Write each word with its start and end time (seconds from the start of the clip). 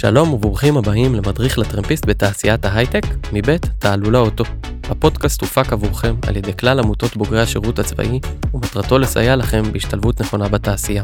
שלום 0.00 0.32
וברוכים 0.32 0.76
הבאים 0.76 1.14
למדריך 1.14 1.58
לטרמפיסט 1.58 2.06
בתעשיית 2.06 2.64
ההייטק, 2.64 3.02
מבית 3.32 3.66
תעלולה 3.78 4.18
אוטו. 4.18 4.44
הפודקאסט 4.90 5.40
הופק 5.40 5.72
עבורכם 5.72 6.14
על 6.28 6.36
ידי 6.36 6.56
כלל 6.56 6.78
עמותות 6.78 7.16
בוגרי 7.16 7.40
השירות 7.40 7.78
הצבאי, 7.78 8.20
ומטרתו 8.54 8.98
לסייע 8.98 9.36
לכם 9.36 9.62
בהשתלבות 9.72 10.20
נכונה 10.20 10.48
בתעשייה. 10.48 11.02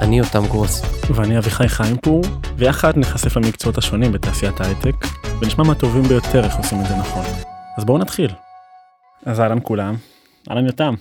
אני 0.00 0.18
יותם 0.18 0.46
גרוס. 0.46 0.82
ואני 1.14 1.38
אביחי 1.38 1.68
חיימפור, 1.68 2.22
ויחד 2.56 2.98
נחשף 2.98 3.36
למקצועות 3.36 3.78
השונים 3.78 4.12
בתעשיית 4.12 4.60
ההייטק, 4.60 4.94
ונשמע 5.42 5.64
מהטובים 5.64 6.02
ביותר 6.02 6.44
איך 6.44 6.56
עושים 6.56 6.80
את 6.80 6.86
זה 6.86 6.96
נכון. 6.96 7.24
אז 7.78 7.84
בואו 7.84 7.98
נתחיל. 7.98 8.30
אז 9.26 9.40
אהלן 9.40 9.58
כולם, 9.62 9.96
אהלן 10.50 10.66
יותם. 10.66 10.94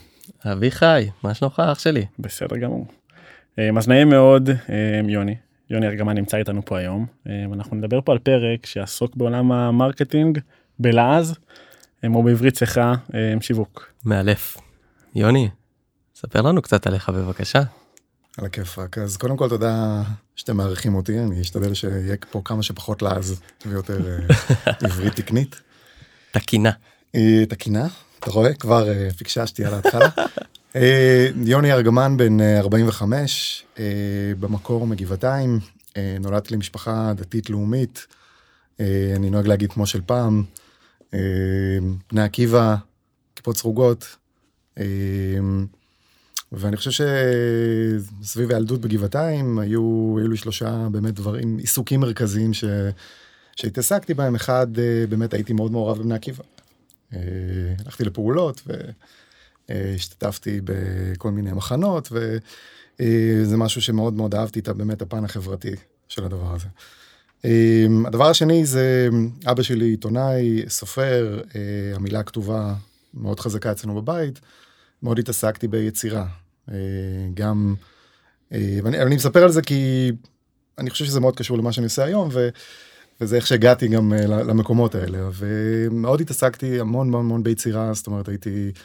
אביחי, 0.46 1.10
מה 1.24 1.34
שלומך 1.34 1.62
אח 1.72 1.80
שלי? 1.80 2.06
בסדר 2.20 2.58
גמור. 2.58 2.88
אה, 3.60 3.70
אז 3.78 3.88
נעים 3.88 4.10
מאוד, 4.10 4.50
אה, 4.50 5.02
יוני. 5.08 5.36
יוני 5.70 5.88
ארגמן 5.88 6.18
נמצא 6.18 6.38
איתנו 6.38 6.66
פה 6.66 6.78
היום. 6.78 7.06
אה, 7.28 7.46
אנחנו 7.54 7.78
נדבר 7.78 8.02
פה 8.02 8.12
על 8.12 8.20
פרק 8.20 8.66
שיעסוק 8.66 9.16
בעולם 9.16 9.52
ה 9.52 9.60
marketing 9.60 10.40
בלעז, 10.80 11.36
או 12.14 12.24
בעברית 12.24 12.54
צחה, 12.54 12.94
שיווק. 13.42 13.94
מאלף. 14.06 14.58
יוני, 15.16 15.50
ספר 16.16 16.42
לנו 16.42 16.62
קצת 16.62 16.88
עליך 16.88 17.10
בבקשה. 17.10 17.62
על 18.38 18.46
הכיפאק. 18.46 18.98
אז 18.98 19.18
קודם 19.18 19.38
כל 19.38 19.50
תודה 19.50 20.04
שאתם 20.36 20.58
מארחים 20.58 20.96
אותי, 20.96 21.20
אני 21.20 21.42
אשתדל 21.42 21.74
שיהיה 21.74 22.16
פה 22.32 22.42
כמה 22.46 22.64
שפחות 22.64 23.02
לעז 23.02 23.42
ויותר 23.66 24.00
עברית 24.86 25.16
תקנית. 25.16 25.62
תקינה. 26.32 26.72
תקינה, 27.50 27.88
אתה 28.20 28.32
רואה? 28.32 28.54
כבר 28.54 28.88
פיקששתי 29.18 29.66
על 29.66 29.74
ההתחלה. 29.74 30.10
אה, 30.76 31.28
יוני 31.46 31.72
ארגמן 31.74 32.18
בן 32.18 32.42
45, 32.42 33.66
אה, 33.80 33.84
אה, 33.84 34.36
במקור 34.40 34.88
מגבעתיים, 34.88 35.60
נולדתי 36.20 36.54
למשפחה 36.54 37.14
דתית 37.16 37.50
לאומית, 37.50 38.08
אני 39.16 39.30
נוהג 39.30 39.48
להגיד 39.48 39.72
כמו 39.72 39.86
של 39.86 40.02
פעם, 40.06 40.44
בני 42.12 42.22
עקיבא, 42.22 42.76
כיפות 43.36 43.58
סרוגות, 43.58 44.16
ואני 46.52 46.78
חושב 46.78 47.06
שסביב 48.22 48.52
הילדות 48.52 48.82
בגבעתיים 48.82 49.60
היו, 49.60 50.16
היו 50.20 50.28
לי 50.28 50.38
שלושה 50.38 50.88
באמת 50.92 51.14
דברים, 51.14 51.58
עיסוקים 51.58 52.00
מרכזיים 52.00 52.54
ש... 52.54 52.64
שהתעסקתי 53.56 54.14
בהם, 54.14 54.36
אחד 54.36 54.68
באמת 55.10 55.34
הייתי 55.34 55.54
מאוד 55.54 55.72
מעורב 55.72 55.98
בבני 55.98 56.16
עקיבא. 56.16 56.44
הלכתי 57.86 58.04
לפעולות 58.04 58.62
ו... 58.68 58.74
השתתפתי 59.96 60.62
בכל 60.64 61.32
מיני 61.32 61.52
מחנות, 61.52 62.12
וזה 62.12 63.58
משהו 63.58 63.82
שמאוד 63.82 64.14
מאוד 64.14 64.36
אהבתי 64.36 64.60
את 64.60 64.70
באמת 64.70 65.02
הפן 65.02 65.26
החברתי 65.26 65.72
של 66.08 66.26
הדבר 66.26 66.56
הזה. 66.56 66.68
אה, 67.46 67.86
הדבר 68.06 68.30
השני 68.30 68.66
זה 68.66 69.10
אבא 69.46 69.64
שלי 69.64 69.86
עיתונאי, 69.86 70.64
סופר, 70.68 71.42
אה, 71.56 71.96
המילה 71.96 72.20
הכתובה 72.20 72.74
מאוד 73.14 73.40
חזקה 73.40 73.72
אצלנו 73.72 74.02
בבית, 74.02 74.40
מאוד 75.04 75.20
התעסקתי 75.20 75.68
ביצירה. 75.68 76.26
גם, 77.34 77.76
ואני 78.52 79.02
אני 79.02 79.16
מספר 79.16 79.44
על 79.44 79.52
זה 79.52 79.62
כי 79.62 80.12
אני 80.78 80.90
חושב 80.90 81.06
שזה 81.06 81.20
מאוד 81.20 81.36
קשור 81.36 81.58
למה 81.58 81.72
שאני 81.72 81.86
עושה 81.86 82.04
היום, 82.04 82.30
ו, 82.32 82.50
וזה 83.22 83.36
איך 83.36 83.48
שהגעתי 83.48 83.88
גם 83.88 84.14
למקומות 84.14 84.96
האלה. 84.96 85.30
ומאוד 85.34 86.22
התעסקתי 86.22 86.80
המון 86.80 87.08
המון 87.08 87.26
המון 87.26 87.44
ביצירה, 87.44 87.94
זאת 87.94 88.08
אומרת 88.08 88.28
הייתי 88.28 88.72
אה, 88.76 88.82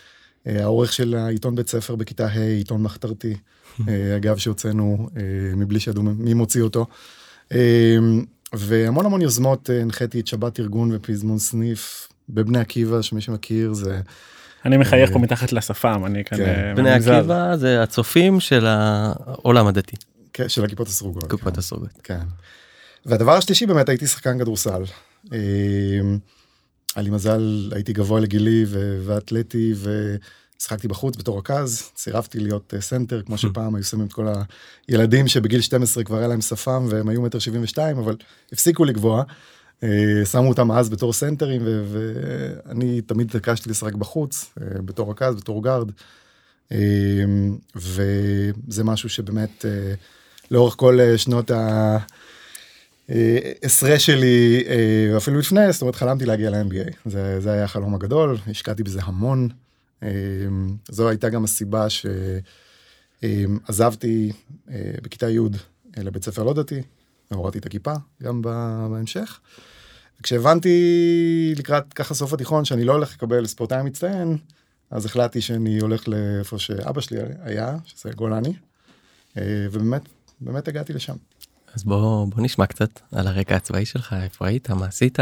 העורך 0.47 0.92
של 0.92 1.14
העיתון 1.14 1.55
בית 1.55 1.69
ספר 1.69 1.95
בכיתה 1.95 2.27
ה', 2.27 2.41
עיתון 2.41 2.83
מחתרתי, 2.83 3.34
אה, 3.89 4.17
אגב 4.17 4.37
שהוצאנו 4.37 5.09
אה, 5.17 5.23
מבלי 5.56 5.81
שידעו 5.81 6.03
מי 6.03 6.34
מוציא 6.34 6.62
אותו. 6.62 6.87
והמון 8.53 9.06
המון 9.06 9.22
יוזמות 9.22 9.70
הנחיתי 9.70 10.21
את 10.21 10.27
שבת 10.27 10.60
ארגון 10.60 10.91
ופזמון 10.94 11.38
סניף 11.38 12.09
בבני 12.28 12.59
עקיבא 12.59 13.03
שמי 13.03 13.21
שמכיר 13.21 13.72
זה. 13.72 14.00
אני 14.65 14.77
מחייך 14.77 15.12
פה 15.12 15.19
מתחת 15.19 15.53
לשפם 15.53 16.06
אני 16.06 16.25
כאן. 16.25 16.38
כן. 16.38 16.75
בני 16.76 16.91
עקיבא 16.91 17.56
זה 17.56 17.82
הצופים 17.82 18.41
של 18.41 18.66
העולם 18.66 19.66
הדתי. 19.66 19.97
כן, 20.32 20.49
של 20.49 20.65
הכיפות 20.65 20.88
הסרוגות. 20.88 21.31
כיפות 21.31 21.53
כן. 21.53 21.59
הסרוגות. 21.59 21.91
כן. 22.03 22.21
והדבר 23.06 23.32
השלישי 23.32 23.66
באמת 23.66 23.88
הייתי 23.88 24.06
שחקן 24.06 24.38
כדורסל. 24.38 24.82
היה 26.94 27.03
לי 27.03 27.10
מזל, 27.10 27.71
הייתי 27.75 27.93
גבוה 27.93 28.21
לגילי 28.21 28.65
ואתלטי 29.06 29.75
ושחקתי 30.60 30.88
בחוץ 30.88 31.16
בתור 31.16 31.38
רכז, 31.38 31.91
סירבתי 31.94 32.41
להיות 32.41 32.75
אה, 32.75 32.81
center, 32.81 33.22
כמו 33.22 33.38
שפעם 33.38 33.75
היו 33.75 33.84
שמים 33.84 34.06
את 34.06 34.12
כל 34.12 34.27
הילדים 34.88 35.28
שבגיל 35.28 35.60
12 35.60 36.05
כבר 36.05 36.19
היה 36.19 36.28
להם 36.28 36.41
שפם 36.41 36.87
והם 36.91 37.09
היו 37.09 37.22
מטר 37.22 37.38
72, 37.38 37.99
אבל 37.99 38.16
הפסיקו 38.53 38.84
לגבוה. 38.84 39.22
אה, 39.82 40.25
שמו 40.31 40.49
אותם 40.49 40.72
אז 40.72 40.88
בתור 40.88 41.12
סנטרים 41.12 41.62
ואני 41.65 43.00
תמיד 43.00 43.28
התעקשתי 43.28 43.71
לשחק 43.71 43.94
בחוץ, 43.94 44.50
אה, 44.61 44.82
בתור 44.82 45.11
רכז, 45.11 45.34
בתור 45.34 45.62
guard. 45.62 45.91
וזה 47.76 48.84
משהו 48.84 49.09
שבאמת 49.09 49.65
לאורך 50.50 50.75
כל 50.76 50.99
שנות 51.16 51.50
ה... 51.50 51.99
עשרה 53.62 53.98
שלי 53.98 54.65
אה, 54.66 55.16
אפילו 55.16 55.38
לפני 55.38 55.72
זאת 55.72 55.82
אומרת 55.82 55.94
חלמתי 55.94 56.26
להגיע 56.26 56.50
ל-MBA 56.50 56.92
זה, 57.06 57.41
זה 57.41 57.53
היה 57.53 57.65
החלום 57.65 57.94
הגדול 57.94 58.37
השקעתי 58.47 58.82
בזה 58.82 59.00
המון 59.03 59.48
אה, 60.03 60.09
זו 60.88 61.09
הייתה 61.09 61.28
גם 61.28 61.44
הסיבה 61.44 61.87
שעזבתי 63.20 64.32
אה, 64.70 64.93
בכיתה 65.03 65.31
י' 65.31 65.38
לבית 65.97 66.25
ספר 66.25 66.43
לא 66.43 66.54
דתי 66.54 66.82
הורדתי 67.31 67.59
את 67.59 67.66
הכיפה 67.66 67.93
גם 68.22 68.43
בהמשך. 68.43 69.41
כשהבנתי 70.22 71.54
לקראת 71.56 71.93
ככה 71.93 72.14
סוף 72.14 72.32
התיכון 72.32 72.64
שאני 72.64 72.84
לא 72.84 72.93
הולך 72.93 73.14
לקבל 73.14 73.47
ספורטאי 73.47 73.82
מצטיין 73.82 74.37
אז 74.91 75.06
החלטתי 75.06 75.41
שאני 75.41 75.78
הולך 75.78 76.09
לאיפה 76.09 76.59
שאבא 76.59 77.00
שלי 77.00 77.19
היה 77.43 77.76
שזה 77.84 78.10
גולני 78.10 78.53
ובאמת 79.37 80.03
באמת 80.41 80.69
הגעתי 80.69 80.93
לשם. 80.93 81.16
אז 81.75 81.85
בוא, 81.85 82.27
בוא 82.27 82.43
נשמע 82.43 82.67
קצת 82.67 83.01
על 83.12 83.27
הרקע 83.27 83.57
הצבאי 83.57 83.85
שלך, 83.85 84.15
איפה 84.23 84.47
היית, 84.47 84.71
מה 84.71 84.87
עשית? 84.87 85.19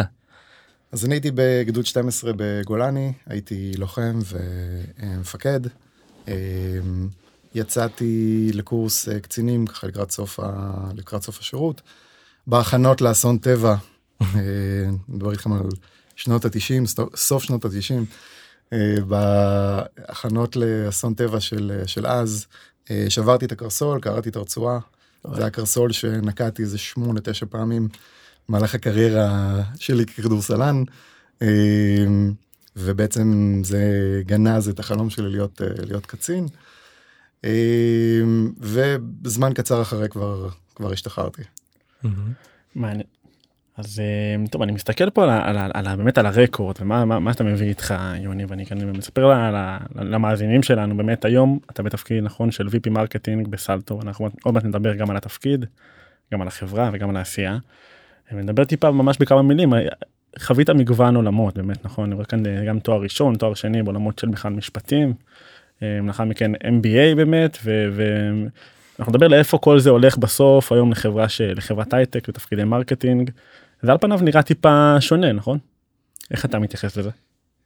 אז 0.92 1.04
אני 1.04 1.14
הייתי 1.14 1.30
בגדוד 1.34 1.86
12 1.86 2.32
בגולני, 2.36 3.12
הייתי 3.26 3.72
לוחם 3.76 4.18
ומפקד. 4.98 5.60
אמ, 6.28 6.32
יצאתי 7.54 8.50
לקורס 8.54 9.08
אה, 9.08 9.20
קצינים 9.20 9.66
ככה 9.66 9.86
לקראת 9.86 10.10
סוף, 10.10 10.40
ה... 10.40 10.72
לקראת 10.94 11.22
סוף 11.22 11.40
השירות. 11.40 11.82
בהכנות 12.46 13.00
לאסון 13.00 13.38
טבע, 13.38 13.74
אה, 14.22 14.26
מדבר 15.08 15.30
איתכם 15.30 15.52
על 15.52 15.68
שנות 16.16 16.44
ה-90, 16.44 16.86
סוף 17.16 17.42
שנות 17.42 17.64
ה-90, 17.64 17.94
אה, 18.72 18.94
בהכנות 19.08 20.56
לאסון 20.56 21.14
טבע 21.14 21.40
של, 21.40 21.82
של 21.86 22.06
אז, 22.06 22.46
שברתי 23.08 23.44
את 23.44 23.52
הקרסול, 23.52 24.00
קראתי 24.00 24.28
את 24.28 24.36
הרצועה, 24.36 24.78
זה 25.34 25.40
היה 25.40 25.50
קרסול 25.50 25.92
שנקעתי 25.92 26.62
איזה 26.62 26.78
שמונה, 26.78 27.20
תשע 27.20 27.46
פעמים 27.50 27.88
במהלך 28.48 28.74
הקריירה 28.74 29.62
שלי 29.78 30.06
ככדורסלן. 30.06 30.82
אמ, 31.42 32.32
ובעצם 32.76 33.60
זה 33.64 33.82
גנז 34.26 34.68
את 34.68 34.78
החלום 34.78 35.10
שלי 35.10 35.30
להיות, 35.30 35.62
אה, 35.62 35.84
להיות 35.86 36.06
קצין. 36.06 36.46
אמ, 37.44 38.52
וזמן 38.60 39.52
קצר 39.54 39.82
אחרי 39.82 40.08
כבר, 40.08 40.48
כבר 40.74 40.92
השתחררתי. 40.92 41.42
מעניין. 42.74 43.06
אז 43.76 44.00
אה, 44.00 44.46
טוב 44.50 44.62
אני 44.62 44.72
מסתכל 44.72 45.10
פה 45.10 45.24
על, 45.24 45.30
על, 45.30 45.58
על, 45.58 45.70
על 45.74 45.96
באמת 45.96 46.18
על 46.18 46.26
ה 46.26 46.34
record 46.34 46.76
ומה 46.80 47.04
מה, 47.04 47.18
מה 47.18 47.30
אתה 47.30 47.44
מביא 47.44 47.68
איתך 47.68 47.94
יוני 48.20 48.44
ואני 48.44 48.66
כאן 48.66 48.90
מספר 48.90 49.32
למאזינים 49.94 50.62
שלנו 50.62 50.96
באמת 50.96 51.24
היום 51.24 51.58
אתה 51.70 51.82
בתפקיד 51.82 52.24
נכון 52.24 52.50
של 52.50 52.66
VP 52.66 52.90
marketing 52.90 53.48
בסלטו 53.48 54.00
אנחנו 54.02 54.28
עוד 54.42 54.54
מעט 54.54 54.64
נדבר 54.64 54.94
גם 54.94 55.10
על 55.10 55.16
התפקיד 55.16 55.64
גם 56.32 56.42
על 56.42 56.48
החברה 56.48 56.90
וגם 56.92 57.10
על 57.10 57.16
העשייה. 57.16 57.58
נדבר 58.32 58.64
טיפה 58.64 58.90
ממש 58.90 59.16
בכמה 59.20 59.42
מילים 59.42 59.72
חווית 60.38 60.70
מגוון 60.70 61.16
עולמות 61.16 61.56
באמת 61.56 61.84
נכון 61.84 62.04
אני 62.04 62.14
רואה 62.14 62.26
כאן 62.26 62.46
אה, 62.46 62.64
גם 62.64 62.78
תואר 62.78 63.00
ראשון 63.00 63.34
תואר 63.34 63.54
שני 63.54 63.82
בעולמות 63.82 64.18
של 64.18 64.28
בכלל 64.28 64.52
משפטים. 64.52 65.14
אה, 65.82 65.98
לאחר 66.06 66.24
מכן 66.24 66.54
MBA 66.54 67.16
באמת 67.16 67.58
ואנחנו 67.62 69.12
נדבר 69.12 69.28
לאיפה 69.28 69.58
כל 69.58 69.78
זה 69.78 69.90
הולך 69.90 70.16
בסוף 70.16 70.72
היום 70.72 70.90
לחברה 70.90 71.28
של 71.28 71.52
לחברת 71.56 71.94
הייטק 71.94 72.26
ותפקידי 72.28 72.64
marketing. 72.64 73.30
זה 73.82 73.92
על 73.92 73.98
פניו 73.98 74.18
נראה 74.22 74.42
טיפה 74.42 74.96
שונה 75.00 75.32
נכון? 75.32 75.58
איך 76.30 76.44
אתה 76.44 76.58
מתייחס 76.58 76.96
לזה? 76.96 77.10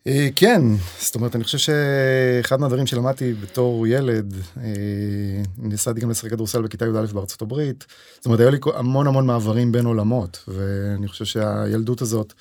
אה, 0.07 0.29
כן, 0.37 0.63
זאת 0.99 1.15
אומרת 1.15 1.37
אני 1.37 1.45
חושב 1.45 1.59
שאחד 1.59 2.61
מהדברים 2.61 2.87
שלמדתי 2.87 3.33
בתור 3.33 3.87
ילד, 3.87 4.35
אה, 4.57 5.43
ניסיתי 5.59 6.01
גם 6.01 6.11
לשחק 6.11 6.31
כדורסל 6.31 6.63
בכיתה 6.63 6.85
י"א 6.85 7.13
בארצות 7.13 7.43
הברית, 7.43 7.87
זאת 8.17 8.27
אומרת 8.27 8.41
היו 8.41 8.51
לי 8.51 8.59
המון 8.75 9.07
המון 9.07 9.27
מעברים 9.27 9.73
בין 9.73 9.87
עולמות, 9.87 10.45
ואני 10.49 11.09
חושב 11.09 11.25
שהילדות 11.25 12.03
הזאת, 12.03 12.33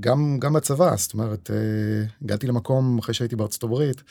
גם, 0.00 0.36
גם 0.40 0.52
בצבא, 0.52 0.96
זאת 0.96 1.14
אומרת, 1.14 1.50
אה, 1.50 2.04
הגעתי 2.24 2.46
למקום 2.46 2.98
אחרי 2.98 3.14
שהייתי 3.14 3.36
בארצות 3.36 3.62
הברית, 3.62 4.02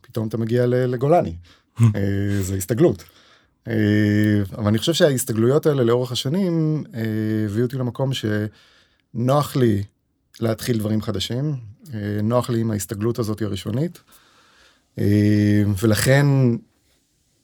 פתאום 0.00 0.28
אתה 0.28 0.36
מגיע 0.36 0.66
לגולני, 0.66 1.36
זה 2.46 2.56
הסתגלות. 2.56 3.04
אה, 3.68 4.42
אבל 4.58 4.66
אני 4.66 4.78
חושב 4.78 4.92
שההסתגלויות 4.92 5.66
האלה 5.66 5.84
לאורך 5.84 6.12
השנים 6.12 6.84
אה, 6.94 7.00
הביאו 7.44 7.64
אותי 7.66 7.76
למקום 7.76 8.10
שנוח 8.14 9.56
לי 9.56 9.82
להתחיל 10.40 10.78
דברים 10.78 11.02
חדשים, 11.02 11.56
אה, 11.94 12.18
נוח 12.22 12.50
לי 12.50 12.60
עם 12.60 12.70
ההסתגלות 12.70 13.18
הזאת 13.18 13.42
הראשונית, 13.42 14.00
ולכן 15.82 16.26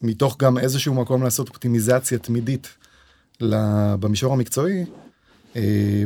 מתוך 0.01 0.37
גם 0.39 0.57
איזשהו 0.57 0.93
מקום 0.93 1.23
לעשות 1.23 1.49
אופטימיזציה 1.49 2.17
תמידית 2.17 2.77
במישור 3.99 4.33
המקצועי, 4.33 4.85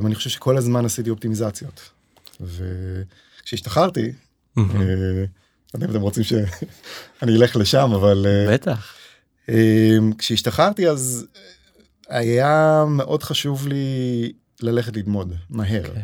אני 0.06 0.16
חושב 0.16 0.30
שכל 0.30 0.58
הזמן 0.58 0.86
עשיתי 0.86 1.10
אופטימיזציות. 1.10 1.90
וכשהשתחררתי, 2.42 4.12
לא 4.58 4.64
יודע 5.74 5.86
אם 5.86 5.92
אתם 5.92 6.02
רוצים 6.02 6.24
שאני 6.24 7.36
אלך 7.38 7.56
לשם, 7.56 7.92
אבל... 7.96 8.26
בטח. 8.50 9.05
אמ, 9.50 10.14
כשהשתחררתי 10.18 10.90
אז 10.90 11.26
היה 12.10 12.84
מאוד 12.88 13.24
חשוב 13.24 13.68
לי 13.68 14.34
ללכת 14.62 14.98
ללמוד 14.98 15.34
מהר. 15.50 15.84
Okay. 15.84 15.88
אוקיי. 15.88 16.04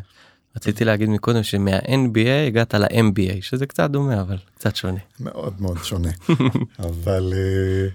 רציתי 0.56 0.86
להגיד 0.86 1.10
מקודם 1.10 1.44
שמה-NBA 1.44 2.48
הגעת 2.48 2.74
ל-MBA 2.74 3.42
שזה 3.42 3.66
קצת 3.66 3.90
דומה 3.90 4.22
אבל 4.22 4.38
קצת 4.56 4.76
שונה. 4.76 5.00
מאוד 5.20 5.62
מאוד 5.62 5.78
שונה 5.84 6.10
אבל 6.80 7.34
אה, 7.36 7.88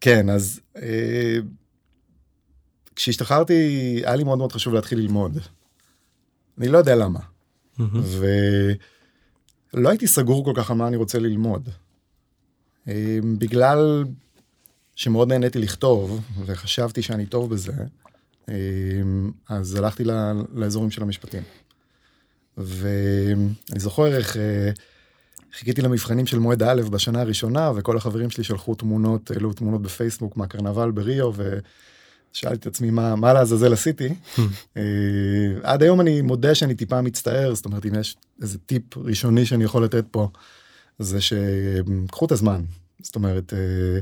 כן 0.00 0.30
אז 0.30 0.60
אה, 0.76 1.36
כשהשתחררתי 2.96 3.52
היה 4.04 4.16
לי 4.16 4.24
מאוד 4.24 4.38
מאוד 4.38 4.52
חשוב 4.52 4.74
להתחיל 4.74 4.98
ללמוד. 4.98 5.38
אני 6.58 6.68
לא 6.68 6.78
יודע 6.78 6.94
למה. 6.94 7.20
ולא 9.74 9.88
הייתי 9.88 10.06
סגור 10.06 10.44
כל 10.44 10.52
כך 10.56 10.70
על 10.70 10.76
מה 10.76 10.88
אני 10.88 10.96
רוצה 10.96 11.18
ללמוד. 11.18 11.68
אמ, 12.88 13.38
בגלל 13.38 14.04
שמאוד 14.96 15.28
נהניתי 15.28 15.58
לכתוב, 15.58 16.20
וחשבתי 16.46 17.02
שאני 17.02 17.26
טוב 17.26 17.50
בזה, 17.50 17.72
אמ, 18.48 19.30
אז 19.48 19.74
הלכתי 19.74 20.04
לאזורים 20.54 20.90
של 20.90 21.02
המשפטים. 21.02 21.42
ואני 22.56 23.78
זוכר 23.78 24.16
איך 24.16 24.36
אה, 24.36 24.70
חיכיתי 25.52 25.82
למבחנים 25.82 26.26
של 26.26 26.38
מועד 26.38 26.62
א' 26.62 26.82
בשנה 26.90 27.20
הראשונה, 27.20 27.72
וכל 27.76 27.96
החברים 27.96 28.30
שלי 28.30 28.44
שלחו 28.44 28.74
תמונות, 28.74 29.30
העלו 29.30 29.52
תמונות 29.52 29.82
בפייסבוק 29.82 30.36
מהקרנבל 30.36 30.90
בריו, 30.90 31.32
ושאלתי 32.32 32.56
את 32.56 32.66
עצמי 32.66 32.90
מה, 32.90 33.16
מה 33.16 33.32
לעזאזל 33.32 33.72
עשיתי. 33.72 34.08
אה, 34.76 34.82
עד 35.62 35.82
היום 35.82 36.00
אני 36.00 36.20
מודה 36.20 36.54
שאני 36.54 36.74
טיפה 36.74 37.02
מצטער, 37.02 37.54
זאת 37.54 37.64
אומרת, 37.64 37.86
אם 37.86 37.94
יש 37.94 38.16
איזה 38.42 38.58
טיפ 38.58 38.96
ראשוני 38.96 39.46
שאני 39.46 39.64
יכול 39.64 39.84
לתת 39.84 40.04
פה, 40.10 40.28
זה 40.98 41.18
שקחו 41.20 42.26
את 42.26 42.32
הזמן. 42.32 42.62
זאת 43.02 43.14
אומרת, 43.14 43.52
אה, 43.52 44.00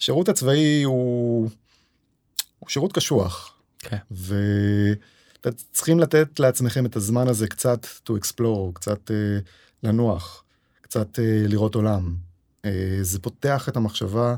השירות 0.00 0.28
הצבאי 0.28 0.82
הוא, 0.82 1.50
הוא 2.58 2.68
שירות 2.68 2.92
קשוח. 2.92 3.54
כן. 3.78 3.96
ואתם 4.10 5.50
צריכים 5.72 6.00
לתת 6.00 6.40
לעצמכם 6.40 6.86
את 6.86 6.96
הזמן 6.96 7.28
הזה 7.28 7.46
קצת 7.46 7.86
to 8.08 8.12
explore, 8.12 8.72
קצת 8.74 9.10
uh, 9.10 9.44
לנוח, 9.82 10.44
קצת 10.80 11.18
uh, 11.18 11.48
לראות 11.48 11.74
עולם. 11.74 12.14
Uh, 12.62 12.68
זה 13.02 13.18
פותח 13.18 13.68
את 13.68 13.76
המחשבה, 13.76 14.36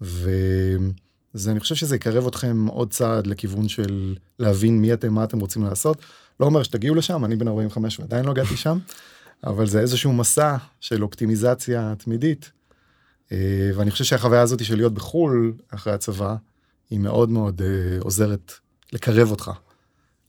ואני 0.00 1.60
חושב 1.60 1.74
שזה 1.74 1.96
יקרב 1.96 2.26
אתכם 2.26 2.66
עוד 2.66 2.90
צעד 2.90 3.26
לכיוון 3.26 3.68
של 3.68 4.16
להבין 4.38 4.80
מי 4.80 4.92
אתם, 4.92 5.14
מה 5.14 5.24
אתם 5.24 5.40
רוצים 5.40 5.64
לעשות. 5.64 5.98
לא 6.40 6.46
אומר 6.46 6.62
שתגיעו 6.62 6.94
לשם, 6.94 7.24
אני 7.24 7.36
בן 7.36 7.48
45 7.48 8.00
ועדיין 8.00 8.24
לא 8.24 8.30
הגעתי 8.30 8.56
שם, 8.56 8.78
אבל 9.44 9.66
זה 9.66 9.80
איזשהו 9.80 10.12
מסע 10.12 10.56
של 10.80 11.02
אופטימיזציה 11.02 11.94
תמידית. 11.98 12.50
אה, 13.32 13.70
ואני 13.74 13.90
חושב 13.90 14.04
שהחוויה 14.04 14.40
הזאת 14.40 14.64
של 14.64 14.76
להיות 14.76 14.94
בחו"ל 14.94 15.52
אחרי 15.74 15.92
הצבא, 15.92 16.34
היא 16.90 16.98
מאוד 16.98 17.30
מאוד 17.30 17.62
אה, 17.62 17.98
עוזרת 18.00 18.52
לקרב 18.92 19.30
אותך 19.30 19.50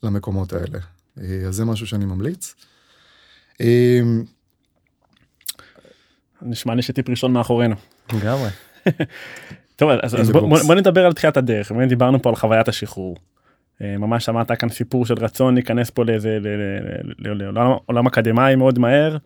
למקומות 0.03 0.53
האלה. 0.53 0.79
אה, 1.21 1.47
אז 1.47 1.55
זה 1.55 1.65
משהו 1.65 1.87
שאני 1.87 2.05
ממליץ. 2.05 2.55
נשמע 6.41 6.75
לי 6.75 6.81
שטיפ 6.81 7.09
ראשון 7.09 7.33
מאחורינו. 7.33 7.75
לגמרי. 8.13 8.49
טוב 9.75 9.89
אז, 9.89 10.15
אז 10.15 10.29
בוא, 10.29 10.59
בוא 10.67 10.75
נדבר 10.75 11.05
על 11.05 11.13
תחילת 11.13 11.37
הדרך 11.37 11.71
באמת 11.71 11.89
דיברנו 11.89 12.21
פה 12.21 12.29
על 12.29 12.35
חוויית 12.35 12.67
השחרור. 12.67 13.17
ממש 13.81 14.25
שמעת 14.25 14.51
כאן 14.51 14.69
סיפור 14.69 15.05
של 15.05 15.13
רצון 15.13 15.53
להיכנס 15.53 15.89
פה 15.89 16.05
לאיזה 16.05 16.37
לעולם 17.19 18.07
אקדמאי 18.07 18.55
מאוד 18.55 18.79
מהר 18.79 19.17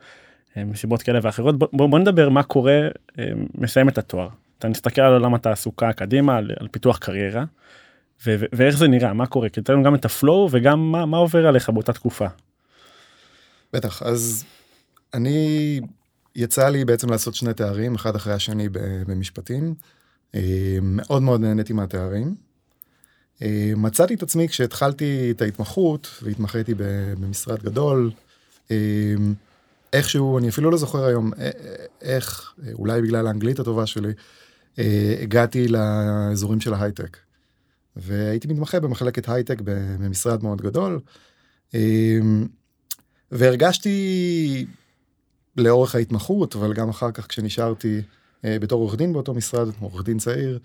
מסיבות 0.56 1.02
כאלה 1.02 1.20
ואחרות 1.24 1.60
בוא, 1.60 1.90
בוא 1.90 2.00
נדבר 2.00 2.30
מה 2.30 2.44
קורה 2.44 2.88
אה, 3.20 3.26
מסיים 3.56 3.90
את 3.90 3.98
התואר 3.98 4.30
אתה 4.60 4.70
מסתכל 4.70 5.02
על 5.02 5.14
עולם 5.14 5.34
התעסוקה 5.34 5.94
קדימה 5.94 6.38
על, 6.38 6.52
על 6.60 6.68
פיתוח 6.68 6.98
קריירה 6.98 7.44
ו- 8.26 8.36
ואיך 8.54 8.78
זה 8.78 8.88
נראה 8.88 9.14
מה 9.14 9.26
קורה 9.28 9.50
כי 9.50 9.62
תן 9.62 9.84
גם 9.84 9.96
את 9.96 10.06
הפלואו 10.06 10.50
וגם 10.52 10.92
מה, 10.92 11.06
מה 11.06 11.18
עובר 11.18 11.48
עליך 11.48 11.70
באותה 11.70 11.94
תקופה. 11.94 12.28
בטח 13.74 14.04
אז 14.04 14.46
אני 15.14 15.80
יצא 16.36 16.70
לי 16.70 16.86
בעצם 16.86 17.10
לעשות 17.10 17.36
שני 17.36 17.54
תארים 17.54 17.96
אחד 17.96 18.16
אחרי 18.16 18.34
השני 18.34 18.70
במשפטים 19.08 19.74
אה, 20.36 20.78
מאוד 20.82 21.22
מאוד 21.22 21.42
נהניתי 21.42 21.74
מהתארים. 21.74 22.36
מצאתי 23.76 24.14
את 24.14 24.24
עצמי 24.24 24.48
כשהתחלתי 24.48 25.32
את 25.32 25.42
ההתמחות 25.42 26.10
והתמחיתי 26.22 26.74
במשרד 26.78 27.64
גדול. 27.64 28.12
איכשהו, 29.94 30.38
אני 30.38 30.50
אפילו 30.50 30.72
לא 30.72 30.78
זוכר 30.78 31.06
היום 31.06 31.34
אה, 31.34 31.39
אה, 31.39 31.50
איך, 32.01 32.54
אה, 32.63 32.72
אולי 32.74 33.01
בגלל 33.01 33.28
האנגלית 33.28 33.60
הטובה 33.60 33.86
שלי, 33.86 34.13
הגעתי 35.22 35.68
לאזורים 35.68 36.62
של 36.62 36.74
ההייטק. 36.74 37.18
והייתי 37.95 38.48
מתמחה 38.48 38.80
במחלקת 38.80 39.30
הייטק 39.30 39.62
במשרד 39.66 40.44
מאוד 40.44 40.62
גדול, 40.62 41.00
והרגשתי 43.31 44.66
לאורך 45.57 45.95
ההתמחות, 45.95 46.56
אבל 46.56 46.74
גם 46.74 46.89
אחר 46.89 47.12
כך 47.12 47.28
כשנשארתי 47.28 48.01
בתור 48.44 48.81
עורך 48.81 48.95
דין 48.95 49.13
באותו 49.13 49.34
משרד, 49.34 49.68
עורך 49.80 50.04
דין 50.04 50.18
צעיר, 50.18 50.60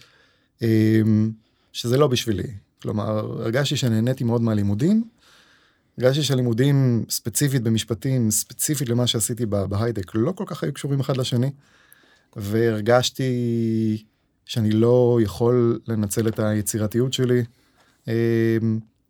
שזה 1.73 1.99
לא 1.99 2.07
בשבילי. 2.07 2.49
כלומר, 2.83 3.19
הרגשתי 3.19 3.77
שנהניתי 3.77 4.25
מאוד 4.25 4.43
מהלימודים, 4.43 5.05
הרגשתי 5.99 6.23
שהלימודים 6.23 7.05
ספציפית 7.11 7.63
במשפטים, 7.63 8.31
ספציפית 8.31 8.89
למה 8.89 9.07
שעשיתי 9.07 9.47
בהייטק, 9.47 10.11
לא 10.15 10.33
כל 10.33 10.45
כך 10.47 10.63
היו 10.63 10.73
קשורים 10.73 11.01
אחד 11.01 11.17
לשני. 11.17 11.51
והרגשתי 12.37 14.05
שאני 14.45 14.71
לא 14.71 15.19
יכול 15.23 15.81
לנצל 15.89 16.29
את 16.29 16.39
היצירתיות 16.39 17.13
שלי, 17.13 17.45
אמ, 18.09 18.13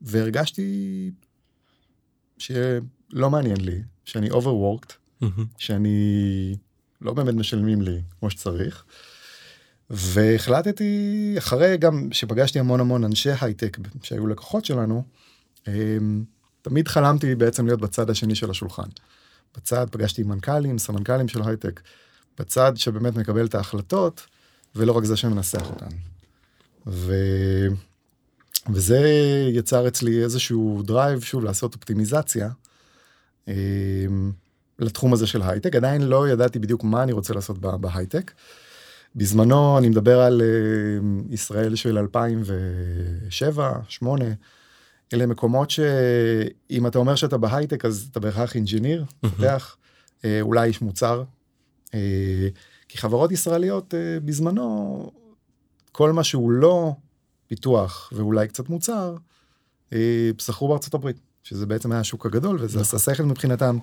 והרגשתי 0.01 1.11
שלא 2.39 3.31
מעניין 3.31 3.61
לי, 3.61 3.83
שאני 4.05 4.31
overworked, 4.31 4.93
mm-hmm. 5.23 5.43
שאני 5.59 6.57
לא 7.01 7.13
באמת 7.13 7.35
משלמים 7.35 7.83
לי 7.83 8.03
כמו 8.21 8.31
שצריך. 8.31 8.85
והחלטתי, 9.91 11.35
אחרי 11.39 11.77
גם 11.77 12.09
שפגשתי 12.13 12.59
המון 12.59 12.81
המון 12.81 13.05
אנשי 13.05 13.31
הייטק 13.41 13.79
שהיו 14.03 14.27
לקוחות 14.27 14.65
שלנו, 14.65 15.05
אמ, 15.69 16.25
תמיד 16.63 16.89
חלמתי 16.89 17.35
בעצם 17.35 17.67
להיות 17.67 17.81
בצד 17.81 18.11
השני 18.11 18.35
של 18.35 18.51
השולחן. 18.51 18.89
בצד 19.57 19.87
פגשתי 19.91 20.23
מנכ"לים, 20.23 20.79
סמנכ"לים 20.79 21.29
של 21.29 21.43
הייטק, 21.45 21.81
בצד 22.39 22.73
שבאמת 22.77 23.17
מקבל 23.17 23.47
את 23.47 23.55
ההחלטות, 23.55 24.27
ולא 24.77 24.93
רק 24.93 25.05
זה 25.05 25.17
שמנסח 25.17 25.71
אותן. 25.71 25.97
ו... 26.87 27.15
וזה 28.73 29.01
יצר 29.53 29.89
אצלי 29.89 30.23
איזשהו 30.23 30.83
drive, 30.85 31.21
שוב, 31.21 31.45
לעשות 31.45 31.75
אופטימיזציה 31.75 32.51
אה, 33.49 33.55
לתחום 34.79 35.13
הזה 35.13 35.27
של 35.27 35.43
הייטק. 35.43 35.77
עדיין 35.77 36.03
לא 36.03 36.29
ידעתי 36.29 36.59
בדיוק 36.59 36.85
מה 36.85 37.03
אני 37.03 37.13
רוצה 37.13 37.35
לעשות 37.35 37.59
בהייטק. 37.59 38.33
בזמנו, 39.17 39.79
אני 39.79 39.89
מדבר 39.89 40.21
על 40.21 40.43
אה, 40.43 40.47
ישראל 41.31 41.75
של 41.75 41.99
2007, 41.99 43.69
2008, 43.69 44.25
אלה 45.15 45.27
מקומות 45.27 45.71
שאם 45.71 46.87
אתה 46.87 46.99
אומר 46.99 47.15
שאתה 47.15 47.39
בהייטק 47.39 47.85
אז 47.85 48.09
אתה 48.11 48.21
בהכרח 48.21 48.55
engineer, 48.55 49.05
מפתח, 49.23 49.77
אה, 50.25 50.41
אולי 50.41 50.69
איש 50.69 50.83
מוצר. 50.83 51.25
אה, 51.95 52.49
כי 52.89 52.99
חברות 52.99 53.33
ישראליות 53.33 53.95
אה, 53.95 54.21
בזמנו, 54.25 55.11
כל 55.93 56.13
מה 56.13 56.25
שהוא 56.25 56.51
לא 56.51 56.93
פיתוח 57.47 58.13
ואולי 58.17 58.49
קצת 58.49 58.69
מוצר, 58.69 59.17
שכרו 60.39 60.69
בארצות 60.69 60.95
הברית, 60.95 61.17
שזה 61.43 61.67
בעצם 61.67 61.93
היה 61.93 62.01
השוק 62.01 62.27
הגדול 62.27 62.57
וזה 62.61 62.81
נכון. 62.81 62.99
עשה 62.99 63.15
שכל 63.15 63.23
מבחינתם. 63.23 63.79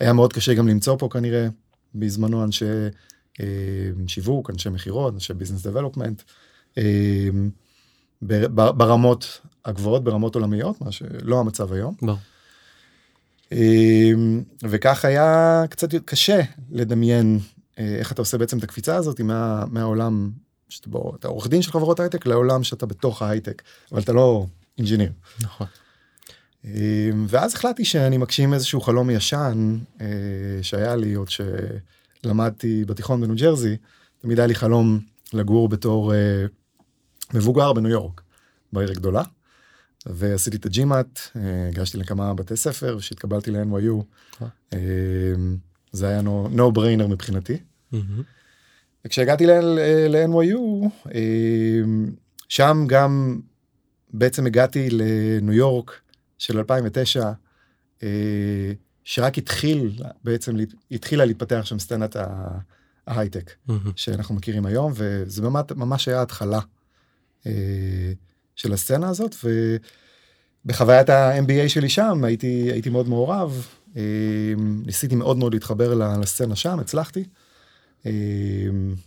היה 0.00 0.12
מאוד 0.12 0.32
קשה 0.32 0.54
גם 0.54 0.68
למצוא 0.68 0.96
פה 0.98 1.08
כנראה 1.12 1.48
בזמנו 1.94 2.44
אנשי 2.44 2.64
שיווק, 4.06 4.50
אנשי 4.50 4.68
מכירות, 4.68 5.14
אנשי 5.14 5.34
ביזנס 5.34 5.62
דבלופמנט. 5.62 6.22
ברמות 8.52 9.40
הגבוהות, 9.64 10.04
ברמות 10.04 10.34
עולמיות, 10.34 10.80
מה 10.80 10.92
שלא 10.92 11.40
המצב 11.40 11.72
היום. 11.72 11.94
לא. 12.02 12.16
וכך 14.62 15.04
היה 15.04 15.62
קצת 15.70 15.94
קשה 16.04 16.40
לדמיין 16.70 17.38
אה, 17.78 17.96
איך 17.98 18.12
אתה 18.12 18.22
עושה 18.22 18.38
בעצם 18.38 18.58
את 18.58 18.62
הקפיצה 18.62 18.96
הזאת 18.96 19.20
מה, 19.20 19.64
מהעולם 19.70 20.30
שאתה 20.68 20.90
בו, 20.90 21.12
אתה 21.18 21.28
עורך 21.28 21.46
דין 21.46 21.62
של 21.62 21.72
חברות 21.72 22.00
הייטק 22.00 22.26
לעולם 22.26 22.64
שאתה 22.64 22.86
בתוך 22.86 23.22
ההייטק, 23.22 23.62
אבל 23.92 24.00
אתה 24.00 24.12
לא 24.12 24.46
engineer. 24.78 25.12
נכון. 25.40 25.66
אמ, 26.64 26.70
ואז 27.28 27.54
החלטתי 27.54 27.84
שאני 27.84 28.16
מגשים 28.16 28.54
איזשהו 28.54 28.80
חלום 28.80 29.10
ישן 29.10 29.78
אה, 30.00 30.06
שהיה 30.62 30.96
לי 30.96 31.14
עוד 31.14 31.28
שלמדתי 32.22 32.84
בתיכון 32.84 33.20
בניו 33.20 33.36
ג'רזי, 33.36 33.76
תמיד 34.18 34.38
היה 34.38 34.46
לי 34.46 34.54
חלום 34.54 35.00
לגור 35.32 35.68
בתור 35.68 36.14
אה, 36.14 36.44
מבוגר 37.34 37.72
בניו 37.72 37.90
יורק, 37.90 38.20
בעיר 38.72 38.90
הגדולה. 38.90 39.22
ועשיתי 40.06 40.56
את 40.56 40.66
הג'ימאט, 40.66 41.20
אה, 41.36 41.68
הגשתי 41.68 41.98
לכמה 41.98 42.34
בתי 42.34 42.56
ספר, 42.56 42.98
כשהתקבלתי 42.98 43.50
ל-NYU, 43.50 44.04
אמ, 44.72 45.56
זה 45.92 46.08
היה 46.08 46.20
no 46.54 46.76
brainer 46.76 47.06
מבחינתי. 47.06 47.58
וכשהגעתי 49.04 49.46
ל-NYU, 49.46 50.88
שם 52.48 52.84
גם 52.88 53.40
בעצם 54.12 54.46
הגעתי 54.46 54.88
לניו 54.90 55.52
יורק 55.52 56.00
של 56.38 56.58
2009, 56.58 57.32
אה, 58.02 58.72
שרק 59.04 59.38
התחיל 59.38 60.02
בעצם, 60.24 60.56
התחילה 60.90 61.24
להתפתח 61.24 61.60
שם 61.64 61.78
סצנת 61.78 62.16
ההייטק. 63.06 63.50
שאנחנו 63.96 64.34
מכירים 64.34 64.66
היום, 64.66 64.92
וזה 64.94 65.42
ממש, 65.76 66.08
היה 66.08 66.22
התחלה 66.22 66.60
אה, 67.46 68.12
של 68.56 68.72
הסצנה 68.72 69.08
הזאת, 69.08 69.36
ובחוויית 70.64 71.10
ה-MBA 71.10 71.68
שלי 71.68 71.88
שם 71.88 72.24
הייתי, 72.24 72.72
הייתי 72.72 72.90
מאוד 72.90 73.08
מעורב, 73.08 73.66
אה, 73.96 74.02
ניסיתי 74.86 75.14
מאוד 75.14 75.36
מאוד 75.36 75.54
להתחבר 75.54 75.94
לסצנה 75.94 76.56
שם, 76.56 76.78
הצלחתי, 76.78 77.24
אה, 78.06 78.12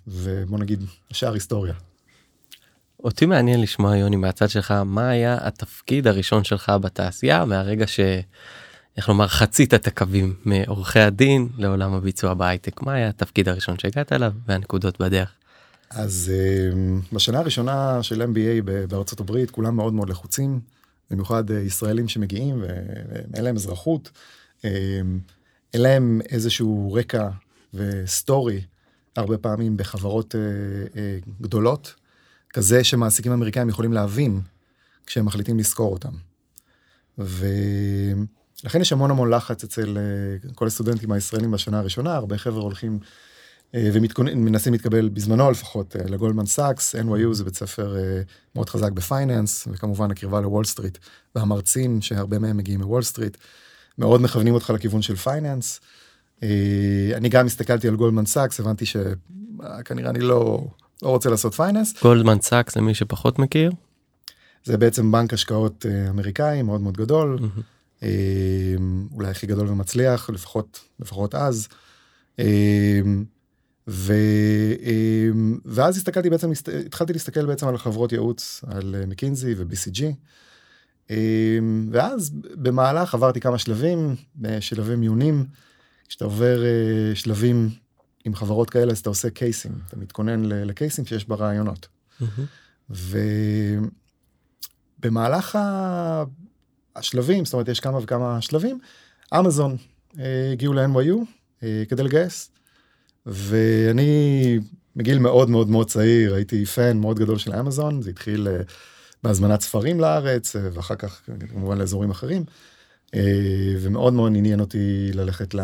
ובוא 0.07 0.59
נגיד, 0.59 0.83
השאר 1.11 1.33
היסטוריה. 1.33 1.73
אותי 3.03 3.25
מעניין 3.25 3.61
לשמוע 3.61 3.97
יוני 3.97 4.15
מהצד 4.15 4.49
שלך 4.49 4.71
מה 4.85 5.09
היה 5.09 5.37
התפקיד 5.41 6.07
הראשון 6.07 6.43
שלך 6.43 6.71
בתעשייה 6.81 7.45
מהרגע 7.45 7.87
ש... 7.87 7.99
איך 8.97 9.09
לומר 9.09 9.27
חצית 9.27 9.73
את 9.73 9.87
הקווים 9.87 10.35
מעורכי 10.45 10.99
הדין 10.99 11.49
לעולם 11.57 11.93
הביצוע 11.93 12.33
בהייטק 12.33 12.81
מה 12.81 12.93
היה 12.93 13.09
התפקיד 13.09 13.49
הראשון 13.49 13.79
שהגעת 13.79 14.13
אליו 14.13 14.31
והנקודות 14.47 15.01
בדרך. 15.01 15.36
אז 15.89 16.31
אה, 16.33 16.97
בשנה 17.13 17.39
הראשונה 17.39 18.03
של 18.03 18.21
MBA 18.21 18.63
בארצות 18.89 19.19
הברית 19.19 19.51
כולם 19.51 19.75
מאוד 19.75 19.93
מאוד 19.93 20.09
לחוצים, 20.09 20.59
במיוחד 21.11 21.51
אה, 21.51 21.59
ישראלים 21.59 22.07
שמגיעים 22.07 22.61
ואין 22.61 23.43
להם 23.43 23.55
אזרחות, 23.55 24.11
אה, 24.65 25.01
אין 25.73 25.81
להם 25.81 26.21
איזשהו 26.29 26.93
רקע 26.93 27.29
וסטורי 27.73 28.61
הרבה 29.15 29.37
פעמים 29.37 29.77
בחברות 29.77 30.35
אה, 30.35 30.41
אה, 31.01 31.17
גדולות, 31.41 31.95
כזה 32.53 32.83
שמעסיקים 32.83 33.31
אמריקאים 33.31 33.69
יכולים 33.69 33.93
להבין 33.93 34.41
כשהם 35.05 35.25
מחליטים 35.25 35.59
לשכור 35.59 35.93
אותם. 35.93 36.13
ולכן 37.17 38.81
יש 38.81 38.91
המון 38.91 39.11
המון 39.11 39.29
לחץ 39.29 39.63
אצל 39.63 39.97
כל 40.55 40.67
הסטודנטים 40.67 41.11
הישראלים 41.11 41.51
בשנה 41.51 41.79
הראשונה, 41.79 42.15
הרבה 42.15 42.37
חבר'ה 42.37 42.61
הולכים 42.61 42.99
ומנסים 43.73 44.73
להתקבל 44.73 45.09
בזמנו 45.09 45.51
לפחות 45.51 45.95
אה, 45.95 46.01
לגולדמן 46.09 46.45
סאקס, 46.45 46.95
NYU 46.95 47.33
זה 47.33 47.43
בית 47.43 47.55
ספר 47.55 47.97
אה, 47.97 48.21
מאוד 48.55 48.69
חזק 48.69 48.91
ב 48.91 49.00
finance, 49.00 49.67
וכמובן 49.71 50.11
הקרבה 50.11 50.41
לוול 50.41 50.65
סטריט, 50.65 50.97
והמרצים 51.35 52.01
שהרבה 52.01 52.39
מהם 52.39 52.57
מגיעים 52.57 52.81
מוול 52.81 53.01
סטריט, 53.01 53.37
מאוד 53.97 54.21
מכוונים 54.21 54.53
אותך 54.53 54.69
לכיוון 54.69 55.01
של 55.01 55.15
finance. 55.15 55.79
אה, 56.43 57.11
אני 57.13 57.29
גם 57.29 57.45
הסתכלתי 57.45 57.87
על 57.87 57.95
גולדמן 57.95 58.25
סאקס, 58.25 58.59
הבנתי 58.59 58.85
שכנראה 58.85 60.09
אני 60.09 60.19
לא, 60.19 60.67
לא 61.03 61.09
רוצה 61.09 61.29
לעשות 61.29 61.53
finance, 61.53 62.03
גולדמן 62.03 62.41
סאקס 62.41 62.75
למי 62.75 62.93
שפחות 62.93 63.39
מכיר. 63.39 63.71
זה 64.63 64.77
בעצם 64.77 65.11
בנק 65.11 65.33
השקעות 65.33 65.85
אה, 65.89 66.09
אמריקאי 66.09 66.61
מאוד 66.61 66.81
מאוד 66.81 66.97
גדול. 66.97 67.39
אה, 68.03 68.09
אולי 69.13 69.29
הכי 69.29 69.47
גדול 69.47 69.67
ומצליח, 69.67 70.29
לפחות, 70.29 70.79
לפחות 70.99 71.35
אז. 71.35 71.67
ו, 73.87 74.13
אה, 74.83 75.29
ואז 75.65 75.97
הסתכלתי 75.97 76.29
בעצם, 76.29 76.51
התחלתי 76.85 77.13
להסתכל 77.13 77.45
בעצם 77.45 77.67
על 77.67 77.77
חברות 77.77 78.11
ייעוץ, 78.11 78.63
על 78.67 78.95
אה, 78.95 79.05
מקינזי 79.05 79.53
ו-BCG. 79.57 80.03
אה, 81.11 81.59
ואז 81.91 82.31
במהלך 82.55 83.13
עברתי 83.13 83.39
כמה 83.39 83.57
שלבים, 83.57 84.15
אה, 84.45 84.61
שלבי 84.61 84.95
מיונים. 84.95 85.45
כשאתה 86.09 86.25
עובר 86.25 86.63
אה, 86.63 87.15
שלבים 87.15 87.69
עם 88.25 88.35
חברות 88.35 88.69
כאלה, 88.69 88.91
אז 88.91 88.99
אתה 88.99 89.09
עושה 89.09 89.29
קייסים, 89.29 89.71
אתה 89.87 89.97
מתכונן 89.97 90.45
לקייסים 90.45 91.05
שיש 91.05 91.27
בה 91.27 91.35
רעיונות. 91.35 91.87
מהמם. 92.19 92.45
ובמהלך 94.99 95.59
השלבים, 96.95 97.45
זאת 97.45 97.53
אומרת 97.53 97.67
יש 97.67 97.79
כמה 97.79 97.97
וכמה 98.03 98.41
שלבים, 98.41 98.79
אמזון 99.39 99.77
הגיעו 100.53 100.73
ל-NYU 100.73 101.15
כדי 101.89 102.03
לגייס. 102.03 102.51
ואני 103.27 104.59
מגיל 104.95 105.19
מאוד 105.19 105.49
מאוד 105.49 105.69
מאוד 105.69 105.89
צעיר 105.89 106.33
הייתי 106.33 106.65
פן 106.65 106.97
מאוד 106.97 107.19
גדול 107.19 107.37
של 107.37 107.53
אמזון, 107.53 108.01
זה 108.01 108.09
התחיל 108.09 108.47
אה, 108.47 108.61
בהזמנת 109.23 109.61
ספרים 109.61 109.99
לארץ 109.99 110.55
אה, 110.55 110.69
ואחר 110.73 110.95
כך 110.95 111.21
כמובן 111.49 111.77
לאזורים 111.77 112.11
אחרים. 112.11 112.43
אה, 113.15 113.21
ומאוד 113.81 114.13
מאוד 114.13 114.31
עניין 114.35 114.59
אותי 114.59 115.11
ללכת 115.13 115.55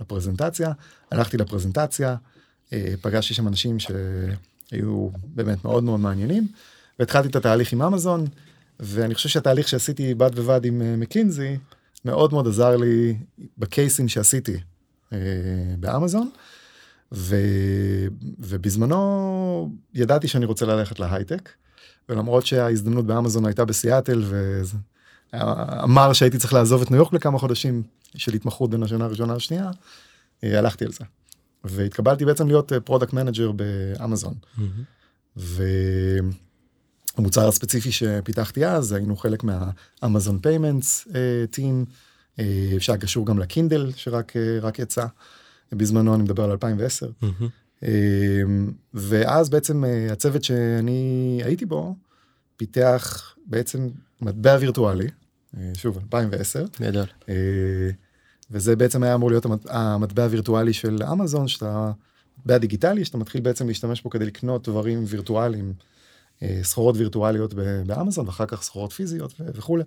לפרזנטציה, 0.00 0.72
הלכתי 1.12 1.36
לפרזנטציה, 1.36 2.16
פגשתי 3.00 3.34
שם 3.34 3.48
אנשים 3.48 3.78
שהיו 3.78 5.08
באמת 5.24 5.64
מאוד 5.64 5.84
מאוד 5.84 6.00
מעניינים, 6.00 6.46
והתחלתי 6.98 7.28
את 7.28 7.36
התהליך 7.36 7.72
עם 7.72 7.82
אמזון, 7.82 8.26
ואני 8.80 9.14
חושב 9.14 9.28
שהתהליך 9.28 9.68
שעשיתי 9.68 10.14
בד 10.14 10.34
בבד 10.34 10.64
עם 10.64 11.00
מקינזי, 11.00 11.56
מאוד 12.04 12.32
מאוד 12.32 12.46
עזר 12.46 12.76
לי 12.76 13.16
בקייסים 13.58 14.08
שעשיתי 14.08 14.56
באמזון, 15.78 16.30
ו, 17.14 17.36
ובזמנו 18.38 19.70
ידעתי 19.94 20.28
שאני 20.28 20.44
רוצה 20.44 20.66
ללכת 20.66 21.00
להייטק, 21.00 21.50
ולמרות 22.08 22.46
שההזדמנות 22.46 23.06
באמזון 23.06 23.46
הייתה 23.46 23.64
בסיאטל, 23.64 24.24
ואומר 25.32 26.12
שהייתי 26.12 26.38
צריך 26.38 26.52
לעזוב 26.52 26.82
את 26.82 26.90
ניו 26.90 26.98
יורק 26.98 27.12
לכמה 27.12 27.38
חודשים 27.38 27.82
של 28.16 28.34
התמחות 28.34 28.70
בין 28.70 28.82
השנה 28.82 29.04
הראשונה 29.04 29.34
לשנייה, 29.34 29.70
אה, 30.44 30.58
הלכתי 30.58 30.84
על 30.84 30.92
זה. 30.92 31.04
והתקבלתי 31.64 32.24
בעצם 32.24 32.46
להיות 32.46 32.72
product 32.84 33.12
manager 33.12 33.52
באמזון. 33.52 34.34
מהמם. 34.56 34.84
והמוצר 37.16 37.48
הספציפי 37.48 37.92
שפיתחתי 37.92 38.66
אז, 38.66 38.92
היינו 38.92 39.16
חלק 39.16 39.42
מהאמזון 39.44 40.38
payments 40.38 41.08
team, 41.50 41.84
אה, 42.38 42.74
שהיה 42.78 42.98
קשור 42.98 43.26
גם 43.26 43.38
לקינדל 43.38 43.92
שרק 43.96 44.36
אה, 44.36 44.70
יצא. 44.78 45.06
בזמנו 45.72 46.14
אני 46.14 46.22
מדבר 46.22 46.44
על 46.44 46.50
2010. 46.50 47.08
מהמם. 47.22 47.48
אה, 47.84 48.42
ואז 48.94 49.50
בעצם 49.50 49.84
אה, 49.84 50.12
הצוות 50.12 50.44
שאני 50.44 51.40
הייתי 51.44 51.66
בו, 51.66 51.94
פיתח 52.56 53.34
בעצם 53.46 53.88
מטבע 54.20 54.56
וירטואלי, 54.60 55.06
אה, 55.56 55.70
שוב 55.74 55.98
2010, 55.98 56.64
גדול. 56.80 57.04
אה, 57.28 57.34
וזה 58.50 58.76
בעצם 58.76 59.02
היה 59.02 59.14
אמור 59.14 59.30
להיות 59.30 59.44
המט- 59.44 59.66
המטבע 59.70 60.24
הווירטואלי 60.24 60.72
של 60.72 60.98
אמזון, 61.12 61.48
שאתה, 61.48 61.92
מטבע 62.38 62.58
דיגיטלי, 62.58 63.04
שאתה 63.04 63.18
מתחיל 63.18 63.40
בעצם 63.40 63.68
להשתמש 63.68 64.02
בו 64.02 64.10
כדי 64.10 64.26
לקנות 64.26 64.68
דברים 64.68 65.04
וירטואליים, 65.06 65.72
סחורות 66.62 66.96
וירטואליות 66.96 67.54
באמזון, 67.86 68.26
ואחר 68.26 68.46
כך 68.46 68.62
סחורות 68.62 68.92
פיזיות 68.92 69.34
וכולי. 69.40 69.82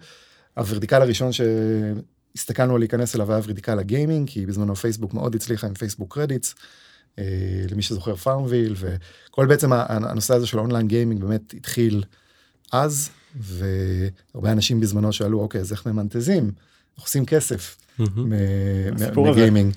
ה 0.58 0.63
vertical 0.63 1.02
הראשון 1.02 1.30
שהסתכלנו 2.38 2.74
על 2.74 2.80
להיכנס 2.80 3.16
אליו 3.16 3.32
היה 3.32 3.42
vertical 3.44 3.80
ה 3.80 3.86
gaming, 3.86 4.30
כי 4.30 4.46
בזמנו 4.46 4.76
פייסבוק 4.76 5.14
מאוד 5.14 5.36
הצליחה 5.36 5.68
עם 5.68 5.74
פייסבוק 5.74 6.14
credits, 6.14 6.56
אה, 7.20 7.24
למי 7.72 7.82
שזוכר 7.82 8.16
פארמוויל, 8.16 8.76
וכל 8.78 9.46
בעצם 9.46 9.74
הנושא 9.74 10.34
הזה 10.34 10.48
של 10.48 10.60
online 10.60 10.88
gaming 10.88 11.22
באמת 11.22 11.54
התחיל 11.58 12.04
אז, 12.72 13.10
והרבה 13.36 14.52
אנשים 14.52 14.80
בזמנו 14.80 15.14
שאלו, 15.14 15.40
אוקיי, 15.40 15.62
אז 15.62 15.72
איך 15.72 15.86
ממנטזים? 15.86 16.52
איך 16.98 17.06
עושים 17.06 17.26
כסף. 17.26 17.78
מ 19.32 19.37
gaming? 19.37 19.74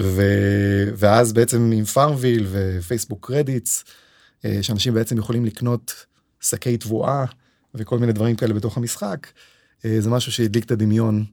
ו- 0.00 0.90
ואז 0.96 1.32
בעצם 1.32 1.70
עם 1.74 1.84
פארמוויל 1.84 2.46
ופייסבוק 2.50 3.26
credits, 3.26 3.84
אה, 4.44 4.58
שאנשים 4.62 4.94
בעצם 4.94 5.18
יכולים 5.18 5.44
לקנות 5.44 5.94
שקי 6.40 6.76
תבואה 6.76 7.24
וכל 7.74 7.98
מיני 7.98 8.12
דברים 8.12 8.36
כאלה 8.36 8.54
בתוך 8.54 8.76
המשחק, 8.76 9.26
אה, 9.84 9.96
זה 10.00 10.10
משהו 10.10 10.32
שהדליק 10.32 10.64
את 10.64 10.70
הדמיון, 10.70 11.24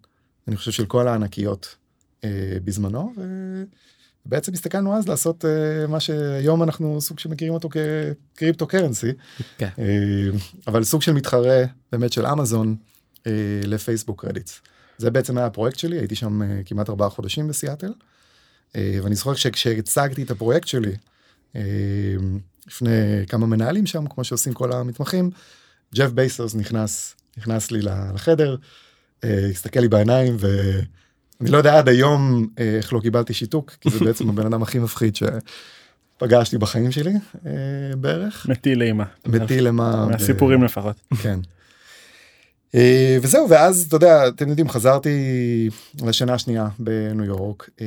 אני 0.51 0.57
חושב, 0.57 0.71
של 0.71 0.85
כל 0.85 1.07
הענקיות 1.07 1.75
אה, 2.23 2.57
בזמנו, 2.63 3.13
ובעצם 4.25 4.53
הסתכלנו 4.53 4.97
אז 4.97 5.07
לעשות 5.07 5.45
אה, 5.45 5.87
מה 5.87 5.99
שהיום 5.99 6.63
אנחנו 6.63 7.01
סוג 7.01 7.19
שמכירים 7.19 7.53
אותו 7.53 7.69
כ 7.69 8.67
cryptocurrency, 8.67 9.11
כן. 9.57 9.69
אה, 9.79 10.29
אבל 10.67 10.83
סוג 10.83 11.01
של 11.01 11.13
מתחרה 11.13 11.63
באמת 11.91 12.13
של 12.13 12.25
אמזון 12.25 12.75
אה, 13.27 13.31
לפייסבוק 13.63 14.21
credits. 14.21 14.61
זה 14.97 15.11
בעצם 15.11 15.37
היה 15.37 15.45
הפרויקט 15.47 15.79
שלי, 15.79 15.97
הייתי 15.97 16.15
שם 16.15 16.41
אה, 16.41 16.61
כמעט 16.65 16.89
ארבעה 16.89 17.09
חודשים 17.09 17.47
בסיאטל. 17.47 17.93
אה, 18.75 18.99
ואני 19.03 19.15
זוכר 19.15 19.33
שכשהצגתי 19.33 20.23
את 20.23 20.31
הפרויקט 20.31 20.67
שלי, 20.67 20.95
אה, 21.55 21.61
לפני 22.67 23.25
כמה 23.27 23.45
מנהלים 23.45 23.85
שם, 23.85 24.07
כמו 24.07 24.23
שעושים 24.23 24.53
כל 24.53 24.71
המתמחים, 24.71 25.29
ג'ף 25.95 26.11
בזוס 26.11 26.55
נכנס, 26.55 27.15
נכנס 27.37 27.71
לי 27.71 27.79
לחדר, 27.81 28.55
הסתכל 29.23 29.79
לי 29.79 29.87
בעיניים, 29.87 30.37
ואני 30.39 31.51
לא 31.51 31.57
יודע 31.57 31.77
עד 31.77 31.89
היום 31.89 32.47
אה, 32.59 32.75
איך 32.77 32.93
לא 32.93 32.99
קיבלתי 32.99 33.33
שיתוק, 33.33 33.71
כי 33.81 33.89
זה 33.89 33.99
בעצם 34.05 34.29
הבן 34.29 34.45
אדם 34.45 34.63
הכי 34.63 34.79
מפחיד 34.79 35.15
שפגשתי 35.15 36.57
בחיים 36.57 36.91
שלי 36.91 37.13
אה, 37.45 37.51
בערך. 37.97 38.45
מטיל 38.49 38.81
אימה. 38.81 39.05
מטיל 39.25 39.67
אימה. 39.67 40.05
מהסיפורים 40.05 40.63
לפחות. 40.63 40.95
כן. 41.21 41.39
אה, 42.75 43.17
וזהו 43.21 43.49
ואז 43.49 43.85
אתה 43.87 43.95
יודע 43.95 44.27
אתם 44.27 44.49
יודעים 44.49 44.69
חזרתי 44.69 45.09
לשנה 46.01 46.33
השנייה 46.33 46.67
בניו 46.79 47.25
יורק 47.25 47.69
אה, 47.81 47.85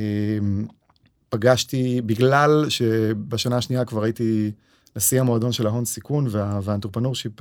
פגשתי 1.29 2.01
בגלל 2.01 2.65
שבשנה 2.69 3.57
השנייה 3.57 3.85
כבר 3.85 4.03
הייתי 4.03 4.51
נשיא 4.95 5.19
המועדון 5.19 5.51
של 5.51 5.67
ההון 5.67 5.85
סיכון 5.85 6.27
וה 6.31 6.42
entrepreneurship 6.42 7.31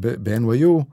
ב-NYU 0.00 0.84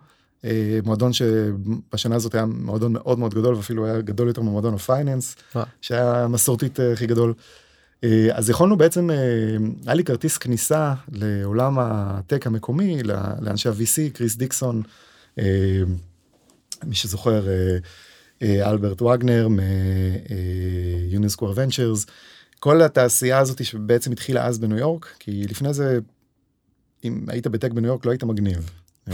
מועדון 0.83 1.13
שבשנה 1.13 2.15
הזאת 2.15 2.35
היה 2.35 2.45
מועדון 2.45 2.93
מאוד 2.93 3.19
מאוד 3.19 3.33
גדול 3.33 3.55
ואפילו 3.55 3.85
היה 3.85 4.01
גדול 4.01 4.27
יותר 4.27 4.41
ממועדון 4.41 4.73
ה 4.73 4.81
finance 4.81 5.35
שהיה 5.81 6.27
מסורתית 6.27 6.79
אה, 6.79 6.93
הכי 6.93 7.07
גדול. 7.07 7.33
אז 8.33 8.49
יכולנו 8.49 8.77
בעצם 8.77 9.09
היה 9.85 9.95
לי 9.95 10.03
כרטיס 10.03 10.37
כניסה 10.37 10.93
לעולם 11.11 11.79
הטק 11.79 12.47
המקומי 12.47 13.03
לאנשי 13.41 13.69
ה-VC 13.69 14.13
קריס 14.13 14.35
דיקסון 14.35 14.81
אה, 15.39 15.83
מי 16.83 16.95
שזוכר, 16.95 17.47
אה, 17.47 17.77
אה, 18.41 18.69
אלברט 18.69 19.01
וגנר 19.01 19.47
מיוניסקור 21.09 21.53
ונצ'רס, 21.55 22.05
כל 22.59 22.81
התעשייה 22.81 23.39
הזאת 23.39 23.65
שבעצם 23.65 24.11
התחילה 24.11 24.45
אז 24.45 24.59
בניו 24.59 24.77
יורק, 24.77 25.15
כי 25.19 25.47
לפני 25.47 25.73
זה, 25.73 25.99
אם 27.03 27.25
היית 27.27 27.47
בטק 27.47 27.71
בניו 27.71 27.87
יורק 27.89 28.05
לא 28.05 28.11
היית 28.11 28.23
מגניב. 28.23 28.69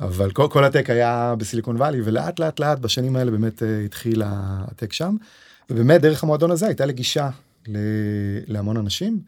אבל 0.00 0.30
כל, 0.30 0.46
כל 0.50 0.64
הטק 0.64 0.90
היה 0.90 1.34
בסיליקון 1.38 1.76
וואלי 1.76 2.00
ולאט 2.04 2.38
לאט 2.38 2.60
לאט 2.60 2.78
בשנים 2.78 3.16
האלה 3.16 3.30
באמת 3.30 3.62
התחיל 3.84 4.22
הטק 4.24 4.92
שם 4.92 5.16
ובאמת 5.70 6.00
דרך 6.00 6.22
המועדון 6.22 6.50
הזה 6.50 6.66
הייתה 6.66 6.86
לי 6.86 6.92
גישה 6.92 7.30
להמון 8.46 8.76
אנשים 8.76 9.20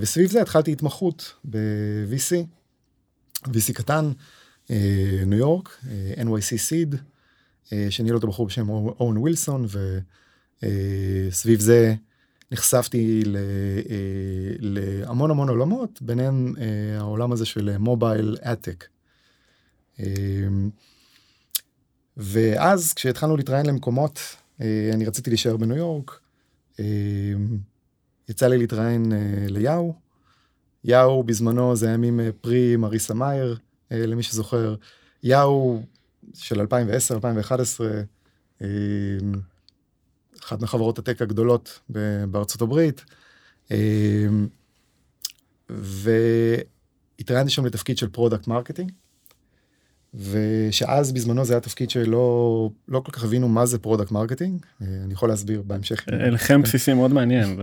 וסביב 0.00 0.30
זה 0.30 0.42
התחלתי 0.42 0.72
התמחות 0.72 1.34
ב-VC, 1.44 2.46
VC 3.48 3.72
קטן 3.74 4.10
אה, 4.70 5.22
ניו 5.26 5.38
יורק, 5.38 5.78
אה, 5.88 6.22
NYC 6.22 6.56
סיד, 6.56 6.94
אה, 7.72 7.86
שניהל 7.90 8.14
אותו 8.14 8.26
בחור 8.26 8.46
בשם 8.46 8.68
אורן 8.68 9.16
ווילסון, 9.16 9.66
וסביב 10.62 11.60
זה 11.60 11.94
נחשפתי 12.52 13.22
להמון 14.60 15.30
המון 15.30 15.48
עולמות, 15.48 16.02
ביניהם 16.02 16.54
העולם 16.98 17.32
הזה 17.32 17.46
של 17.46 17.78
מובייל 17.78 18.36
אטק. 18.42 18.84
ואז 22.16 22.92
כשהתחלנו 22.92 23.36
להתראיין 23.36 23.66
למקומות, 23.66 24.20
אני 24.60 25.06
רציתי 25.06 25.30
להישאר 25.30 25.56
בניו 25.56 25.76
יורק, 25.76 26.20
יצא 28.28 28.46
לי 28.48 28.58
להתראיין 28.58 29.12
ליאו. 29.48 29.94
יאו 30.84 31.22
בזמנו 31.22 31.76
זה 31.76 31.90
ימים 31.90 32.20
pre 32.40 32.76
מריסה 32.76 33.14
מאייר, 33.14 33.56
אה, 33.92 34.06
למי 34.06 34.22
שזוכר. 34.22 34.74
יאו 35.22 35.82
של 36.34 36.60
2010-2011, 36.60 37.80
אה, 38.62 38.66
אחת 40.40 40.60
מחברות 40.60 40.98
ה 40.98 41.03
tech 41.03 41.22
הגדולות 41.22 41.80
בארצות 42.30 42.62
הברית. 42.62 43.04
אה, 43.70 44.26
והתראיינתי 45.68 47.50
שם 47.50 47.66
לתפקיד 47.66 47.98
של 47.98 48.08
product 48.08 48.46
marketing. 48.46 48.92
ושאז 50.16 51.12
בזמנו 51.12 51.44
זה 51.44 51.52
היה 51.52 51.60
תפקיד 51.60 51.90
שלא 51.90 52.70
לא 52.88 53.00
כל 53.00 53.12
כך 53.12 53.24
הבינו 53.24 53.48
מה 53.48 53.66
זה 53.66 53.78
product 53.78 54.10
marketing 54.10 54.66
אני 54.80 55.12
יכול 55.12 55.28
להסביר 55.28 55.62
בהמשך. 55.62 56.04
לכם 56.08 56.62
בסיסי 56.62 56.92
מאוד 56.92 57.12
מעניין 57.12 57.58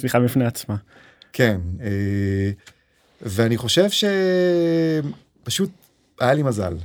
שיחה 0.00 0.20
בפני 0.20 0.44
עצמה. 0.44 0.76
כן 1.32 1.60
ואני 3.22 3.56
חושב 3.56 3.88
פשוט 5.42 5.70
היה 6.20 6.34
לי 6.34 6.42
מזל. 6.42 6.76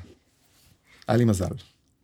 היה 1.08 1.18
לי 1.18 1.26
מזל. 1.26 1.52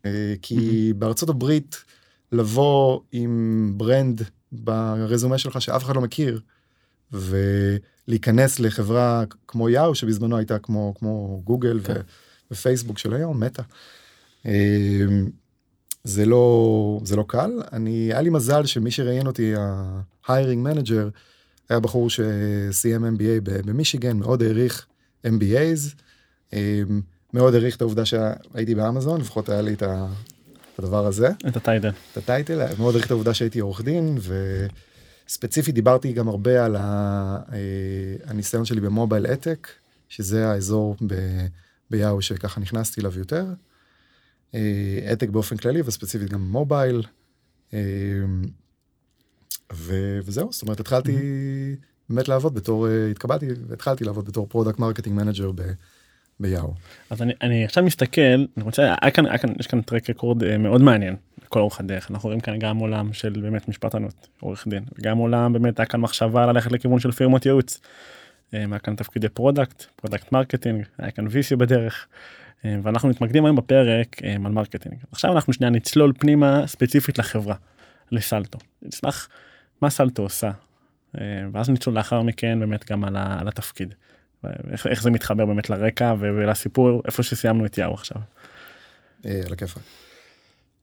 אה, 0.05 0.33
כי 0.41 0.93
בארצות 0.97 1.29
הברית 1.29 1.83
לבוא 2.31 2.99
עם 3.11 3.73
brand 3.77 4.21
ברזומה 4.51 5.37
שלך 5.37 5.61
שאף 5.61 5.83
אחד 5.83 5.95
לא 5.95 6.01
מכיר 6.01 6.41
ולהיכנס 7.11 8.59
לחברה 8.59 9.23
כמו 9.47 9.69
יאו 9.69 9.95
שבזמנו 9.95 10.37
הייתה 10.37 10.59
כמו 10.59 10.93
כמו 10.99 11.41
גוגל. 11.43 11.79
כן. 11.83 11.93
ופייסבוק 12.51 12.97
של 12.97 13.13
היום 13.13 13.43
מטא. 13.43 13.63
אה, 14.45 15.05
זה 16.03 16.25
לא 16.25 16.99
זה 17.03 17.15
לא 17.15 17.25
קל 17.27 17.51
אני 17.73 17.91
היה 17.91 18.21
לי 18.21 18.29
מזל 18.29 18.65
שמי 18.65 18.91
שראיין 18.91 19.27
אותי 19.27 19.55
ה-hiring 19.55 20.67
manager 20.67 21.09
היה 21.69 21.79
בחור 21.79 22.09
שסיים 22.09 23.05
MBA 23.05 23.41
במישיגן 23.43 24.17
מאוד 24.17 24.43
העריך 24.43 24.85
MBAs. 25.27 25.95
אמ, 26.53 27.01
מאוד 27.33 27.53
העריך 27.53 27.75
את 27.75 27.81
העובדה 27.81 28.05
שהייתי 28.05 28.75
באמזון, 28.75 29.21
לפחות 29.21 29.49
היה 29.49 29.61
לי 29.61 29.73
את 29.73 29.83
הדבר 30.79 31.05
הזה. 31.05 31.29
את 31.47 31.57
הטייטל. 31.57 31.91
את 32.11 32.17
הטייטל, 32.17 32.65
מאוד 32.77 32.93
העריך 32.93 33.05
את 33.05 33.11
העובדה 33.11 33.33
שהייתי 33.33 33.59
עורך 33.59 33.81
דין, 33.81 34.17
וספציפית 35.27 35.75
דיברתי 35.75 36.13
גם 36.13 36.27
הרבה 36.27 36.65
על 36.65 36.75
אה, 36.75 37.37
הניסיון 38.25 38.65
שלי 38.65 38.81
ב 38.81 38.88
mobile 38.88 39.25
ad 39.25 39.37
tech, 39.37 39.67
שזה 40.09 40.49
האזור 40.49 40.95
ביאו 41.91 42.21
שככה 42.21 42.61
נכנסתי 42.61 43.01
אליו 43.01 43.19
יותר. 43.19 43.45
ad 45.13 45.18
tech 45.18 45.27
אה, 45.27 45.31
באופן 45.31 45.57
כללי 45.57 45.81
וספציפית 45.85 46.29
גם 46.29 46.41
mobile. 46.41 47.03
אמ, 47.73 47.77
וזהו, 49.73 50.51
זאת 50.51 50.61
אומרת 50.61 50.79
התחלתי 50.79 51.15
באמת 52.09 52.27
לעבוד 52.27 52.53
בתור, 52.53 52.87
אה, 52.87 53.07
התקבלתי 53.11 53.47
והתחלתי 53.67 54.03
לעבוד 54.03 54.25
בתור 54.25 54.47
פרודקט 54.47 54.79
מרקטינג 54.79 55.15
מנג'ר 55.15 55.51
ביאו. 56.39 56.73
אז 57.09 57.21
אני, 57.21 57.33
אני 57.41 57.65
עכשיו 57.65 57.83
מסתכל, 57.83 58.45
אני 58.57 58.63
רוצה, 58.63 58.95
היה 59.01 59.11
כאן, 59.11 59.25
היה 59.25 59.37
כאן, 59.37 59.53
יש 59.59 59.67
כאן 59.67 59.81
track 59.81 60.09
record 60.09 60.43
אה, 60.43 60.57
מאוד 60.57 60.81
מעניין 60.81 61.15
כל 61.49 61.59
אורך 61.59 61.79
הדרך, 61.79 62.11
אנחנו 62.11 62.27
רואים 62.27 62.39
כאן 62.39 62.59
גם 62.59 62.77
עולם 62.77 63.13
של 63.13 63.41
באמת 63.41 63.67
משפטנות, 63.67 64.27
עורך 64.39 64.67
דין, 64.67 64.83
וגם 64.99 65.17
עולם 65.17 65.53
באמת 65.53 65.79
היה 65.79 65.85
כאן 65.85 65.99
מחשבה 65.99 66.45
ללכת 66.45 66.71
לכיוון 66.71 66.99
של 66.99 67.11
פירמות 67.11 67.45
ייעוץ. 67.45 67.79
אה, 68.53 68.65
היה 68.69 68.79
כאן 68.79 68.95
תפקידי 68.95 69.29
product, 69.29 69.83
product 69.95 70.31
marketing, 70.31 70.85
היה 70.97 71.11
כאן 71.11 71.27
VC 71.27 71.55
בדרך. 71.57 72.07
אה, 72.65 72.75
ואנחנו 72.83 73.09
מתמקדים 73.09 73.45
היום 73.45 73.55
בפרק 73.55 74.21
על 74.23 74.51
marketing. 74.51 74.95
עכשיו 75.11 75.31
אנחנו 75.35 75.53
שנייה 75.53 75.69
נצלול 75.69 76.13
פנימה 76.19 76.67
ספציפית 76.67 77.17
לחברה, 77.17 77.55
ל 78.11 78.18
Salto. 78.18 78.59
נשמח 78.81 79.29
מה 79.81 79.89
Salto 79.89 80.21
עושה, 80.21 80.51
ואז 81.51 81.69
נצלול 81.69 81.95
לאחר 81.95 82.21
מכן 82.21 82.59
באמת 82.59 82.91
גם 82.91 83.03
על, 83.03 83.17
על 83.17 83.47
התפקיד. 83.47 83.93
איך, 84.71 84.87
איך 84.87 85.01
זה 85.01 85.11
מתחבר 85.11 85.45
באמת 85.45 85.69
לרקע 85.69 86.13
ולסיפור 86.19 87.01
איפה 87.05 87.23
שסיימנו 87.23 87.65
את 87.65 87.77
יאו 87.77 87.93
עכשיו. 87.93 88.17
אה, 89.25 89.41
על 89.45 89.53
הכיפאק. 89.53 89.83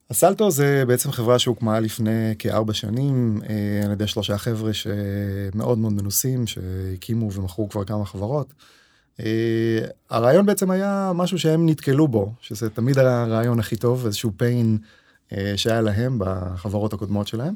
ה 0.09 0.16
Salto 0.16 0.51
זה 0.51 0.83
בעצם 0.87 1.11
חברה 1.11 1.39
שהוקמה 1.39 1.79
לפני 1.79 2.35
כארבע 2.39 2.73
שנים 2.73 3.41
אה, 3.49 3.85
על 3.85 3.91
ידי 3.91 4.07
שלושה 4.07 4.37
חבר'ה 4.37 4.71
שמאוד 4.73 5.77
מאוד 5.77 5.93
מנוסים 5.93 6.47
שהקימו 6.47 7.33
ומכרו 7.33 7.69
כבר 7.69 7.83
כמה 7.83 8.05
חברות. 8.05 8.53
אה, 9.19 9.79
הרעיון 10.09 10.45
בעצם 10.45 10.71
היה 10.71 11.11
משהו 11.15 11.39
שהם 11.39 11.69
נתקלו 11.69 12.07
בו 12.07 12.33
שזה 12.41 12.69
תמיד 12.69 12.97
הרעיון 12.97 13.59
הכי 13.59 13.75
טוב 13.75 14.05
איזשהו 14.05 14.31
pain 14.39 14.77
שהיה 15.55 15.81
להם 15.81 16.19
בחברות 16.19 16.93
הקודמות 16.93 17.27
שלהם. 17.27 17.53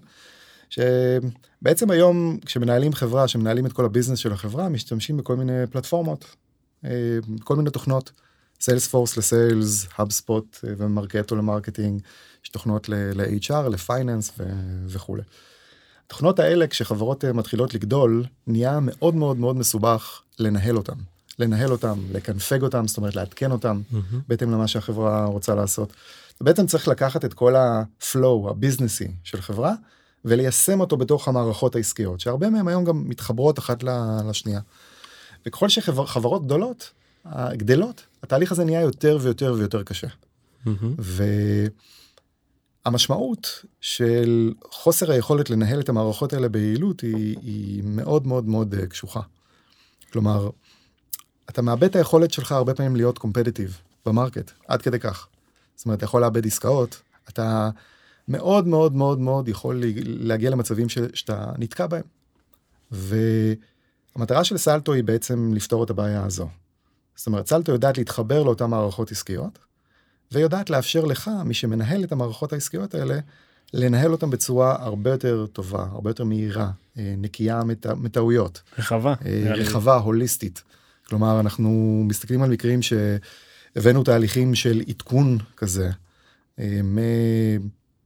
שבעצם 0.70 1.92
היום 1.92 2.38
כשמנהלים 2.46 2.94
חברה 2.94 3.28
שמנהלים 3.28 3.66
את 3.66 3.74
כל 3.74 3.86
ה 3.86 3.90
business 3.90 4.20
של 4.20 4.32
החברה 4.32 4.70
משתמשים 4.70 5.18
בכל 5.18 5.36
מיני 5.36 5.68
פלטפורמות 5.72 6.36
אה, 6.86 6.90
כל 7.44 7.56
מיני 7.56 7.70
תוכנות 7.70 8.12
Salesforce 8.62 9.18
ל 9.18 9.30
sales 9.30 9.88
HubSpot 9.96 10.58
ו 10.64 10.73
Marketo 10.73 11.36
ל 11.36 11.42
marketing 11.42 12.02
יש 12.44 12.50
תוכנות 12.50 12.90
ל-HR 12.90 13.70
ל 13.70 13.78
finance 13.78 14.32
וכולי. 14.88 15.24
התוכנות 16.08 16.40
האלה 16.40 16.68
כשחברות 16.68 17.26
אה, 17.26 17.34
מתחילות 17.34 17.74
לגדול 17.74 18.26
נהיה 18.48 18.80
מאוד 18.82 19.16
מאוד 19.16 19.38
מאוד 19.38 19.56
מסובך 19.56 20.22
לנהל 20.40 20.78
אותם 20.78 20.96
לנהל 21.40 21.72
אותם 21.72 22.00
לקנפג 22.12 22.62
אותם 22.62 22.88
זאת 22.88 22.98
אומרת 22.98 23.16
לעדכן 23.16 23.52
אותם 23.52 23.82
mm-hmm. 23.92 24.16
בהתאם 24.28 24.52
למה 24.52 24.68
שהחברה 24.68 25.26
רוצה 25.26 25.56
לעשות. 25.56 25.94
בעצם 26.42 26.66
צריך 26.66 26.88
לקחת 26.88 27.26
את 27.26 27.34
כל 27.34 27.56
הפלואו 27.56 28.50
הביזנסי 28.50 29.08
של 29.24 29.42
חברה 29.42 29.74
וליישם 30.26 30.80
אותו 30.80 30.98
בתוך 30.98 31.28
המערכות 31.28 31.76
העסקיות, 31.76 32.20
שהרבה 32.20 32.50
מהם 32.50 32.68
היום 32.68 32.84
גם 32.84 33.10
מתחברות 33.10 33.60
אחת 33.60 33.84
לשנייה. 34.30 34.60
וככל 35.46 35.70
שחברות 35.70 36.46
גדולות, 36.46 36.92
גדלות, 37.52 38.06
התהליך 38.24 38.52
הזה 38.52 38.66
נהיה 38.66 38.82
יותר 38.82 39.18
ויותר 39.22 39.56
ויותר 39.58 39.84
קשה. 39.84 40.08
Mm-hmm. 40.08 40.70
המשמעות 42.86 43.66
של 43.82 44.54
חוסר 44.72 45.12
היכולת 45.12 45.50
לנהל 45.50 45.80
את 45.80 45.90
המערכות 45.90 46.34
האלה 46.34 46.50
ביעילות 46.50 47.02
היא, 47.02 47.38
היא 47.42 47.84
מאוד 47.86 48.28
מאוד 48.28 48.46
מאוד 48.48 48.74
אה, 48.74 48.88
קשוחה. 48.88 49.22
כלומר, 50.12 50.50
אתה 51.50 51.62
מאבד 51.62 51.84
את 51.84 51.96
היכולת 51.96 52.34
שלך 52.34 52.52
הרבה 52.52 52.74
פעמים 52.74 52.96
להיות 52.96 53.18
קומפטיטיב 53.18 53.82
במרקט, 54.06 54.52
עד 54.68 54.82
כדי 54.82 55.00
כך. 55.00 55.28
זאת 55.76 55.86
אומרת, 55.86 55.98
אתה 55.98 56.06
יכול 56.06 56.22
לאבד 56.22 56.46
עסקאות, 56.46 57.02
אתה 57.30 57.70
מאוד 58.28 58.68
מאוד 58.68 58.96
מאוד 58.96 59.20
מאוד 59.20 59.48
יכול 59.48 59.84
להגיע 60.04 60.50
למצבים 60.50 60.90
ש, 60.90 60.98
שאתה 61.14 61.52
נתקע 61.58 61.88
בהם. 61.88 62.04
והמטרה 62.92 64.44
של 64.44 64.58
סלטו 64.58 64.94
היא 64.94 65.04
בעצם 65.04 65.52
לפתור 65.54 65.84
את 65.84 65.90
הבעיה 65.90 66.24
הזו. 66.26 66.48
זאת 67.16 67.28
אומרת, 67.28 67.48
סלטו 67.48 67.72
יודעת 67.72 67.98
להתחבר 67.98 68.44
לאותן 68.44 68.66
מערכות 68.66 69.12
עסקיות, 69.12 69.60
ויודעת 70.32 70.70
לאפשר 70.70 71.06
לך, 71.06 71.32
מי 71.46 71.54
שמנהל 71.54 72.04
את 72.04 72.12
המערכות 72.12 72.54
העסקיות 72.54 72.96
האלה, 72.96 73.20
לנהל 73.74 74.12
אותם 74.12 74.30
בצורה 74.30 74.76
הרבה 74.80 75.12
יותר 75.12 75.46
טובה, 75.54 75.88
הרבה 75.92 76.10
יותר 76.10 76.24
מהירה, 76.24 76.72
אה, 76.98 77.14
נקייה 77.18 77.62
מטעויות. 77.96 78.62
רחבה. 78.80 79.14
אה, 79.26 79.54
רחבה, 79.56 79.96
הוליסטית. 79.96 80.64
כלומר, 81.08 81.40
אנחנו 81.40 82.02
מסתכלים 82.08 82.44
על 82.44 82.50
מקרים 82.50 82.80
שהבאנו 82.82 84.04
תהליכים 84.04 84.56
של 84.56 84.82
עדכון 84.88 85.38
כזה, 85.58 85.90
אה, 86.60 86.80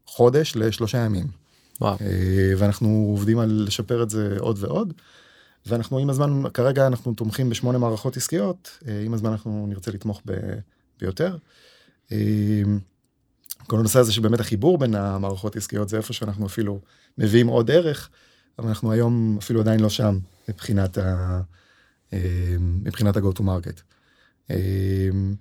מחודש 0.08 0.56
לשלושה 0.56 0.98
ימים. 0.98 1.28
וואו. 1.82 1.98
ואנחנו 2.58 3.08
עובדים 3.10 3.40
על 3.40 3.64
לשפר 3.68 4.04
את 4.04 4.10
זה 4.10 4.36
עוד 4.40 4.58
ועוד. 4.60 4.94
ואנחנו 5.66 5.98
עם 5.98 6.10
הזמן, 6.10 6.44
כרגע 6.54 6.88
אנחנו 6.88 7.14
תומכים 7.14 7.50
בשמונה 7.50 7.78
מערכות 7.78 8.18
עסקיות, 8.18 8.78
עם 9.06 9.14
הזמן 9.14 9.32
אנחנו 9.32 9.66
נרצה 9.70 9.92
לתמוך 9.92 10.22
ב, 10.26 10.34
ביותר. 11.00 11.38
אמ, 12.12 12.80
כל 13.68 13.80
הנושא 13.80 14.00
הזה 14.00 14.12
שבאמת 14.14 14.40
החיבור 14.40 14.78
בין 14.78 14.96
המערכות 14.96 15.56
העסקיות 15.56 15.90
זה 15.90 15.98
איפה 15.98 16.14
שאנחנו 16.14 16.46
אפילו 16.46 16.80
מביאים 17.18 17.48
עוד 17.48 17.72
ערך, 17.72 18.10
אבל 18.60 18.68
אנחנו 18.68 18.92
היום 18.92 19.38
אפילו 19.42 19.62
עדיין 19.62 19.80
לא 19.80 19.90
שם 19.90 20.20
מבחינת 20.50 20.98
ה... 20.98 21.42
אמ, 22.14 22.20
מבחינת 22.84 23.18
ה-go 23.18 23.38
to 23.38 23.42
market. 23.42 23.82
אמ, 24.50 25.36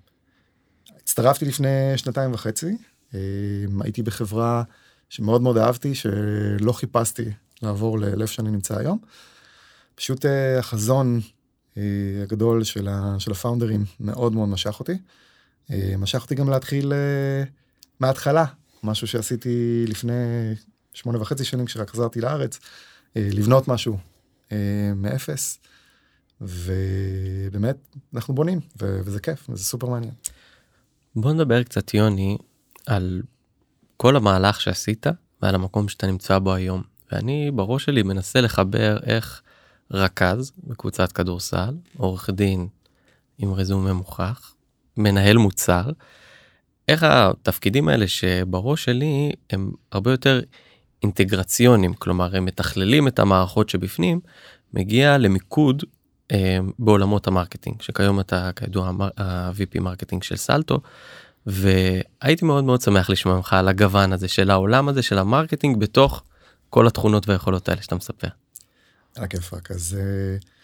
הצטרפתי 0.96 1.44
לפני 1.44 1.92
שנתיים 1.96 2.34
וחצי, 2.34 2.76
הייתי 3.80 4.02
בחברה 4.02 4.62
שמאוד 5.08 5.42
מאוד 5.42 5.56
אהבתי, 5.56 5.94
שלא 5.94 6.72
חיפשתי 6.72 7.30
לעבור 7.62 7.98
לאיפה 7.98 8.32
שאני 8.32 8.50
נמצא 8.50 8.78
היום. 8.78 8.98
פשוט 9.94 10.26
אה, 10.26 10.58
החזון 10.58 11.20
אה, 11.76 11.82
הגדול 12.22 12.64
של, 12.64 12.88
הפאונדרים 13.30 13.84
מאוד 14.00 14.32
מאוד 14.34 14.48
משך 14.48 14.80
אותי. 14.80 14.98
אה, 15.70 15.94
משך 15.98 16.22
אותי 16.22 16.34
גם 16.34 16.48
להתחיל 16.48 16.92
אה, 16.92 17.44
מההתחלה, 18.00 18.44
משהו 18.82 19.06
שעשיתי 19.06 19.84
לפני 19.88 20.12
שמונה 20.94 21.20
וחצי 21.20 21.44
שנים 21.44 21.66
כשרק 21.66 21.90
חזרתי 21.90 22.20
לארץ, 22.20 22.58
אה, 23.16 23.28
לבנות 23.32 23.68
משהו 23.68 23.98
מאפס, 24.96 25.58
ובאמת 26.40 27.76
אנחנו 28.14 28.34
בונים, 28.34 28.60
וזה 28.78 29.20
כיף, 29.20 29.50
וזה 29.50 29.64
סופר 29.64 29.86
מעניין. 29.86 30.12
בוא 31.16 31.32
נדבר 31.32 31.62
קצת 31.62 31.94
יוני 31.94 32.38
על 32.86 33.22
כל 33.96 34.16
המהלך 34.16 34.60
שעשית 34.60 35.06
ועל 35.42 35.54
המקום 35.54 35.88
שאתה 35.88 36.06
נמצא 36.06 36.38
בו 36.38 36.54
היום. 36.54 36.82
ואני 37.12 37.50
בראש 37.50 37.84
שלי 37.84 38.02
מנסה 38.02 38.40
לחבר 38.40 38.98
איך 39.02 39.42
רכז 39.90 40.52
בקבוצת 40.64 41.12
כדורסל, 41.12 41.76
עורך 41.96 42.30
דין 42.30 42.68
עם 43.38 43.52
רזומה 43.52 43.92
מוכח, 43.92 44.54
מנהל 44.96 45.36
מוצר, 45.36 45.90
איך 46.88 47.02
התפקידים 47.02 47.88
האלה 47.88 48.08
שבראש 48.08 48.84
שלי 48.84 49.32
הם 49.50 49.70
הרבה 49.92 50.10
יותר 50.10 50.40
אינטגרציונים, 51.02 51.94
כלומר 51.94 52.36
הם 52.36 52.44
מתכללים 52.44 53.08
את 53.08 53.18
המערכות 53.18 53.68
שבפנים, 53.68 54.20
מגיע 54.74 55.18
למיקוד 55.18 55.82
אה, 56.32 56.58
בעולמות 56.78 57.26
ה 57.26 57.32
marketing, 57.32 57.82
שכיום 57.82 58.20
אתה 58.20 58.50
כידוע 58.56 58.92
ה-VP 59.16 59.80
marketing 59.80 60.22
של 60.22 60.36
Salto, 60.36 60.80
והייתי 61.46 62.44
מאוד 62.44 62.64
מאוד 62.64 62.80
שמח 62.80 63.10
לשמוע 63.10 63.36
ממך 63.36 63.52
על 63.52 63.68
הגוון 63.68 64.12
הזה 64.12 64.28
של 64.28 64.50
העולם 64.50 64.88
הזה 64.88 65.02
של 65.02 65.18
ה 65.18 65.25
marketing 65.25 65.80
בתוך 65.80 66.22
כל 66.70 66.86
התכונות 66.86 67.28
והיכולות 67.28 67.68
האלה 67.68 67.82
שאתה 67.82 67.94
מספר. 67.94 68.28
על 69.16 69.24
הכיפאק, 69.24 69.70
אז... 69.70 69.96
אה... 70.42 70.55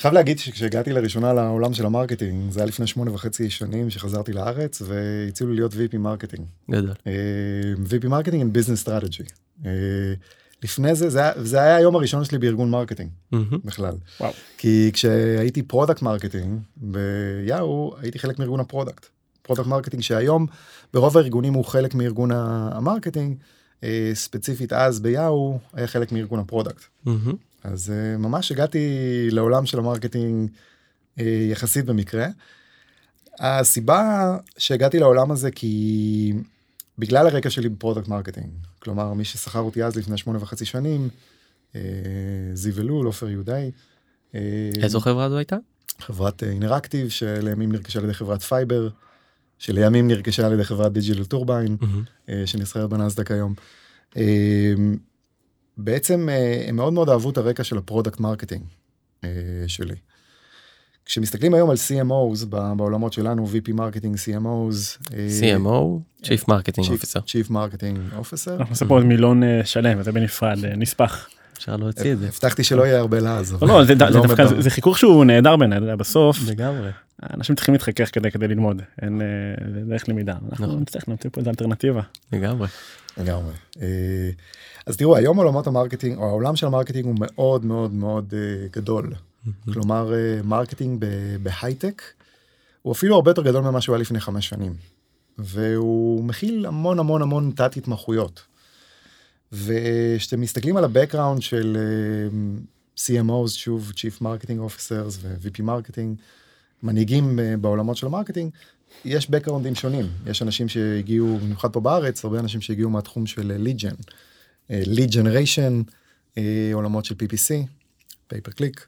חייב 0.00 0.14
להגיד 0.14 0.38
שכשהגעתי 0.38 0.92
לראשונה 0.92 1.32
לעולם 1.32 1.74
של 1.74 1.86
ה 1.86 1.92
marketing 1.92 2.50
זה 2.50 2.60
היה 2.60 2.66
לפני 2.66 2.86
שמונה 2.86 3.12
וחצי 3.12 3.50
שנים 3.50 3.90
שחזרתי 3.90 4.32
לארץ 4.32 4.82
והציעו 4.82 5.50
לי 5.50 5.56
להיות 5.56 5.72
VP 5.72 5.98
marketing. 5.98 6.46
גדול. 6.70 6.90
אה, 6.90 7.90
VP 7.90 8.08
marketing 8.08 8.40
עם 8.40 8.52
business 8.52 8.80
strategy. 8.80 9.24
לפני 10.62 10.94
זה, 10.94 11.10
זה 11.10 11.20
היה, 11.20 11.32
זה 11.36 11.60
היה 11.60 11.76
היום 11.76 11.96
הראשון 11.96 12.24
שלי 12.24 12.38
בארגון 12.38 12.70
marketing 12.70 13.10
mm-hmm. 13.34 13.56
בכלל. 13.64 13.94
וואו. 14.20 14.32
כי 14.58 14.90
כשהייתי 14.92 15.62
product 15.62 16.02
marketing 16.02 16.60
ב 16.76 16.96
Yahoo 16.96 17.94
הייתי 18.00 18.18
חלק 18.18 18.38
מארגון 18.38 18.60
ה 18.60 18.65
product. 18.65 19.06
product 19.42 19.66
marketing 19.66 20.02
שהיום 20.02 20.46
ברוב 20.94 21.16
הארגונים 21.16 21.54
הוא 21.54 21.64
חלק 21.64 21.94
מארגון 21.94 22.30
ה 22.32 22.42
marketing. 22.42 23.36
אה, 23.84 24.10
ספציפית 24.14 24.72
אז 24.72 25.00
ביאו 25.00 25.58
היה 25.72 25.86
חלק 25.86 26.12
מארגון 26.12 26.38
ה 26.38 26.43
product. 26.43 26.82
Mm-hmm. 27.06 27.34
אז 27.72 27.92
אה, 27.92 28.18
ממש 28.18 28.52
הגעתי 28.52 28.88
לעולם 29.30 29.66
של 29.66 29.78
ה 29.78 29.85
marketing 29.85 30.50
אה, 30.50 31.22
יחסית 31.50 31.84
במקרה. 31.84 32.26
הסיבה 33.38 34.36
שהגעתי 34.58 34.98
לעולם 34.98 35.30
הזה 35.30 35.50
כי 35.50 36.32
בגלל 36.98 37.26
הרקע 37.26 37.50
שלי 37.50 37.68
ב 37.68 37.73
product 37.73 38.08
marketing, 38.08 38.50
כלומר 38.78 39.12
מי 39.12 39.24
ששכר 39.24 39.60
אותי 39.60 39.84
אז 39.84 39.96
לפני 39.96 40.18
שמונה 40.18 40.38
וחצי 40.42 40.64
שנים, 40.64 41.08
אה, 41.72 41.76
זיו 42.54 42.78
אלול, 42.78 43.06
עופר 43.06 43.28
יהודאי. 43.28 43.70
איזו 44.82 45.00
חברה 45.00 45.30
זו 45.30 45.36
הייתה? 45.36 45.56
חברת 46.00 46.42
Inneractive 46.42 47.08
שלימים 47.08 47.72
נרכשה 47.72 47.98
על 47.98 48.04
ידי 48.04 48.14
חברת 48.14 48.42
Fyber, 48.42 48.88
שלימים 49.58 50.08
נרכשה 50.08 50.46
על 50.46 50.52
ידי 50.52 50.64
חברת 50.64 50.92
Digital 50.92 51.24
Turbine, 51.24 51.76
mm-hmm. 51.80 52.30
שנסחרת 52.46 52.90
בנסדק 52.90 53.30
היום. 53.30 53.54
בעצם 55.76 56.28
אה, 56.28 56.64
הם 56.68 56.76
מאוד 56.76 56.92
מאוד 56.92 57.08
אהבו 57.08 57.30
את 57.30 57.38
הרקע 57.38 57.64
של 57.64 57.78
ה 57.78 57.83
product 57.83 58.20
marketing 58.20 58.62
אה, 59.24 59.30
שלי. 59.66 59.94
כשמסתכלים 61.04 61.54
היום 61.54 61.70
על 61.70 61.76
CMOs 61.76 62.46
בעולמות 62.46 63.12
שלנו, 63.12 63.46
VP 63.46 63.72
marketing, 63.72 64.16
CMOs. 64.16 65.08
CMO, 65.10 66.00
Chief 66.22 66.44
Marketing 66.48 66.88
Officer. 66.88 67.20
Chief 67.26 67.50
Marketing 67.50 68.20
Officer. 68.20 68.50
אנחנו 68.50 68.70
נעשה 68.70 68.86
פה 68.86 68.94
עוד 68.94 69.04
מילון 69.04 69.42
אה, 69.42 69.60
שלם, 69.64 70.02
זה 70.02 70.12
בנפרד, 70.12 70.58
נספח. 70.64 71.28
אפשר 71.58 71.76
להוציא 71.76 72.12
את 72.12 72.18
זה. 72.18 72.26
הבטחתי 72.26 72.64
שלא 72.64 72.86
יהיה 72.86 72.98
הרבה 72.98 73.20
לעז. 73.20 73.52
לא, 73.62 73.68
לא, 73.68 73.84
זה 73.84 73.94
לא 73.94 74.22
דווקא, 74.22 74.60
זה 74.60 74.70
חיכוך 74.70 74.98
שהוא 74.98 75.24
נהדר 75.24 75.56
בעיניי, 75.56 75.96
בסוף. 75.96 76.38
לגמרי. 76.48 76.90
אנשים 77.22 77.56
צריכים 77.56 77.74
להתחכך 77.74 78.08
כדי 78.12 78.30
כדי 78.30 78.48
ללמוד, 78.48 78.82
אין 79.02 79.20
דרך 79.88 80.08
למידה. 80.08 80.34
אנחנו 80.50 80.66
נכון. 80.66 80.80
נצטרך 80.80 81.08
להמציא 81.08 81.30
פה 81.32 81.40
איזה 81.40 81.50
אלטרנטיבה. 81.50 82.02
לגמרי. 82.32 82.68
לגמרי. 83.18 83.52
אז 84.86 84.96
תראו 84.96 85.16
היום 85.16 85.36
עולמות 85.36 85.66
ה 85.66 85.71
marketing 85.71 86.18
או 86.18 86.24
העולם 86.24 86.56
של 86.56 86.66
ה 86.66 86.70
marketing 86.70 87.04
הוא 87.04 87.14
מאוד 87.18 87.64
מאוד 87.64 87.92
מאוד 87.92 88.34
אה, 88.34 88.76
גדול. 88.76 89.12
כלומר 89.72 90.12
marketing 90.44 91.04
בהייטק 91.42 92.02
הוא 92.82 92.92
אפילו 92.92 93.14
הרבה 93.14 93.30
יותר 93.30 93.42
גדול 93.42 93.64
ממה 93.64 93.80
שהוא 93.80 93.94
היה 93.94 94.00
לפני 94.00 94.20
חמש 94.20 94.48
שנים. 94.48 94.74
והוא 95.38 96.24
מכיל 96.24 96.66
המון 96.66 96.98
המון 96.98 97.22
המון 97.22 97.52
תת 97.56 97.76
התמחויות. 97.76 98.42
וכשאתם 99.52 100.40
מסתכלים 100.40 100.76
על 100.76 100.84
ה-Background 100.84 101.40
של 101.40 101.76
CMOs, 102.96 103.48
שוב 103.48 103.92
Chief 103.96 104.22
Marketing 104.22 104.70
Officers 104.70 105.18
ו-VP 105.20 105.60
Marketing, 105.60 106.20
מנהיגים 106.86 107.38
uh, 107.38 107.56
בעולמות 107.60 107.96
של 107.96 108.06
המרקטינג, 108.06 108.50
יש 109.04 109.26
Backgroundים 109.26 109.74
שונים. 109.74 110.06
יש 110.26 110.42
אנשים 110.42 110.68
שהגיעו, 110.68 111.38
במיוחד 111.38 111.72
פה 111.72 111.80
בארץ, 111.80 112.24
הרבה 112.24 112.38
אנשים 112.38 112.60
שהגיעו 112.60 112.90
מהתחום 112.90 113.26
של 113.26 113.66
gen. 113.78 114.10
lead 114.70 115.10
generation, 115.10 115.90
אה, 116.38 116.70
עולמות 116.72 117.04
של 117.04 117.14
PPC, 117.14 117.66
pay 118.32 118.36
per 118.36 118.52
click, 118.52 118.80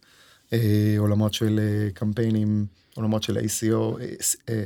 אה, 0.53 0.95
עולמות 0.99 1.35
של 1.35 1.61
אה, 1.63 1.91
קמפיינים, 1.95 2.67
עולמות 2.95 3.23
של 3.23 3.39
ACO, 3.39 3.99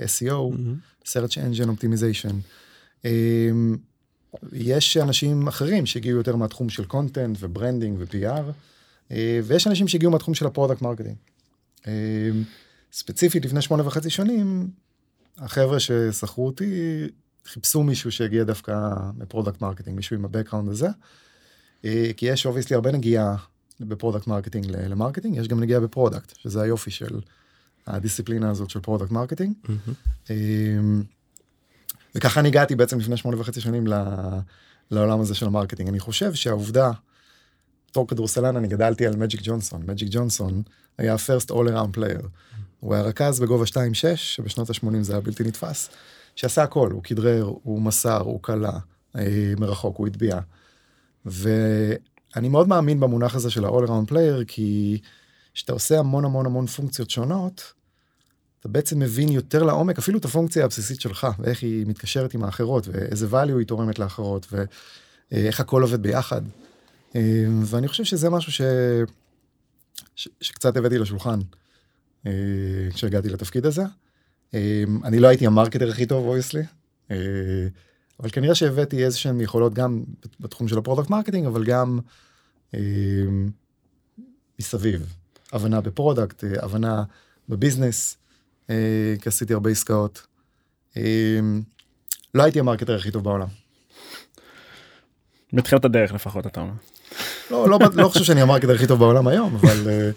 SEO, 0.07 0.55
mm-hmm. 0.55 1.09
search 1.09 1.37
engine 1.37 1.69
optimization. 1.69 2.35
יש 4.53 4.97
אנשים 4.97 5.49
אחרים 5.49 5.87
שהגיעו 5.87 6.19
יותר 6.19 6.37
מהתחום 6.37 6.69
של 6.69 6.83
content 6.83 7.37
ו 7.39 7.45
branding 7.45 7.99
ו-PR, 8.01 8.43
ויש 9.45 9.67
אנשים 9.67 9.89
שהגיעו 9.89 10.13
מהתחום 10.13 10.35
של 10.35 10.47
ה 10.47 10.51
product 10.51 10.83
marketing. 10.83 11.17
ספציפית 12.93 13.45
לפני 13.45 13.63
שמונה 13.63 13.87
וחצי 13.87 14.11
שנים, 14.11 14.71
החבר'ה 15.39 15.81
ששכרו 15.81 16.47
אותי 16.47 17.03
חיפשו 17.47 17.83
מישהו 17.83 18.13
שהגיע 18.13 18.45
דווקא 18.45 18.89
מ 19.17 19.22
product 19.22 19.61
marketing, 19.61 19.97
מישהו 19.97 20.17
עם 20.17 20.25
ה 20.25 20.29
background 20.29 20.69
הזה. 20.69 20.89
אה, 21.85 22.11
כי 22.17 22.27
יש 22.27 22.47
obviously 22.47 22.75
הרבה 22.75 22.93
נגיעה 22.93 23.37
ב 23.81 23.86
product 23.86 24.27
marketing 24.27 24.67
ל 24.71 24.77
marketing, 24.77 25.37
יש 25.37 25.49
גם 25.49 25.61
נגיעה 25.61 25.81
ב 25.81 25.87
product, 25.87 26.37
שזה 26.37 26.63
היופי 26.63 26.91
של 26.91 27.21
הדיסציפלינה 27.87 28.51
הזאת 28.51 28.71
של 28.71 28.81
product 28.81 29.11
marketing. 29.11 29.55
Mm-hmm. 29.65 30.31
וככה 32.15 32.41
אני 32.41 32.49
הגעתי 32.49 32.77
בעצם 32.77 32.99
לפני 32.99 33.17
שמונה 33.17 33.41
וחצי 33.41 33.61
שנים 33.61 33.87
ל- 33.87 34.39
לעולם 34.91 35.21
הזה 35.21 35.35
של 35.35 35.47
ה 35.47 35.50
marketing. 35.50 35.89
אני 35.89 36.01
חושב 36.01 36.35
שהעובדה, 36.35 36.91
בתור 37.91 38.09
כדורסלן 38.09 38.57
אני 38.57 38.69
גדלתי 38.69 39.07
על 39.07 39.17
מג'יק 39.17 39.41
ג'ונסון. 39.45 39.83
מג'יק 39.87 40.09
ג'ונסון 40.11 40.63
היה 40.99 41.17
first 41.17 41.51
all 41.51 41.69
around 41.69 41.99
player. 41.99 42.27
הוא 42.83 42.95
היה 42.95 43.03
רכז 43.03 43.41
בגובה 43.41 43.65
2-6, 43.65 43.77
שבשנות 44.17 44.71
ה-80 44.71 44.87
זה 45.01 45.13
היה 45.13 45.21
בלתי 45.21 45.45
נתפס, 45.45 45.91
שעשה 46.37 46.63
הכל, 46.63 46.91
הוא 46.93 47.03
כדרר, 47.03 47.53
הוא 47.63 47.83
מסר, 47.83 48.21
הוא 48.21 48.43
קלע, 48.43 48.73
אה, 49.17 49.53
מרחוק, 49.59 49.97
הוא 49.97 50.07
הטביע. 50.07 50.39
ואני 51.27 52.49
מאוד 52.49 52.69
מאמין 52.69 53.01
במונח 53.01 53.35
הזה 53.35 53.51
של 53.51 53.65
ה-all 53.65 53.87
around 53.87 54.11
player, 54.11 54.45
כי 54.47 55.01
כשאתה 55.55 55.73
עושה 55.73 55.99
המון 55.99 56.25
המון 56.25 56.47
המון 56.47 56.67
פונקציות 56.67 57.11
שונות, 57.11 57.73
אתה 58.61 58.69
בעצם 58.69 58.99
מבין 58.99 59.29
יותר 59.29 59.63
לעומק 59.63 59.99
אפילו 59.99 60.19
את 60.19 60.25
הפונקציה 60.25 60.65
הבסיסית 60.65 61.01
שלך, 61.01 61.27
ואיך 61.39 61.63
היא 61.63 61.87
מתקשרת 61.87 62.35
עם 62.35 62.45
האחרות, 62.45 62.89
ואיזה 62.89 63.27
value 63.31 63.59
היא 63.59 63.67
תורמת 63.67 63.99
לאחרות, 63.99 64.47
ואיך 65.33 65.61
הכל 65.61 65.83
עובד 65.83 66.03
ביחד. 66.03 66.43
אה, 67.17 67.45
ואני 67.63 67.89
חושב 67.89 68.05
שזה 68.05 68.31
משהו 68.31 68.53
ש... 68.53 68.61
ש... 70.17 70.29
שקצת 70.41 70.77
הבאתי 70.77 70.99
לשולחן 70.99 71.41
כשהגעתי 72.95 73.29
לתפקיד 73.29 73.67
הזה. 73.67 73.83
אה, 74.55 74.85
אני 75.05 75.19
לא 75.19 75.29
הייתי 75.29 75.47
ה 75.47 75.51
marketer 75.51 75.91
הכי 75.91 76.07
טוב, 76.07 76.27
obviously, 76.27 76.63
אבל 78.21 78.31
כנראה 78.33 78.55
שהבאתי 78.55 79.05
איזה 79.05 79.19
שהן 79.19 79.41
יכולות 79.41 79.75
גם 79.75 80.03
בתחום 80.41 80.69
של 80.69 80.79
ה 80.79 80.83
product 80.83 81.11
marketing, 81.11 81.47
אבל 81.47 81.65
גם 81.65 81.99
מסביב. 84.61 85.15
הבנה 85.53 85.81
ב 85.81 85.88
product, 85.88 86.45
הבנה 86.63 87.03
ב 87.49 87.55
business, 87.55 88.17
כי 89.21 89.27
עשיתי 89.27 89.55
הרבה 89.55 89.71
עסקאות. 89.71 90.27
לא 92.35 92.43
הייתי 92.43 92.61
ה 92.61 92.65
marketer 92.65 92.97
הכי 92.97 93.11
טוב 93.11 93.25
בעולם. 93.25 93.49
בתחילת 95.53 95.85
הדרך 95.85 96.13
לפחות 96.13 96.47
אתה 96.47 96.61
אומר. 96.61 96.73
לא, 97.51 97.69
לא, 97.69 97.79
לא 97.95 98.09
חושב 98.09 98.25
שאני 98.25 98.41
ה 98.41 98.44
marketer 98.44 98.75
הכי 98.75 98.87
טוב 98.87 98.99
בעולם 98.99 99.29
היום, 99.29 99.55
אבל 99.55 100.11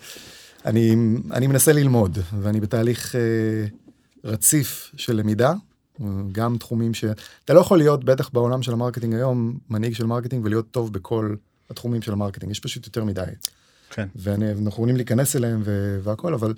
אני, 0.66 0.96
אני 1.32 1.48
מנסה 1.48 1.74
ללמוד, 1.74 2.18
ואני 2.42 2.60
בתהליך 2.60 3.16
uh, 3.16 3.18
רציף 4.24 4.92
של 4.98 5.16
למידה, 5.16 5.54
גם 6.32 6.58
תחומים 6.58 6.94
ש... 6.94 7.06
אתה 7.46 7.54
לא 7.54 7.60
יכול 7.60 7.78
להיות, 7.78 8.04
בטח 8.04 8.30
בעולם 8.30 8.62
של 8.62 8.74
ה 8.74 8.78
marketing 8.78 9.14
היום, 9.14 9.58
מנהיג 9.70 9.96
של 9.96 10.06
marketing 10.06 10.46
ולהיות 10.46 10.72
טוב 10.72 10.94
בכל 10.94 11.36
התחומים 11.70 12.02
של 12.02 12.12
ה 12.12 12.15
marketing, 12.15 12.52
יש 12.52 12.60
פשוט 12.60 12.86
יותר 12.86 13.04
מדי. 13.04 13.24
כן. 13.90 14.08
ואנחנו 14.16 14.70
יכולים 14.70 14.96
להיכנס 14.96 15.36
אליהם 15.36 15.62
והכל, 16.04 16.34
אבל 16.34 16.54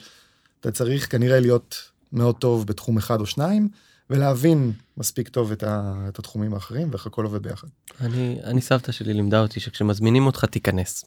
אתה 0.60 0.72
צריך 0.72 1.12
כנראה 1.12 1.39
להיות 1.39 1.76
מאוד 2.13 2.36
טוב 2.36 2.67
בתחום 2.67 2.98
אחד 2.98 3.20
או 3.20 3.26
שניים, 3.26 3.70
ולהבין 4.10 4.72
מספיק 4.98 5.30
טוב 5.30 5.52
את, 5.52 5.63
ה, 5.63 6.06
את 6.08 6.20
התחומים 6.20 6.54
האחרים 6.54 6.88
ואיך 6.91 7.08
הכל 7.08 7.26
עובד 7.26 7.43
ביחד. 7.43 7.67
אני, 8.02 8.39
אני 8.43 8.62
סבתא 8.62 8.91
שלי 8.91 9.13
לימדה 9.13 9.41
אותי 9.41 9.60
שכשמזמינים 9.60 10.26
אותך 10.26 10.46
תיכנס. 10.46 11.06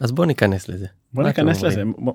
אז 0.00 0.12
בוא 0.12 0.26
ניכנס 0.26 0.68
לזה. 0.68 0.86
בוא 1.12 1.24
ניכנס 1.24 1.62
לזה. 1.62 1.82
בוא... 1.98 2.14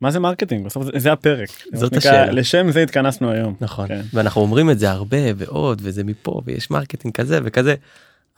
מה 0.00 0.10
זה 0.10 0.18
marketing 0.18 0.66
בסוף 0.66 0.84
זה, 0.84 0.90
זה 0.96 1.12
הפרק 1.12 1.48
זאת 1.74 1.96
השאלה 1.96 2.32
לשם 2.32 2.70
זה 2.70 2.82
התכנסנו 2.82 3.30
היום 3.30 3.56
נכון 3.60 3.88
כן. 3.88 4.00
ואנחנו 4.12 4.40
אומרים 4.40 4.70
את 4.70 4.78
זה 4.78 4.90
הרבה 4.90 5.18
ועוד 5.36 5.80
וזה 5.84 6.04
מפה 6.04 6.42
ויש 6.44 6.70
marketing 6.70 7.14
כזה 7.14 7.38
וכזה 7.44 7.74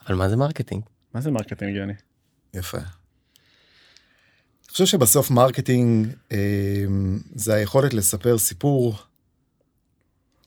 אבל 0.07 0.15
מה 0.15 0.29
זה 0.29 0.35
marketing 0.35 0.83
מה 1.13 1.21
זה 1.21 1.31
marketing 1.31 1.75
יוני 1.75 1.93
יפה. 2.53 2.77
אני 2.77 4.71
חושב 4.71 4.85
שבסוף 4.85 5.31
marketing 5.31 6.07
אה, 6.31 6.37
זה 7.35 7.53
היכולת 7.53 7.93
לספר 7.93 8.37
סיפור 8.37 8.95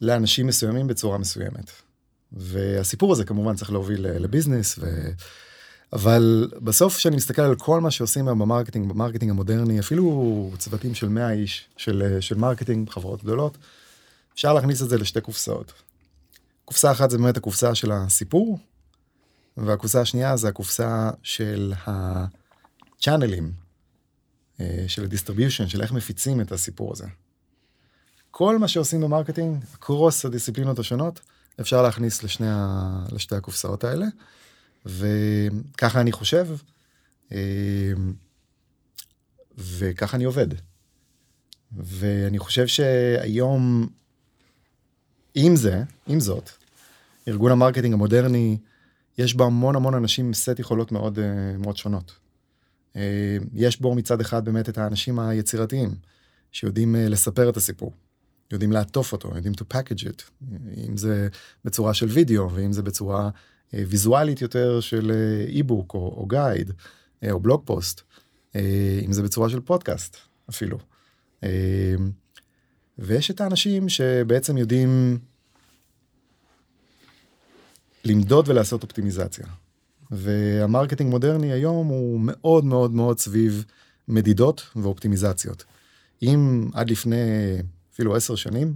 לאנשים 0.00 0.46
מסוימים 0.46 0.86
בצורה 0.86 1.18
מסוימת. 1.18 1.70
והסיפור 2.32 3.12
הזה 3.12 3.24
כמובן 3.24 3.54
צריך 3.54 3.72
להוביל 3.72 4.06
ל 4.06 4.14
business, 4.14 4.78
ו... 4.78 5.10
אבל 5.92 6.50
בסוף 6.62 6.96
כשאני 6.96 7.16
מסתכל 7.16 7.42
על 7.42 7.54
כל 7.54 7.80
מה 7.80 7.90
שעושים 7.90 8.28
היום 8.28 8.38
ב 8.38 8.43
marketing, 8.43 8.88
ב 8.88 8.93
marketing 8.93 9.30
המודרני, 9.30 9.80
אפילו 9.80 10.50
צוותים 10.58 10.94
של 10.94 11.08
100 11.08 11.30
איש 11.32 11.68
של, 11.76 12.16
של 12.20 12.38
marketing, 12.38 12.90
חברות 12.90 13.22
גדולות, 13.24 13.58
אפשר 14.34 14.52
להכניס 14.52 14.82
את 14.82 14.88
זה 14.88 14.98
לשתי 14.98 15.20
קופסאות. 15.20 15.72
קופסה 16.64 16.92
אחת 16.92 17.10
זה 17.10 17.18
באמת 17.18 17.36
הקופסה 17.36 17.74
של 17.74 17.92
הסיפור, 17.92 18.58
והקופסה 19.56 20.00
השנייה 20.00 20.36
זה 20.36 20.48
הקופסה 20.48 21.10
של 21.22 21.72
הצ'אנלים, 21.86 23.52
אה, 24.60 24.84
של 24.88 25.04
ה 25.04 25.09
distribution, 25.09 25.68
של 25.68 25.82
איך 25.82 25.92
מפיצים 25.92 26.40
את 26.40 26.52
הסיפור 26.52 26.92
הזה. 26.92 27.06
כל 28.30 28.58
מה 28.58 28.68
שעושים 28.68 29.00
ב 29.00 29.06
marketing, 29.06 29.64
cross 29.78 30.24
הדיסציפלינות 30.24 30.78
השונות, 30.78 31.20
אפשר 31.60 31.82
להכניס 31.82 32.22
לשני 32.22 32.46
ה... 32.50 33.04
לשתי 33.12 33.36
הקופסאות 33.36 33.84
האלה, 33.84 34.06
וככה 34.86 36.00
אני 36.00 36.12
חושב, 36.12 36.48
אה, 37.32 37.92
וככה 39.58 40.16
אני 40.16 40.24
עובד. 40.24 40.46
ואני 41.76 42.38
חושב 42.38 42.66
שהיום, 42.66 43.88
עם 45.34 45.56
זה, 45.56 45.82
עם 46.06 46.20
זאת, 46.20 46.50
ארגון 47.28 47.52
ה 47.52 47.57
marketing 47.57 47.94
המודרני, 47.94 48.58
יש 49.18 49.34
בו 49.34 49.44
המון 49.44 49.76
המון 49.76 49.94
אנשים 49.94 50.26
עם 50.26 50.34
סט 50.34 50.58
יכולות 50.58 50.92
מאוד, 50.92 51.18
אה, 51.18 51.56
מאוד 51.58 51.76
שונות. 51.76 52.12
אה, 52.96 53.36
יש 53.54 53.80
בו 53.80 53.94
מצד 53.94 54.20
אחד 54.20 54.44
באמת 54.44 54.68
את 54.68 54.78
האנשים 54.78 55.18
היצירתיים, 55.18 55.94
שיודעים 56.52 56.94
לספר 56.98 57.48
את 57.48 57.56
הסיפור. 57.56 57.92
יודעים 58.50 58.72
לעטוף 58.72 59.12
אותו, 59.12 59.32
יודעים 59.36 59.54
to 59.54 59.74
package 59.74 60.04
it, 60.04 60.46
אם 60.88 60.96
זה 60.96 61.28
בצורה 61.64 61.94
של 61.94 62.06
וידאו, 62.06 62.50
ואם 62.54 62.72
זה 62.72 62.82
בצורה 62.82 63.24
אה, 63.24 63.30
ויזואלית 63.74 64.42
יותר 64.42 64.80
של 64.80 65.12
e-book 65.48 65.94
אה, 65.94 66.00
או, 66.00 66.14
או 66.16 66.26
guide, 66.26 66.72
אה, 67.22 67.30
או 67.30 67.40
blog 67.40 67.62
post, 67.64 68.00
אם 69.04 69.12
זה 69.12 69.22
בצורה 69.22 69.48
של 69.48 69.60
פודקאסט 69.60 70.16
אפילו. 70.50 70.78
ויש 72.98 73.30
את 73.30 73.40
האנשים 73.40 73.88
שבעצם 73.88 74.56
יודעים 74.56 75.18
למדוד 78.04 78.48
ולעשות 78.48 78.82
אופטימיזציה. 78.82 79.46
וה 80.10 80.29
marketing 80.29 81.10
מודרני 81.10 81.52
היום 81.52 81.86
הוא 81.86 82.20
מאוד 82.22 82.64
מאוד 82.64 82.92
מאוד 82.92 83.18
סביב 83.18 83.64
מדידות 84.08 84.62
ואופטימיזציות. 84.76 85.64
אם 86.22 86.70
עד 86.74 86.90
לפני 86.90 87.56
אפילו 87.92 88.16
עשר 88.16 88.34
שנים, 88.34 88.74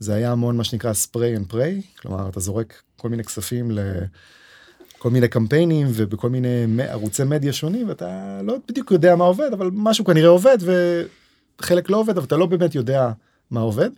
זה 0.00 0.14
היה 0.14 0.32
המון 0.32 0.56
מה 0.56 0.64
שנקרא 0.64 0.92
spray 0.92 1.38
and 1.38 1.52
pray, 1.52 2.00
כלומר 2.02 2.28
אתה 2.28 2.40
זורק 2.40 2.82
כל 2.96 3.08
מיני 3.08 3.24
כספים 3.24 3.70
לכל 3.70 5.10
מיני 5.10 5.28
קמפיינים 5.28 5.86
ובכל 5.94 6.30
מיני 6.30 6.82
ערוצי 6.88 7.24
מדיה 7.24 7.52
שונים 7.52 7.88
ואתה 7.88 8.40
לא 8.42 8.56
בדיוק 8.68 8.90
יודע 8.90 9.16
מה 9.16 9.24
עובד 9.24 9.50
אבל 9.52 9.70
משהו 9.72 10.04
כנראה 10.04 10.28
עובד 10.28 10.58
וחלק 10.60 11.90
לא 11.90 11.96
עובד 11.96 12.16
אבל 12.16 12.26
אתה 12.26 12.36
לא 12.36 12.46
באמת 12.46 12.74
יודע 12.74 13.12
מה 13.50 13.60
עובד. 13.60 13.90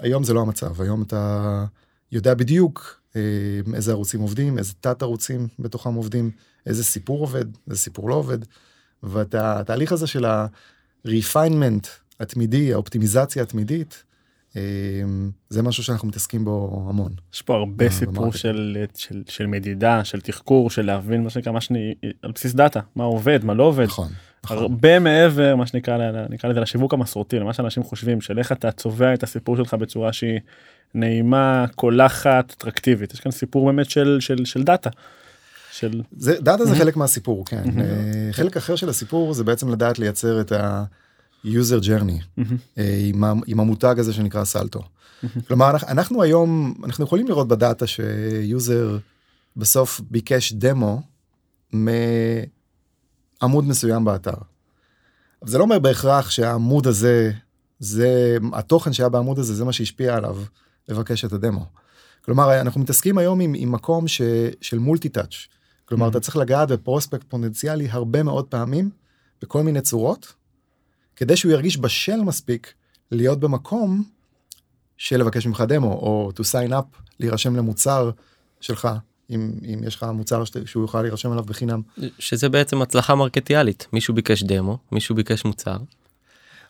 היום 0.00 0.24
זה 0.24 0.34
לא 0.34 0.40
המצב 0.40 0.82
היום 0.82 1.02
אתה 1.02 1.64
יודע 2.12 2.34
בדיוק 2.34 3.00
אה, 3.16 3.20
איזה 3.74 3.92
ערוצים 3.92 4.20
עובדים 4.20 4.58
איזה 4.58 4.72
תת 4.80 5.02
ערוצים 5.02 5.48
בתוכם 5.58 5.94
עובדים 5.94 6.30
איזה 6.66 6.84
סיפור 6.84 7.20
עובד 7.20 7.44
איזה 7.70 7.80
סיפור 7.80 8.10
לא 8.10 8.14
עובד. 8.14 8.38
והתהליך 9.02 9.92
הזה 9.92 10.06
של 10.06 10.24
ה-refinement 10.24 11.86
התמידי, 12.20 12.72
האופטימיזציה 12.72 13.42
התמידית, 13.42 14.02
זה 15.50 15.62
משהו 15.62 15.82
שאנחנו 15.84 16.08
מתעסקים 16.08 16.44
בו 16.44 16.86
המון. 16.88 17.12
יש 17.34 17.42
פה 17.42 17.54
הרבה 17.54 17.84
אה, 17.84 17.90
סיפור 17.90 18.32
של, 18.32 18.84
של, 18.96 19.22
של 19.28 19.46
מדידה, 19.46 20.04
של 20.04 20.20
תחקור, 20.20 20.70
של 20.70 20.86
להבין 20.86 21.24
מה 21.24 21.30
שנקרא, 21.30 21.52
מה 21.52 21.60
שאני, 21.60 21.94
על 22.22 22.32
בסיס 22.32 22.54
דאטה, 22.54 22.80
מה 22.96 23.04
עובד, 23.04 23.44
מה 23.44 23.54
לא 23.54 23.62
עובד. 23.62 23.84
נכון. 23.84 24.08
נכון. 24.44 24.58
הרבה 24.58 24.98
מעבר, 24.98 25.56
מה 25.56 25.66
שנקרא, 25.66 25.98
נקרא 26.30 26.50
לזה 26.50 26.60
לשיווק 26.60 26.94
המסורתי, 26.94 27.38
למה 27.38 27.52
שאנשים 27.52 27.82
חושבים, 27.82 28.20
של 28.20 28.38
איך 28.38 28.52
אתה 28.52 28.72
צובע 28.72 29.14
את 29.14 29.22
הסיפור 29.22 29.56
שלך 29.56 29.74
בצורה 29.74 30.12
שהיא 30.12 30.40
נעימה, 30.94 31.66
קולחת, 31.74 32.54
אטרקטיבית. 32.56 33.14
יש 33.14 33.20
כאן 33.20 33.32
סיפור 33.32 33.66
באמת 33.66 33.90
של, 33.90 34.18
של, 34.20 34.44
של 34.44 34.62
דאטה. 34.62 34.90
של... 35.72 36.02
זה, 36.16 36.40
דאטה 36.40 36.64
זה 36.64 36.76
חלק 36.76 36.96
מהסיפור, 36.96 37.46
כן. 37.46 37.62
אה, 37.80 38.32
חלק 38.32 38.56
אחר 38.56 38.76
של 38.76 38.88
הסיפור 38.88 39.34
זה 39.34 39.44
בעצם 39.44 39.68
לדעת 39.68 39.98
לייצר 39.98 40.40
את 40.40 40.52
ה... 40.52 40.84
user 41.44 41.80
journey 41.82 42.38
mm-hmm. 42.38 42.80
עם, 43.04 43.24
עם 43.46 43.60
המותג 43.60 43.94
הזה 43.98 44.12
שנקרא 44.12 44.44
סלטו. 44.44 44.80
Mm-hmm. 44.80 45.40
כלומר 45.48 45.70
אנחנו 45.88 46.22
היום 46.22 46.74
אנחנו 46.84 47.04
יכולים 47.04 47.28
לראות 47.28 47.48
בדאטה 47.48 47.86
ש 47.86 48.23
user 48.23 48.98
בסוף 49.56 50.00
ביקש 50.10 50.52
דמו 50.52 51.02
מעמוד 51.72 53.64
מסוים 53.64 54.04
באתר. 54.04 54.34
זה 55.44 55.58
לא 55.58 55.62
אומר 55.62 55.78
בהכרח 55.78 56.30
שהעמוד 56.30 56.86
הזה 56.86 57.32
זה 57.78 58.36
התוכן 58.52 58.92
שהיה 58.92 59.08
בעמוד 59.08 59.38
הזה 59.38 59.54
זה 59.54 59.64
מה 59.64 59.72
שהשפיע 59.72 60.16
עליו 60.16 60.36
לבקש 60.88 61.24
את 61.24 61.32
הדמו. 61.32 61.66
כלומר 62.24 62.60
אנחנו 62.60 62.80
מתעסקים 62.80 63.18
היום 63.18 63.40
עם, 63.40 63.52
עם 63.56 63.72
מקום 63.72 64.08
ש, 64.08 64.22
של 64.60 64.78
מולטי 64.78 65.08
טאץ'. 65.08 65.34
כלומר 65.84 66.06
mm-hmm. 66.06 66.10
אתה 66.10 66.20
צריך 66.20 66.36
לגעת 66.36 66.68
בפרוספקט 66.68 67.24
פוטנציאלי 67.28 67.88
הרבה 67.90 68.22
מאוד 68.22 68.46
פעמים 68.46 68.90
בכל 69.42 69.62
מיני 69.62 69.80
צורות 69.80 70.34
כדי 71.20 71.36
שהוא 71.36 71.52
ירגיש 71.52 71.78
בשל 71.78 72.16
מספיק 72.16 72.72
להיות 73.10 73.40
במקום 73.40 74.04
של 74.96 75.20
לבקש 75.20 75.46
ממך 75.46 75.64
דמו 75.68 75.92
או 75.92 76.30
to 76.36 76.42
sign 76.42 76.70
up 76.72 77.02
להירשם 77.20 77.56
למוצר 77.56 78.10
שלך 78.60 78.88
אם, 79.30 79.52
אם 79.64 79.80
יש 79.86 79.96
לך 79.96 80.06
מוצר 80.14 80.44
שאתה- 80.44 80.58
שהוא 80.66 80.82
יוכל 80.84 81.02
להירשם 81.02 81.32
עליו 81.32 81.44
בחינם. 81.44 81.82
שזה 82.18 82.48
בעצם 82.48 82.82
הצלחה 82.82 83.14
מרקטיאלית 83.14 83.86
מישהו 83.92 84.14
ביקש 84.14 84.42
דמו 84.42 84.78
מישהו 84.92 85.14
ביקש 85.14 85.44
מוצר. 85.44 85.76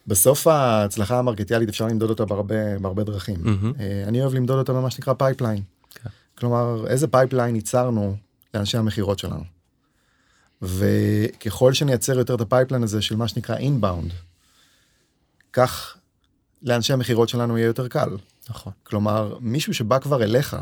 בסוף 0.06 0.46
ההצלחה 0.46 1.18
המרקטיאלית 1.18 1.68
אפשר 1.68 1.86
למדוד 1.86 2.10
אותה 2.10 2.24
בהרבה 2.24 2.78
בהרבה 2.78 3.04
דרכים. 3.04 3.36
אה, 3.80 4.04
אני 4.08 4.20
אוהב 4.22 4.34
למדוד 4.34 4.58
אותה 4.58 4.72
במה 4.72 4.90
שנקרא 4.90 5.12
pipeline. 5.14 5.62
כן. 5.94 6.10
כלומר 6.38 6.86
איזה 6.86 7.06
pipeline 7.08 7.54
ייצרנו 7.54 8.16
לאנשי 8.54 8.78
המכירות 8.78 9.18
שלנו. 9.18 9.44
וככל 10.62 11.72
שנייצר 11.72 12.18
יותר 12.18 12.34
את 12.34 12.40
ה 12.40 12.45
pipeline 12.45 12.82
הזה 12.82 13.02
של 13.02 13.16
מה 13.16 13.28
שנקרא 13.28 13.56
inbound, 13.56 14.12
כך 15.52 15.96
לאנשי 16.62 16.92
המכירות 16.92 17.28
שלנו 17.28 17.58
יהיה 17.58 17.66
יותר 17.66 17.88
קל. 17.88 18.16
נכון. 18.50 18.72
כלומר 18.82 19.38
מישהו 19.40 19.74
שבא 19.74 19.98
כבר 19.98 20.22
אליך, 20.22 20.56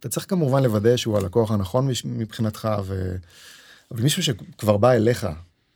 אתה 0.00 0.08
צריך 0.08 0.26
כמובן 0.28 0.62
לוודא 0.62 0.96
שהוא 0.96 1.18
הלקוח 1.18 1.50
הנכון 1.50 1.88
מבחינתך, 2.04 2.68
ו... 2.84 3.16
אבל 3.90 4.02
מישהו 4.02 4.22
שכבר 4.22 4.76
בא 4.76 4.92
אליך 4.92 5.26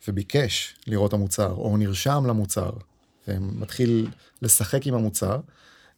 וביקש 0.09 0.75
לראות 0.87 1.09
את 1.09 1.15
המוצר 1.15 1.51
או 1.51 1.77
נרשם 1.77 2.25
למוצר 2.27 2.71
ומתחיל 3.29 4.09
לשחק 4.43 4.87
עם 4.87 4.95
המוצר, 4.95 5.41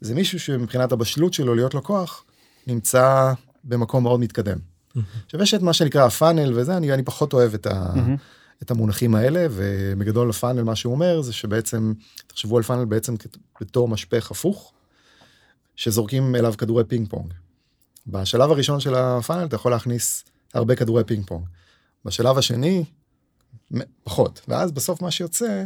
זה 0.01 0.15
מישהו 0.15 0.41
שמבחינת 0.41 0.93
הבשלות 0.93 1.35
שלו 1.35 1.55
להיות 1.55 1.75
לקוח 1.75 2.25
נמצא 2.67 3.33
במקום 3.65 4.03
מאוד 4.03 4.21
מתקדם. 4.21 4.59
עכשיו 5.27 5.43
יש 5.43 5.55
את 5.55 5.63
מה 5.63 5.73
שנקרא 5.73 6.07
הפאנל 6.07 6.53
וזה 6.59 6.77
אני, 6.77 6.95
אני 6.95 7.03
פחות 7.03 7.33
אוהב 7.33 7.55
את, 7.55 7.67
ה, 7.67 7.93
מהמם. 7.95 8.17
את 8.63 8.71
המונחים 8.71 9.15
האלה 9.15 9.47
ובגדול 9.51 10.31
ה 10.31 10.35
funnel 10.35 10.63
מה 10.63 10.77
שהוא 10.77 10.95
אומר 10.95 11.23
זה 11.23 11.33
שבעצם 11.33 11.93
תחשבו 12.27 12.57
על 12.57 12.63
funnel 12.63 12.85
בעצם 12.85 13.15
בתור 13.61 13.89
משפך 13.89 14.31
הפוך 14.31 14.73
שזורקים 15.77 16.35
אליו 16.37 16.55
כדורי 16.59 16.85
פינג 16.85 17.09
פונג. 17.11 17.33
בשלב 18.07 18.51
הראשון 18.51 18.81
של 18.81 18.95
ה 18.95 19.02
funnel 19.02 19.45
אתה 19.47 19.57
יכול 19.57 19.73
להכניס 19.73 20.25
הרבה 20.55 20.77
כדורי 20.77 21.05
פינג 21.05 21.27
פונג. 21.27 21.45
בשלב 22.05 22.39
השני 22.39 22.85
פחות 24.05 24.41
ואז 24.49 24.73
בסוף 24.73 25.03
מה 25.03 25.11
שיוצא 25.11 25.65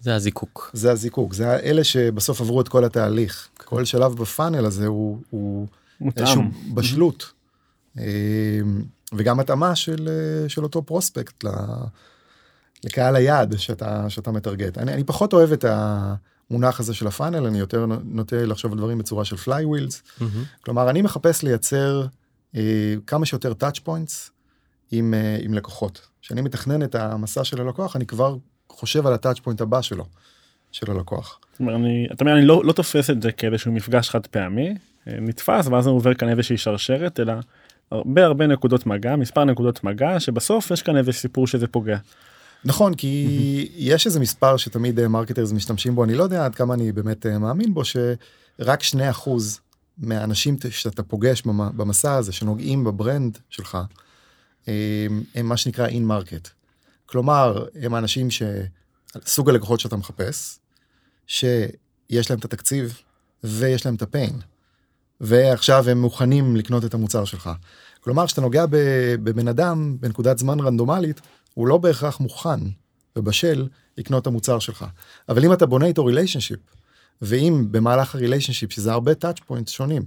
זה 0.00 0.14
הזיקוק. 0.14 0.70
זה 0.72 0.92
הזיקוק 0.92 1.34
זה 1.34 1.56
אלה 1.56 1.84
שבסוף 1.84 2.40
עברו 2.40 2.60
את 2.60 2.68
כל 2.68 2.84
התהליך 2.84 3.48
כל 3.64 3.84
שלב 3.84 4.12
ב 4.14 4.21
funnel 4.21 4.64
הזה 4.66 4.86
הוא, 4.86 5.18
הוא 5.30 5.66
איזשהו 6.16 6.42
מותאם. 6.42 6.74
בשלות 6.74 7.32
אה, 7.98 8.04
וגם 9.12 9.40
התאמה 9.40 9.76
של, 9.76 10.08
אה, 10.08 10.48
של 10.48 10.62
אותו 10.62 10.82
prospect 10.82 11.44
ל- 11.44 11.48
לקהל 12.84 13.16
היעד 13.16 13.58
שאתה 13.58 14.10
שאתה 14.10 14.30
מטרגט 14.30 14.78
אני, 14.78 14.94
אני 14.94 15.04
פחות 15.04 15.32
אוהב 15.32 15.52
את 15.52 15.64
המונח 15.68 16.80
הזה 16.80 16.94
של 16.94 17.06
ה 17.06 17.12
funnel 17.12 17.46
אני 17.46 17.58
יותר 17.58 17.86
נוטה 18.04 18.46
לחשוב 18.46 18.72
על 18.72 18.78
דברים 18.78 18.98
בצורה 18.98 19.24
של 19.24 19.36
flywheels 19.36 20.02
מהמם. 20.20 20.44
כלומר 20.60 20.90
אני 20.90 21.02
מחפש 21.02 21.42
לייצר 21.42 22.06
אה, 22.56 22.94
כמה 23.06 23.26
שיותר 23.26 23.52
touch 23.60 23.80
points 23.86 24.30
עם, 24.90 25.14
אה, 25.14 25.36
עם 25.40 25.54
לקוחות. 25.54 26.08
כשאני 26.22 26.40
מתכנן 26.40 26.82
את 26.82 26.94
המסע 26.94 27.44
של 27.44 27.60
הלקוח 27.60 27.96
אני 27.96 28.06
כבר 28.06 28.36
חושב 28.68 29.06
על 29.06 29.12
ה 29.12 29.16
touch 29.16 29.38
point 29.38 29.60
הבא 29.60 29.82
שלו, 29.82 30.04
של 30.72 30.90
הלקוח. 30.90 31.38
זאת 31.52 31.60
אומרת, 31.60 31.76
אני, 31.76 32.06
אתה 32.12 32.24
אומר, 32.24 32.36
אני 32.36 32.46
לא, 32.46 32.64
לא 32.64 32.72
תופס 32.72 33.10
את 33.10 33.22
זה 33.22 33.32
כאיזשהו 33.32 33.72
מפגש 33.72 34.10
חד 34.10 34.26
פעמי, 34.26 34.74
אה, 35.08 35.16
נתפס 35.20 35.66
ואז 35.66 35.86
הוא 35.86 35.96
עובר 35.96 36.14
כאן 36.14 36.28
איזושהי 36.28 36.56
שרשרת, 36.56 37.20
אלא 37.20 37.32
הרבה 37.90 38.24
הרבה 38.24 38.46
נקודות 38.46 38.86
מגע, 38.86 39.16
מספר 39.16 39.44
נקודות 39.44 39.84
מגע, 39.84 40.20
שבסוף 40.20 40.70
יש 40.70 40.82
כאן 40.82 40.96
איזה 40.96 41.12
סיפור 41.12 41.46
שזה 41.46 41.66
פוגע. 41.66 41.98
נכון 42.64 42.94
כי 42.94 43.68
יש 43.76 44.06
איזה 44.06 44.20
מספר 44.20 44.56
שתמיד 44.56 44.98
אה, 44.98 45.08
marketers 45.08 45.52
משתמשים 45.52 45.94
בו 45.94 46.04
אני 46.04 46.14
לא 46.14 46.22
יודע 46.22 46.44
עד 46.44 46.54
כמה 46.54 46.74
אני 46.74 46.92
באמת 46.92 47.26
אה, 47.26 47.38
מאמין 47.38 47.74
בו 47.74 47.82
שרק 47.84 48.82
2% 49.24 49.28
מהאנשים 49.98 50.56
שאתה 50.70 51.02
פוגש 51.02 51.42
במ- 51.42 51.76
במסע 51.76 52.14
הזה 52.14 52.32
שנוגעים 52.32 52.84
ב 52.84 52.93
brand 52.93 53.38
שלך 53.50 53.78
אה, 54.68 55.06
הם 55.34 55.46
מה 55.46 55.56
שנקרא 55.56 55.86
in 55.86 56.04
market. 56.04 56.48
כלומר 57.06 57.66
הם 57.80 57.94
האנשים 57.94 58.28
שסוג 58.30 59.48
הלקוחות 59.50 59.80
שאתה 59.80 59.96
מחפש 59.96 60.58
שיש 61.26 62.30
להם 62.30 62.38
את 62.38 62.44
התקציב 62.44 63.00
ויש 63.44 63.86
להם 63.86 63.94
את 63.94 64.02
הפיין 64.02 64.40
ועכשיו 65.20 65.88
הם 65.90 66.00
מוכנים 66.00 66.56
לקנות 66.56 66.84
את 66.84 66.94
המוצר 66.94 67.24
שלך. 67.24 67.50
כלומר 68.00 68.26
כשאתה 68.26 68.40
נוגע 68.40 68.64
בבן 68.70 69.48
אדם 69.48 69.96
בנקודת 70.00 70.38
זמן 70.38 70.60
רנדומלית 70.60 71.20
הוא 71.54 71.66
לא 71.68 71.78
בהכרח 71.78 72.20
מוכן 72.20 72.60
ובשל 73.16 73.68
לקנות 73.98 74.22
את 74.22 74.26
המוצר 74.26 74.58
שלך. 74.58 74.84
אבל 75.28 75.44
אם 75.44 75.52
אתה 75.52 75.66
בונה 75.66 75.86
איתו 75.86 76.04
ריליישנשיפ, 76.04 76.58
ואם 77.22 77.66
במהלך 77.70 78.14
הריליישנשיפ, 78.14 78.72
שזה 78.72 78.92
הרבה 78.92 79.12
touch 79.12 79.40
points 79.50 79.70
שונים, 79.70 80.02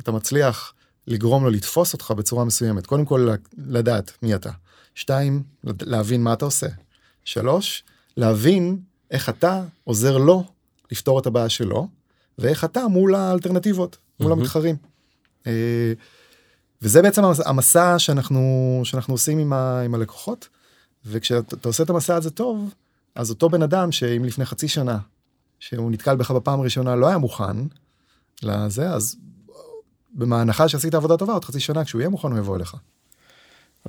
אתה 0.00 0.12
מצליח 0.12 0.74
לגרום 1.06 1.44
לו 1.44 1.50
לתפוס 1.50 1.92
אותך 1.92 2.10
בצורה 2.10 2.44
מסוימת, 2.44 2.86
קודם 2.86 3.04
כל 3.04 3.28
לדעת 3.58 4.12
מי 4.22 4.34
אתה. 4.34 4.50
שתיים, 4.94 5.42
להבין 5.82 6.22
מה 6.22 6.32
אתה 6.32 6.44
עושה. 6.44 6.66
שלוש, 7.24 7.84
להבין 8.16 8.78
איך 9.10 9.28
אתה 9.28 9.62
עוזר 9.84 10.18
לו 10.18 10.44
לפתור 10.92 11.18
את 11.18 11.26
הבעיה 11.26 11.48
שלו, 11.48 11.88
ואיך 12.38 12.64
אתה 12.64 12.88
מול 12.88 13.14
האלטרנטיבות, 13.14 13.96
מול 14.20 14.28
מהמם. 14.28 14.40
המתחרים. 14.40 14.76
אה, 15.46 15.92
וזה 16.82 17.02
בעצם 17.02 17.24
המס- 17.24 17.46
המסע 17.46 17.98
שאנחנו 17.98 18.80
שאנחנו 18.84 19.14
עושים 19.14 19.38
עם, 19.38 19.52
ה, 19.52 19.80
עם 19.80 19.94
הלקוחות 19.94 20.48
וכשאתה 21.06 21.56
אתה 21.56 21.68
עושה 21.68 21.82
את 21.82 21.90
המסע 21.90 22.14
הזה 22.14 22.30
טוב 22.30 22.74
אז 23.14 23.30
אותו 23.30 23.48
בן 23.48 23.62
אדם 23.62 23.92
שאם 23.92 24.24
לפני 24.24 24.44
חצי 24.44 24.68
שנה 24.68 24.98
שהוא 25.60 25.90
נתקל 25.90 26.16
בך 26.16 26.30
בפעם 26.30 26.60
הראשונה 26.60 26.96
לא 26.96 27.06
היה 27.06 27.18
מוכן 27.18 27.56
לזה 28.42 28.90
אז 28.90 29.16
בהנחה 30.14 30.68
שעשית 30.68 30.94
עבודה 30.94 31.16
טובה 31.16 31.32
עוד 31.32 31.44
חצי 31.44 31.60
שנה 31.60 31.84
כשהוא 31.84 32.00
יהיה 32.00 32.08
מוכן 32.08 32.28
הוא 32.28 32.38
יבוא 32.38 32.56
אליך. 32.56 32.76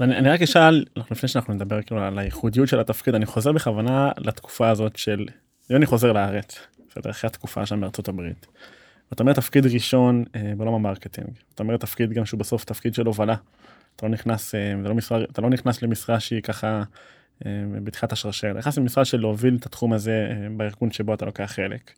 אני, 0.02 0.18
אני 0.18 0.30
רק 0.30 0.42
אשאל, 0.42 0.86
לפני 1.12 1.30
שאנחנו 1.30 1.54
נדבר 1.54 1.82
כאילו 1.82 2.02
על 2.02 2.20
הייחודיות 2.20 2.68
של 2.68 2.80
התפקיד, 2.80 3.16
אני 3.16 3.26
חוזר 3.26 3.52
בכוונה 3.52 4.12
לתקופה 4.18 4.70
הזאת 4.70 4.96
של, 4.96 5.26
יוני 5.70 5.86
חוזר 5.86 6.12
לארץ, 6.12 6.60
בסדר, 6.90 7.10
אחרי 7.10 7.28
התקופה 7.28 7.66
שם 7.66 7.82
בארצות 7.82 8.08
הברית. 8.08 8.48
אתה 9.14 9.24
אומר 9.24 9.34
תפקיד 9.34 9.66
ראשון 9.66 10.24
אה, 10.36 10.54
בעולם 10.58 10.74
ה 10.74 10.79
marketing, 10.79 11.30
אתה 11.56 11.64
אומר 11.64 11.78
תפקיד 11.78 12.14
גם 12.14 12.26
שהוא 12.26 12.40
בסוף 12.40 12.66
תפקיד 12.66 12.94
של 12.94 13.06
הובלה. 13.06 13.36
אתה 13.96 14.06
לא 14.06 14.12
נכנס, 14.12 14.52
זה 14.52 14.90
לא 14.90 14.96
משרה, 14.96 15.24
אתה 15.24 15.42
לא 15.42 15.50
נכנס 15.50 15.82
למשרה 15.82 16.20
שהיא 16.20 16.42
ככה 16.42 16.84
אה, 17.46 17.52
בתחילת 17.84 18.12
השרשרת, 18.12 18.52
אתה 18.52 18.60
נכנס 18.60 18.78
למשרה 18.78 19.06
של 19.06 19.20
להוביל 19.20 19.58
את 19.60 19.66
התחום 19.66 19.94
הזה 19.94 20.28
אה, 20.30 20.48
בארגון 20.58 20.92
שבו 20.92 21.14
אתה 21.14 21.26
לוקח 21.26 21.52
חלק. 21.56 21.92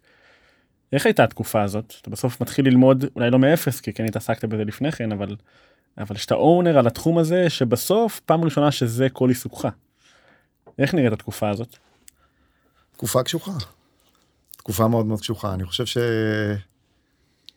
איך 0.94 1.06
הייתה 1.06 1.24
התקופה 1.24 1.62
הזאת? 1.62 1.94
אתה 2.02 2.10
בסוף 2.10 2.42
מתחיל 2.42 2.66
ללמוד, 2.66 3.06
אולי 3.16 3.30
לא 3.30 3.40
מאפס, 3.40 3.82
כי 3.82 3.94
כן 3.94 4.06
התעסקת 4.06 4.46
בזה 4.46 4.64
לפני 4.64 4.92
כן, 4.92 5.12
אבל 5.12 5.36
אבל 5.98 6.16
שאתה 6.16 6.36
אונר 6.36 6.78
על 6.78 6.88
התחום 6.88 7.18
הזה 7.18 7.50
שבסוף 7.50 8.20
פעם 8.20 8.44
ראשונה 8.44 8.72
שזה 8.72 9.10
כל 9.10 9.30
עיסוקך. 9.30 9.68
איך 10.80 10.94
נראית 10.94 11.14
התקופה 11.14 11.50
הזאת? 11.50 11.78
תקופה 12.92 13.24
קשוחה. 13.24 13.52
תקופה 14.58 14.88
מאוד 14.88 15.06
מאוד 15.06 15.20
קשוחה 15.20 15.54
אני 15.54 15.66
חושב 15.66 15.86
ש... 15.86 15.98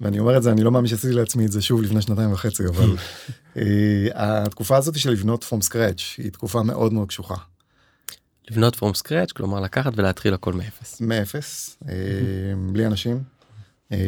ואני 0.00 0.18
אומר 0.18 0.36
את 0.36 0.42
זה 0.42 0.52
אני 0.52 0.62
לא 0.62 0.70
מאמין 0.70 0.86
שעשיתי 0.86 1.12
לעצמי 1.12 1.46
את 1.46 1.52
זה 1.52 1.62
שוב 1.62 1.82
לפני 1.82 2.02
שנתיים 2.02 2.32
וחצי 2.32 2.62
אבל 2.66 2.96
אה, 3.56 4.08
התקופה 4.14 4.76
הזאת 4.76 4.98
של 4.98 5.10
לבנות 5.10 5.44
from 5.44 5.66
scratch 5.66 6.02
היא 6.18 6.30
תקופה 6.32 6.62
מאוד 6.62 6.92
מאוד 6.92 7.08
קשוחה. 7.08 7.34
לבנות 8.50 8.76
from 8.76 8.96
scratch 8.96 9.32
כלומר 9.36 9.60
לקחת 9.60 9.92
ולהתחיל 9.96 10.34
הכל 10.34 10.52
מאפס. 10.52 11.00
מאפס 11.00 11.76
אה, 11.88 11.94
בלי 12.72 12.86
אנשים 12.86 13.22
אה, 13.92 13.98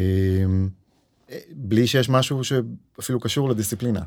בלי 1.51 1.87
שיש 1.87 2.09
משהו 2.09 2.41
שאפילו 2.43 3.19
קשור 3.19 3.49
לדיסציפלינה. 3.49 4.01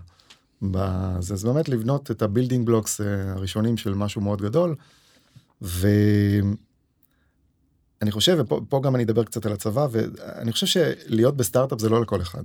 בזה, 0.63 1.35
אז 1.35 1.45
באמת 1.45 1.69
לבנות 1.69 2.11
את 2.11 2.23
ה 2.23 2.28
building 2.28 2.67
blocks 2.67 3.01
הראשונים 3.37 3.77
של 3.77 3.95
משהו 3.95 4.21
מאוד 4.21 4.43
גדול. 4.43 4.75
ואני 8.01 8.11
חושב 8.11 8.37
ופה 8.41 8.61
פה 8.69 8.81
גם 8.85 8.95
אני 8.95 9.05
אדבר 9.05 9.25
קצת 9.25 9.47
על 9.47 9.53
הצבא 9.53 9.87
ואני 9.91 10.53
חושב 10.53 10.67
שלהיות 10.67 11.37
בסטארט-אפ 11.37 11.81
זה 11.81 11.89
לא 11.89 12.03
לכל 12.03 12.21
אחד. 12.21 12.43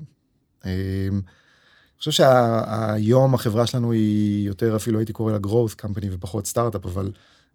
אה, 0.66 1.08
אני 1.12 2.00
חושב 2.00 2.12
שהיום 2.12 3.34
החברה 3.34 3.68
שלנו 3.68 3.92
היא 3.92 4.48
יותר 4.48 4.76
אפילו 4.76 5.00
הייתי 5.00 5.14
קורא 5.14 5.32
לה 5.32 5.38
growth 5.38 5.82
company 5.86 6.06
ופחות 6.12 6.48
סטארט-אפ 6.48 6.86
אבל 6.86 7.12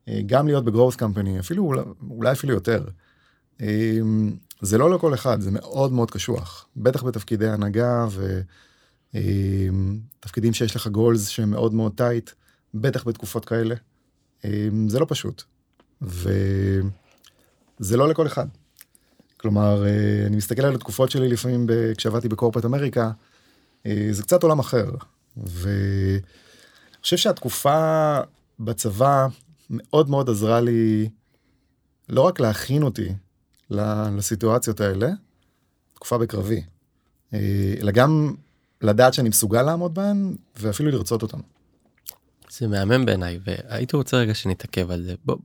אה, 0.09 0.21
גם 0.27 0.47
להיות 0.47 0.65
ב 0.65 0.69
growth 0.69 0.97
company 0.97 1.41
אפילו 1.41 1.73
אולי, 2.11 2.33
אפילו 2.33 2.55
יותר. 2.55 2.85
אה, 3.61 3.99
זה 4.61 4.79
לא 4.79 4.95
לכל 4.95 5.15
אחד 5.15 5.41
זה 5.41 5.51
מאוד 5.51 5.93
מאוד 5.93 6.11
קשוח 6.11 6.69
בטח 6.77 7.03
בתפקידי 7.03 7.49
הנהגה 7.49 8.07
ותפקידים 9.15 10.53
שיש 10.53 10.77
לך 10.77 10.87
גולס 10.87 11.29
שהם 11.29 11.51
מאוד 11.51 11.75
מאוד 11.75 11.93
טייט 11.97 12.31
בטח 12.75 13.09
בתקופות 13.09 13.45
כאלה. 13.45 13.75
זה 14.87 14.99
לא 14.99 15.07
פשוט 15.09 15.43
וזה 17.81 17.97
לא 17.97 18.09
לכל 18.09 18.27
אחד. 18.27 18.47
כלומר 19.37 19.87
אה, 19.87 20.27
אני 20.27 20.37
מסתכל 20.37 20.63
על 20.63 20.75
התקופות 20.75 21.11
שלי 21.11 21.29
לפעמים 21.29 21.67
כשעבדתי 21.97 22.29
בקורפט 22.29 22.65
אמריקה 22.65 23.11
זה 24.11 24.23
קצת 24.23 24.43
עולם 24.43 24.59
אחר 24.59 24.91
ואני 25.37 26.21
חושב 27.03 27.17
שהתקופה 27.17 28.19
בצבא 28.61 29.27
מאוד 29.71 30.11
מאוד 30.11 30.31
עזרה 30.31 30.61
לי 30.61 31.09
לא 32.09 32.21
רק 32.21 32.41
להכין 32.41 32.83
אותי 32.83 33.09
לסיטואציות 33.71 34.81
האלה, 34.81 35.09
תקופה 35.95 36.19
בקרבי. 36.19 36.63
אה, 37.35 37.75
אלא 37.81 37.93
גם 37.93 38.35
לדעת 38.81 39.15
שאני 39.15 39.29
מסוגל 39.29 39.63
לעמוד 39.63 39.95
בהן 39.95 40.37
ואפילו 40.57 40.91
לרצות 40.91 41.23
אותן. 41.23 41.39
זה 42.51 42.67
מהמם 42.67 43.07
בעיניי 43.07 43.39
והייתי 43.45 43.97
רוצה 43.97 44.17
רגע 44.17 44.35
שנתעכב 44.35 44.91
על 44.91 45.03
זה 45.03 45.15
בוא, 45.25 45.37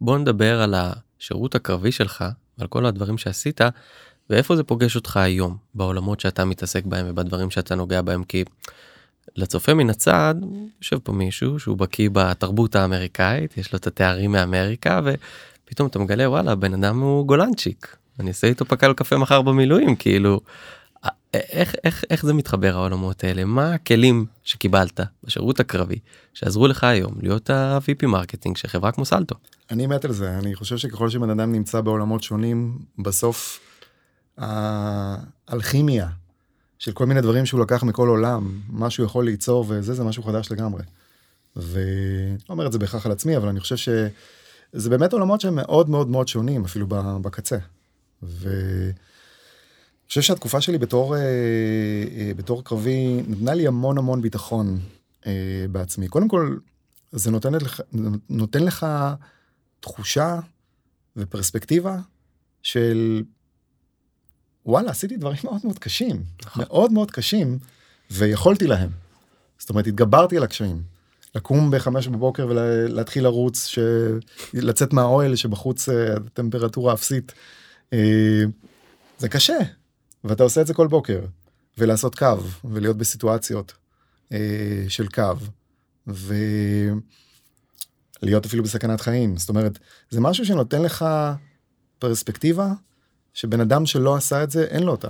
בוא 0.00 0.18
נדבר 0.18 0.60
על 0.60 0.74
השירות 1.20 1.54
הקרבי 1.54 1.92
שלך 1.92 2.24
ועל 2.58 2.68
כל 2.68 2.86
הדברים 2.86 3.18
שעשית 3.18 3.60
ואיפה 4.30 4.56
זה 4.56 4.64
פוגש 4.64 4.96
אותך 4.96 5.16
היום 5.16 5.56
בעולמות 5.74 6.20
שאתה 6.20 6.44
מתעסק 6.44 6.84
בהם 6.84 7.06
ובדברים 7.08 7.50
שאתה 7.50 7.74
נוגע 7.74 8.02
בהם? 8.02 8.24
כי 8.24 8.44
לצופה 9.36 9.74
מן 9.74 9.90
הצד 9.90 10.34
יושב 10.80 10.98
פה 10.98 11.12
מישהו 11.12 11.58
שהוא 11.58 11.76
בקיא 11.76 12.10
בתרבות 12.12 12.76
האמריקאית 12.76 13.58
יש 13.58 13.72
לו 13.72 13.76
את 13.76 13.86
התארים 13.86 14.32
מאמריקה 14.32 15.00
ופתאום 15.04 15.88
אתה 15.88 15.98
מגלה 15.98 16.30
וואלה 16.30 16.54
בן 16.54 16.74
אדם 16.74 17.00
הוא 17.00 17.26
גולנצ'יק. 17.26 17.96
אני 18.20 18.28
אעשה 18.28 18.46
איתו 18.46 18.64
פקל 18.64 18.92
קפה 18.92 19.16
מחר 19.16 19.42
במילואים 19.42 19.96
כאילו 19.96 20.40
איך 21.34 21.74
איך 21.84 22.04
איך 22.10 22.26
זה 22.26 22.32
מתחבר 22.32 22.74
העולמות 22.76 23.24
האלה 23.24 23.44
מה 23.44 23.74
הכלים 23.74 24.26
שקיבלת 24.44 25.00
בשירות 25.24 25.60
הקרבי 25.60 25.98
שעזרו 26.34 26.68
לך 26.68 26.84
היום 26.84 27.14
להיות 27.22 27.50
ה-VP 27.50 28.06
marketing 28.06 28.56
של 28.56 28.68
חברה 28.68 28.92
כמו 28.92 29.04
סלטו. 29.04 29.34
אני 29.70 29.86
מת 29.86 30.04
על 30.04 30.12
זה 30.12 30.38
אני 30.38 30.54
חושב 30.54 30.76
שככל 30.76 31.10
שבן 31.10 31.30
אדם 31.30 31.52
נמצא 31.52 31.80
בעולמות 31.80 32.22
שונים 32.22 32.78
בסוף 32.98 33.60
האלכימיה 34.38 36.08
של 36.78 36.92
כל 36.92 37.06
מיני 37.06 37.20
דברים 37.20 37.46
שהוא 37.46 37.60
לקח 37.60 37.82
מכל 37.82 38.08
עולם 38.08 38.60
מה 38.68 38.90
שהוא 38.90 39.06
יכול 39.06 39.24
ליצור 39.24 39.64
וזה 39.68 39.94
זה 39.94 40.04
משהו 40.04 40.22
חדש 40.22 40.52
לגמרי. 40.52 40.82
ולא 41.56 41.68
אומר 42.48 42.66
את 42.66 42.72
זה 42.72 42.78
בהכרח 42.78 43.06
על 43.06 43.12
עצמי 43.12 43.36
אבל 43.36 43.48
אני 43.48 43.60
חושב 43.60 43.76
שזה 43.76 44.90
באמת 44.90 45.12
עולמות 45.12 45.40
שהם 45.40 45.54
מאוד 45.54 45.90
מאוד 45.90 46.08
מאוד 46.08 46.28
שונים 46.28 46.64
אפילו 46.64 46.86
בקצה. 47.22 47.58
ו... 48.22 48.50
אני 50.08 50.10
חושב 50.10 50.22
שהתקופה 50.22 50.60
שלי 50.60 50.78
בתור, 50.78 51.16
אה, 51.16 51.20
אה, 52.16 52.32
בתור 52.36 52.64
קרבי 52.64 53.22
נתנה 53.28 53.54
לי 53.54 53.66
המון 53.66 53.98
המון 53.98 54.22
ביטחון 54.22 54.78
אה, 55.26 55.32
בעצמי. 55.70 56.08
קודם 56.08 56.28
כל, 56.28 56.56
זה 57.12 57.30
נותן 57.30 57.54
לך, 57.54 57.80
נותן 58.28 58.64
לך 58.64 58.86
תחושה 59.80 60.40
ופרספקטיבה 61.16 61.98
של 62.62 63.22
וואלה, 64.66 64.90
עשיתי 64.90 65.16
דברים 65.16 65.38
מאוד 65.44 65.60
מאוד 65.64 65.78
קשים, 65.78 66.22
נכון. 66.44 66.64
מאוד 66.64 66.92
מאוד 66.92 67.10
קשים, 67.10 67.58
ויכולתי 68.10 68.66
להם. 68.66 68.90
זאת 69.58 69.70
אומרת, 69.70 69.86
התגברתי 69.86 70.36
על 70.36 70.42
הקשיים. 70.42 70.82
לקום 71.34 71.70
בחמש 71.70 72.08
בבוקר 72.08 72.46
ולהתחיל 72.50 73.24
לרוץ, 73.24 73.66
ש... 73.66 73.78
לצאת 74.54 74.92
מהאוהל 74.92 75.36
שבחוץ 75.36 75.88
הטמפרטורה 75.88 76.94
אפסית. 76.94 77.32
זה 79.18 79.28
קשה, 79.28 79.58
ואתה 80.24 80.42
עושה 80.42 80.60
את 80.60 80.66
זה 80.66 80.74
כל 80.74 80.86
בוקר, 80.86 81.20
ולעשות 81.78 82.14
קו, 82.14 82.36
ולהיות 82.64 82.96
בסיטואציות 82.96 83.72
אה, 84.32 84.84
של 84.88 85.08
קו, 85.08 85.32
ולהיות 86.06 86.96
אפילו 88.46 88.62
בסכנת 88.62 89.00
חיים. 89.00 89.36
זאת 89.36 89.48
אומרת, 89.48 89.78
זה 90.10 90.20
משהו 90.20 90.46
שנותן 90.46 90.82
לך 90.82 91.04
פרספקטיבה 91.98 92.72
שבן 93.34 93.60
אדם 93.60 93.86
שלא 93.86 94.16
עשה 94.16 94.42
את 94.42 94.50
זה, 94.50 94.64
אין 94.64 94.82
לו 94.82 94.92
אותה. 94.92 95.08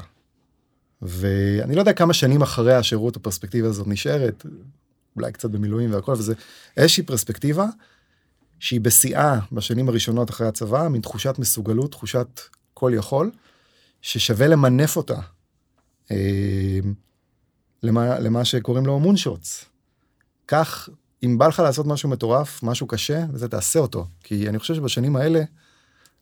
ואני 1.02 1.74
לא 1.74 1.80
יודע 1.80 1.92
כמה 1.92 2.12
שנים 2.12 2.42
אחרי 2.42 2.74
השירות 2.74 3.16
הפרספקטיבה 3.16 3.68
הזאת 3.68 3.86
נשארת, 3.86 4.46
אולי 5.16 5.32
קצת 5.32 5.50
במילואים 5.50 5.92
והכל, 5.92 6.12
וזה 6.12 6.34
איזושהי 6.76 7.02
פרספקטיבה 7.02 7.66
שהיא 8.58 8.80
בשיאה 8.80 9.38
בשנים 9.52 9.88
הראשונות 9.88 10.30
אחרי 10.30 10.46
הצבא, 10.46 10.88
מין 10.88 11.00
תחושת 11.00 11.34
מסוגלות, 11.38 11.90
תחושת 11.90 12.40
כל 12.74 12.92
יכול, 12.94 13.30
ששווה 14.02 14.46
למנף 14.46 14.96
אותה 14.96 15.20
אה, 16.10 16.78
למה, 17.82 18.18
למה 18.18 18.44
שקוראים 18.44 18.86
לו 18.86 19.00
מונשוטס. 19.00 19.64
כך, 20.48 20.88
אם 21.22 21.38
בא 21.38 21.46
לך 21.46 21.58
לעשות 21.58 21.86
משהו 21.86 22.08
מטורף, 22.08 22.62
משהו 22.62 22.86
קשה, 22.86 23.24
וזה 23.32 23.48
תעשה 23.48 23.78
אותו. 23.78 24.06
כי 24.22 24.48
אני 24.48 24.58
חושב 24.58 24.74
שבשנים 24.74 25.16
האלה, 25.16 25.42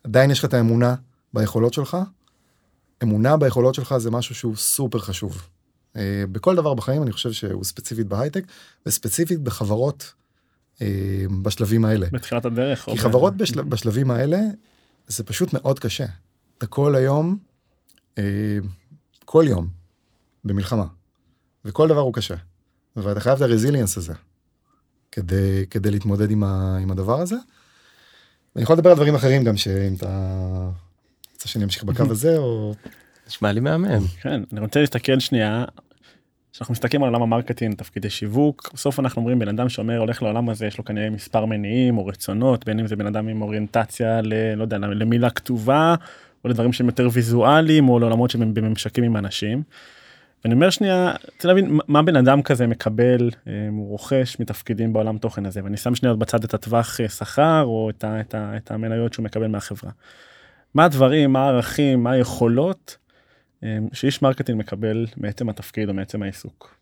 עדיין 0.04 0.30
יש 0.30 0.38
לך 0.38 0.44
את 0.44 0.54
האמונה 0.54 0.94
ביכולות 1.34 1.74
שלך. 1.74 1.96
אמונה 3.02 3.36
ביכולות 3.36 3.74
שלך 3.74 3.96
זה 3.98 4.10
משהו 4.10 4.34
שהוא 4.34 4.56
סופר 4.56 4.98
חשוב. 4.98 5.48
אה, 5.96 6.24
בכל 6.32 6.56
דבר 6.56 6.74
בחיים 6.74 7.02
אני 7.02 7.12
חושב 7.12 7.32
שהוא 7.32 7.64
ספציפית 7.64 8.06
בהייטק, 8.06 8.44
וספציפית 8.86 9.40
בחברות 9.40 10.12
אה, 10.82 10.86
בשלבים 11.42 11.84
האלה. 11.84 12.06
בתחילת 12.12 12.44
הדרך. 12.44 12.84
כי 12.84 12.98
חברות 12.98 13.36
בשל... 13.36 13.62
בשלבים 13.62 14.10
האלה, 14.10 14.40
זה 15.06 15.24
פשוט 15.24 15.52
מאוד 15.52 15.78
קשה. 15.78 16.06
אתה 16.58 16.66
כל 16.66 16.94
היום 16.94 17.38
כל 19.24 19.44
יום 19.48 19.68
במלחמה, 20.44 20.86
וכל 21.64 21.88
דבר 21.88 22.00
הוא 22.00 22.14
קשה, 22.14 22.34
ואתה 22.96 23.20
חייב 23.20 23.36
את 23.36 23.42
ה 23.42 23.47
resilience 23.47 23.96
הזה 23.96 24.12
כדי, 25.12 25.66
כדי 25.70 25.90
להתמודד 25.90 26.30
עם, 26.30 26.44
ה, 26.44 26.76
עם 26.82 26.90
הדבר 26.90 27.20
הזה. 27.20 27.36
אני 28.56 28.62
יכול 28.62 28.76
לדבר 28.76 28.90
על 28.90 28.96
דברים 28.96 29.14
אחרים 29.14 29.44
גם 29.44 29.56
שאם 29.56 29.94
אתה 29.94 30.40
רוצה 31.32 31.48
שאני 31.48 31.64
אמשיך 31.64 31.84
בקו 31.84 32.02
הזה 32.10 32.38
או... 32.38 32.74
נשמע 33.26 33.52
לי 33.52 33.60
מהמם. 33.60 34.06
כן, 34.20 34.42
אני 34.52 34.60
רוצה 34.60 34.80
להסתכל 34.80 35.20
שנייה. 35.20 35.64
כשאנחנו 36.52 36.72
מסתכלים 36.72 37.02
על 37.02 37.08
עולם 37.08 37.22
ה 37.22 37.27
marketing 37.27 37.74
תפקידי 37.74 38.10
שיווק 38.10 38.70
בסוף 38.74 39.00
אנחנו 39.00 39.20
אומרים 39.20 39.38
בן 39.38 39.48
אדם 39.48 39.68
שאומר 39.68 39.98
הולך 39.98 40.22
לעולם 40.22 40.48
הזה 40.48 40.66
יש 40.66 40.78
לו 40.78 40.84
כנראה 40.84 41.10
מספר 41.10 41.44
מניעים 41.44 41.98
או 41.98 42.06
רצונות 42.06 42.64
בין 42.64 42.80
אם 42.80 42.86
זה 42.86 42.96
בן 42.96 43.06
אדם 43.06 43.28
עם 43.28 43.42
אוריינטציה 43.42 44.20
ל... 44.22 44.54
לא 44.54 44.62
יודע 44.62 44.78
למילה 44.78 45.30
כתובה 45.30 45.94
או 46.44 46.48
לדברים 46.48 46.72
שהם 46.72 46.86
יותר 46.86 47.08
ויזואליים 47.12 47.88
או 47.88 47.98
לעולמות 47.98 48.30
שהם 48.30 48.54
בממשקים 48.54 49.04
עם 49.04 49.16
אנשים. 49.16 49.62
ואני 50.44 50.54
אומר 50.54 50.70
שנייה, 50.70 51.14
רוצה 51.34 51.48
להבין 51.48 51.78
מה 51.88 52.02
בן 52.02 52.16
אדם 52.16 52.42
כזה 52.42 52.66
מקבל, 52.66 53.30
אה, 53.46 53.52
הוא 53.70 53.88
רוכש 53.88 54.40
מתפקידים 54.40 54.92
בעולם 54.92 55.18
תוכן 55.18 55.46
הזה, 55.46 55.60
ואני 55.64 55.76
שם 55.76 55.94
שנייה 55.94 56.14
בצד 56.14 56.44
את 56.44 56.54
הטווח 56.54 57.00
אה, 57.00 57.08
שכר 57.08 57.62
או 57.64 57.90
את, 57.90 58.04
ה, 58.04 58.20
את, 58.20 58.34
ה, 58.34 58.56
את 58.56 58.70
המניות 58.70 59.12
שהוא 59.12 59.24
מקבל 59.24 59.46
מהחברה. 59.46 59.90
מה 60.74 60.84
הדברים, 60.84 61.32
מה 61.32 61.44
הערכים, 61.44 62.02
מה 62.02 62.10
היכולות 62.10 62.96
אה, 63.64 63.78
שאיש 63.92 64.22
marketing 64.22 64.58
מקבל 64.58 65.06
מעצם 65.16 65.48
התפקיד 65.48 65.88
או 65.88 65.94
מעצם 65.94 66.22
העיסוק. 66.22 66.76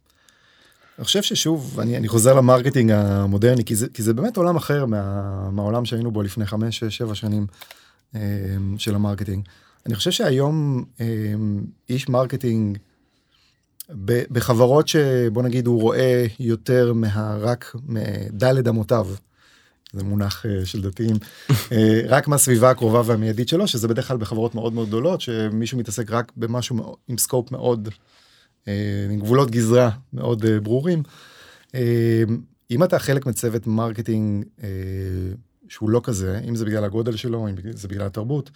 אני 0.98 1.04
חושב 1.04 1.22
ששוב 1.22 1.80
אני, 1.80 1.96
אני 1.96 2.08
חוזר 2.08 2.34
ל 2.34 2.40
marketing 2.40 2.90
המודרני 2.90 3.64
כי 3.64 3.74
זה, 3.74 3.88
כי 3.88 4.02
זה 4.02 4.14
באמת 4.14 4.36
עולם 4.36 4.56
אחר 4.56 4.86
מה, 4.86 5.50
מהעולם 5.50 5.84
שהיינו 5.84 6.10
בו 6.10 6.22
לפני 6.22 6.44
5-6-7 6.44 7.14
שנים. 7.14 7.46
אמ, 8.14 8.78
של 8.78 8.94
ה 8.94 8.99
marketing. 8.99 9.44
אני 9.86 9.94
חושב 9.94 10.10
שהיום 10.10 10.84
אמ, 11.00 11.64
איש 11.88 12.08
marketing 12.08 12.78
בחברות 14.06 14.88
שבוא 14.88 15.42
נגיד 15.42 15.66
הוא 15.66 15.80
רואה 15.80 16.26
יותר 16.40 16.92
מהרק 16.92 17.76
מדלת 17.86 18.68
אמותיו. 18.68 19.06
זה 19.94 20.04
מונח 20.04 20.46
אה, 20.46 20.66
של 20.66 20.82
דתיים 20.82 21.16
אה, 21.72 22.00
רק 22.08 22.28
מהסביבה 22.28 22.70
הקרובה 22.70 23.02
והמיידית 23.04 23.48
שלו 23.48 23.66
שזה 23.68 23.88
בדרך 23.88 24.08
כלל 24.08 24.16
בחברות 24.16 24.54
מאוד 24.54 24.72
מאוד 24.72 24.88
גדולות 24.88 25.20
שמישהו 25.20 25.78
מתעסק 25.78 26.10
רק 26.10 26.32
במשהו 26.36 26.96
עם 27.08 27.18
scope 27.18 27.52
מאוד 27.52 27.88
אה, 28.68 29.06
עם 29.10 29.20
גבולות 29.20 29.50
גזרה 29.50 29.90
מאוד 30.12 30.44
ברורים. 30.62 31.02
אם 32.70 32.84
אתה 32.84 32.98
חלק 32.98 33.26
מצוות 33.26 33.66
marketing 33.66 34.44
שהוא 35.68 35.90
לא 35.90 36.00
כזה, 36.04 36.40
אם 36.48 36.56
זה 36.56 36.64
בגלל 36.64 36.84
הגודל 36.84 37.16
שלו, 37.16 37.48
אם 37.48 37.54
זה 37.70 37.88
בגלל 37.88 38.06
התרבות. 38.06 38.50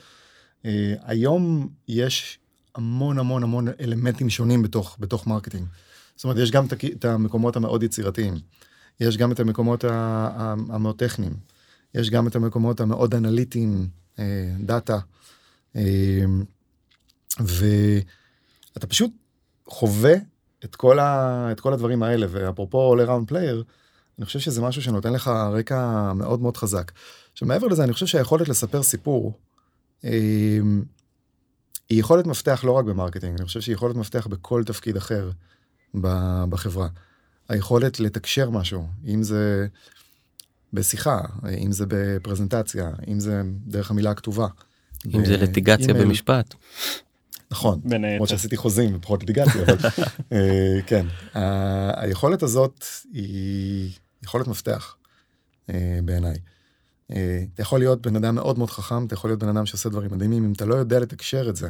אה, 0.63 0.67
היום 1.03 1.69
יש 1.89 2.39
המון 2.75 3.19
המון 3.19 3.43
המון 3.43 3.69
אלמנטים 3.81 4.31
שונים 4.31 4.63
בתוך, 4.63 4.97
בתוך 5.01 5.27
marketing. 5.27 5.67
זאת 6.17 6.25
אומרת, 6.25 6.37
יש 6.39 6.51
גם 6.51 6.67
את 6.95 7.05
המקומות 7.05 7.57
המאוד 7.57 7.83
יצירתיים, 7.83 8.35
יש 9.01 9.17
גם 9.17 9.33
את 9.33 9.41
המקומות 9.41 9.85
המאוד 9.85 10.99
טכניים, 10.99 11.33
יש 11.95 12.11
גם 12.11 12.27
את 12.27 12.37
המקומות 12.37 12.81
המאוד 12.81 13.15
אנליטיים, 13.15 13.89
אה, 14.17 14.21
דאטה, 14.61 14.99
אה, 15.77 15.79
ואתה 17.41 18.87
פשוט 18.87 19.11
חווה 19.67 20.15
את 20.65 20.77
כל, 20.77 20.99
ה, 20.99 21.49
את 21.53 21.61
כל 21.61 21.73
הדברים 21.73 22.03
האלה, 22.03 22.27
ואפרופו 22.31 22.95
all 22.95 23.07
around 23.07 23.33
player, 23.33 23.65
אני 24.19 24.27
חושב 24.27 24.39
שזה 24.39 24.63
משהו 24.63 24.83
שנותן 24.83 25.13
לך 25.13 25.29
רקע 25.29 26.13
מאוד 26.13 26.41
מאוד 26.41 26.57
חזק. 26.57 26.93
עכשיו 27.33 27.49
מעבר 27.49 27.67
לזה 27.67 27.85
אני 27.85 27.93
חושב 27.93 28.07
שהיכולת 28.07 28.49
לספר 28.49 28.83
סיפור 28.83 29.33
אה, 30.05 30.59
היא 31.89 32.01
יכולת 32.01 32.27
מפתח 32.27 32.65
לא 32.65 32.73
רק 32.73 32.85
ב 32.85 32.89
marketing, 32.89 33.37
אני 33.39 33.47
חושב 33.47 33.61
שהיא 33.61 33.75
יכולת 33.75 33.97
מפתח 33.97 34.27
בכל 34.27 34.65
תפקיד 34.65 34.97
אחר 34.97 35.31
בחברה. 36.49 36.89
היכולת 37.49 38.01
לתקשר 38.01 38.51
משהו, 38.51 38.87
אם 39.07 39.23
זה 39.23 39.67
בשיחה, 40.73 41.21
אם 41.59 41.73
זה 41.73 41.85
בפרזנטציה, 41.89 42.91
אם 43.09 43.21
זה 43.21 43.43
דרך 43.67 43.91
המילה 43.91 44.11
הכתובה. 44.11 44.47
אם 45.15 45.25
זה 45.25 45.37
ליטיגציה 45.37 45.95
במשפט. 45.95 46.55
נכון, 47.51 47.81
למרות 47.91 48.29
שעשיתי 48.29 48.57
חוזים 48.57 48.95
ופחות 48.97 49.21
ליטיגציה, 49.21 49.63
אבל 49.63 49.77
אה, 50.33 50.79
כן, 50.87 51.07
היכולת 51.97 52.43
הזאת 52.43 52.85
היא 53.13 53.91
יכולת 54.29 54.49
מפתח 54.49 54.97
אה, 55.71 55.99
בעיניי. 56.05 56.39
אה, 57.13 57.45
אתה 57.55 57.63
יכול 57.63 57.79
להיות 57.79 58.07
בן 58.07 58.17
אדם 58.17 58.35
מאוד 58.35 58.59
מאוד 58.59 58.71
חכם, 58.71 59.07
אתה 59.07 59.15
יכול 59.15 59.31
להיות 59.31 59.41
בן 59.41 59.49
אדם 59.49 59.67
שעושה 59.67 59.89
דברים 59.89 60.11
מדהימים, 60.13 60.45
אם 60.45 60.53
אתה 60.53 60.65
לא 60.65 60.75
יודע 60.75 61.01
לתקשר 61.01 61.49
את 61.49 61.57
זה, 61.57 61.69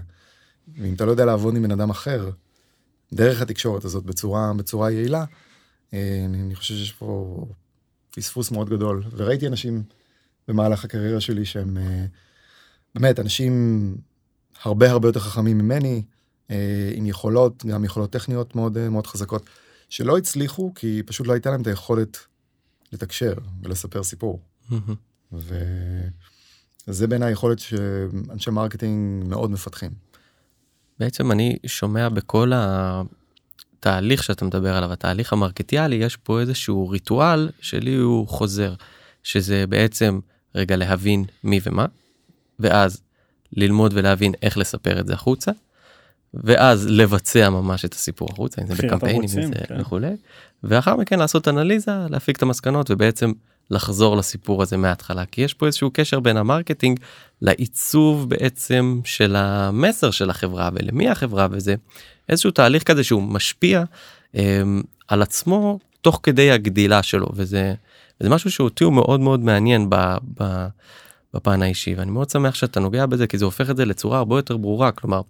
ואם 0.78 0.94
אתה 0.94 1.04
לא 1.04 1.10
יודע 1.10 1.24
לעבוד 1.24 1.56
עם 1.56 1.62
בן 1.62 1.70
אדם 1.70 1.90
אחר, 1.90 2.30
דרך 3.12 3.42
התקשורת 3.42 3.84
הזאת 3.84 4.04
בצורה, 4.04 4.52
בצורה 4.56 4.90
יעילה, 4.90 5.24
אה, 5.94 6.22
אני, 6.24 6.42
אני 6.42 6.54
חושב 6.54 6.74
שיש 6.74 6.92
פה 6.92 7.46
פספוס 8.10 8.50
מאוד 8.50 8.70
גדול. 8.70 9.02
וראיתי 9.16 9.46
אנשים 9.46 9.82
במהלך 10.48 10.84
הקריירה 10.84 11.20
שלי 11.20 11.44
שהם 11.44 11.76
אה, 11.76 12.04
באמת 12.94 13.20
אנשים 13.20 13.94
הרבה 14.62 14.90
הרבה 14.90 15.08
יותר 15.08 15.20
חכמים 15.20 15.58
ממני, 15.58 16.02
אה, 16.50 16.90
עם 16.94 17.06
יכולות, 17.06 17.64
גם 17.64 17.84
יכולות 17.84 18.10
טכניות 18.10 18.56
מאוד, 18.56 18.88
מאוד 18.88 19.06
חזקות, 19.06 19.46
שלא 19.88 20.18
הצליחו 20.18 20.72
כי 20.74 21.02
פשוט 21.06 21.26
לא 21.26 21.32
הייתה 21.32 21.50
להם 21.50 21.62
את 21.62 21.66
היכולת 21.66 22.18
לתקשר 22.92 23.32
ולספר 23.62 24.02
סיפור. 24.02 24.40
וזה 25.32 27.06
בין 27.06 27.22
היכולת 27.22 27.58
שאנשי 27.58 28.50
marketing 28.50 29.24
מאוד 29.28 29.50
מפתחים. 29.50 29.90
בעצם 30.98 31.32
אני 31.32 31.56
שומע 31.66 32.08
בכל 32.08 32.52
התהליך 32.54 34.22
שאתה 34.22 34.44
מדבר 34.44 34.76
עליו, 34.76 34.92
התהליך 34.92 35.32
המרקטיאלי, 35.32 35.96
יש 35.96 36.16
פה 36.16 36.40
איזשהו 36.40 36.88
ריטואל 36.88 37.50
שאליו 37.60 37.94
הוא 37.94 38.28
חוזר, 38.28 38.74
שזה 39.22 39.66
בעצם 39.66 40.20
רגע 40.54 40.76
להבין 40.76 41.24
מי 41.44 41.60
ומה, 41.62 41.86
ואז 42.58 43.02
ללמוד 43.52 43.92
ולהבין 43.94 44.32
איך 44.42 44.58
לספר 44.58 45.00
את 45.00 45.06
זה 45.06 45.14
החוצה, 45.14 45.50
ואז 46.34 46.86
לבצע 46.86 47.50
ממש 47.50 47.84
את 47.84 47.94
הסיפור 47.94 48.28
החוצה, 48.32 48.62
אם 48.62 48.66
זה 48.66 48.74
בקמפיינים 48.74 49.28
כן. 49.68 49.80
וכולי, 49.80 50.16
ואחר 50.64 50.96
מכן 50.96 51.18
לעשות 51.18 51.48
אנליזה, 51.48 51.92
להפיק 52.10 52.36
את 52.36 52.42
המסקנות 52.42 52.90
ובעצם 52.90 53.32
לחזור 53.70 54.16
לסיפור 54.16 54.62
הזה 54.62 54.76
מההתחלה, 54.76 55.26
כי 55.26 55.40
יש 55.40 55.54
פה 55.54 55.66
איזשהו 55.66 55.90
קשר 55.92 56.20
בין 56.20 56.36
ה 56.36 56.43
marketing 56.43 57.00
לעיצוב 57.42 58.28
בעצם 58.28 59.00
של 59.04 59.36
המסר 59.36 60.10
של 60.10 60.30
החברה 60.30 60.70
ולמי 60.72 61.08
החברה 61.08 61.46
וזה 61.50 61.74
איזשהו 62.28 62.50
תהליך 62.50 62.82
כזה 62.82 63.04
שהוא 63.04 63.22
משפיע 63.22 63.84
אה, 64.36 64.62
על 65.08 65.22
עצמו 65.22 65.78
תוך 66.00 66.20
כדי 66.22 66.50
הגדילה 66.50 67.02
שלו. 67.02 67.26
וזה, 67.32 67.74
וזה 68.20 68.30
משהו 68.30 68.50
שאותי 68.50 68.84
הוא 68.84 68.92
מאוד 68.92 69.20
מאוד 69.20 69.40
מעניין 69.40 69.90
ב, 69.90 70.16
ב, 70.40 70.66
בפן 71.34 71.62
האישי. 71.62 71.94
ואני 71.94 72.10
מאוד 72.10 72.30
שמח 72.30 72.54
שאתה 72.54 72.80
נוגע 72.80 73.06
בזה 73.06 73.26
כי 73.26 73.38
זה 73.38 73.44
הופך 73.44 73.70
את 73.70 73.76
זה 73.76 73.84
לצורה 73.84 74.18
הרבה 74.18 74.38
יותר 74.38 74.56
ברורה. 74.56 74.92
כלומר. 74.92 75.20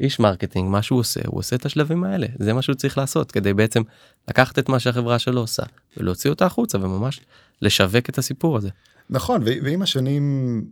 איש 0.00 0.20
marketing 0.20 0.70
מה 0.70 0.82
שהוא 0.82 1.00
עושה 1.00 1.20
הוא 1.26 1.38
עושה 1.38 1.56
את 1.56 1.66
השלבים 1.66 2.04
האלה. 2.04 2.26
זה 2.38 2.52
מה 2.52 2.62
שהוא 2.62 2.74
צריך 2.74 2.98
לעשות 2.98 3.32
כדי 3.32 3.54
בעצם 3.54 3.82
לקחת 4.28 4.58
את 4.58 4.68
מה 4.68 4.80
שהחברה 4.80 5.18
שלו 5.18 5.40
עושה 5.40 5.62
ולהוציא 5.96 6.30
אותה 6.30 6.46
החוצה 6.46 6.78
וממש 6.78 7.20
לשווק 7.62 8.08
את 8.08 8.18
הסיפור 8.18 8.56
הזה. 8.56 8.68
נכון 9.10 9.42
ועם 9.62 9.82
השנים 9.82 10.64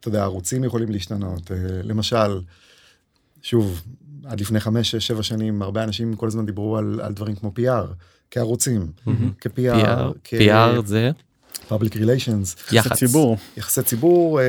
אתה 0.00 0.08
יודע 0.08 0.22
ערוצים 0.22 0.64
יכולים 0.64 0.90
להשתנות. 0.90 1.50
אה, 1.50 1.56
למשל 1.82 2.40
שוב 3.42 3.82
עד 4.24 4.40
לפני 4.40 4.60
חמש 4.60 4.90
שש 4.90 5.06
שבע 5.06 5.22
שנים 5.22 5.62
הרבה 5.62 5.84
אנשים 5.84 6.14
כל 6.14 6.26
הזמן 6.26 6.46
דיברו 6.46 6.76
על, 6.76 7.00
על 7.02 7.12
דברים 7.12 7.36
כמו 7.36 7.52
PR 7.58 7.92
כערוצים. 8.30 8.92
mm-hmm. 9.06 9.10
כ-PR 9.40 10.12
כ... 10.24 10.34
PR 10.34 10.86
זה? 10.86 11.10
Public 11.68 11.94
relations. 11.94 12.72
יחסי 12.72 12.94
ציבור. 12.94 13.36
יחסי 13.56 13.82
ציבור 13.82 14.40
אה, 14.40 14.44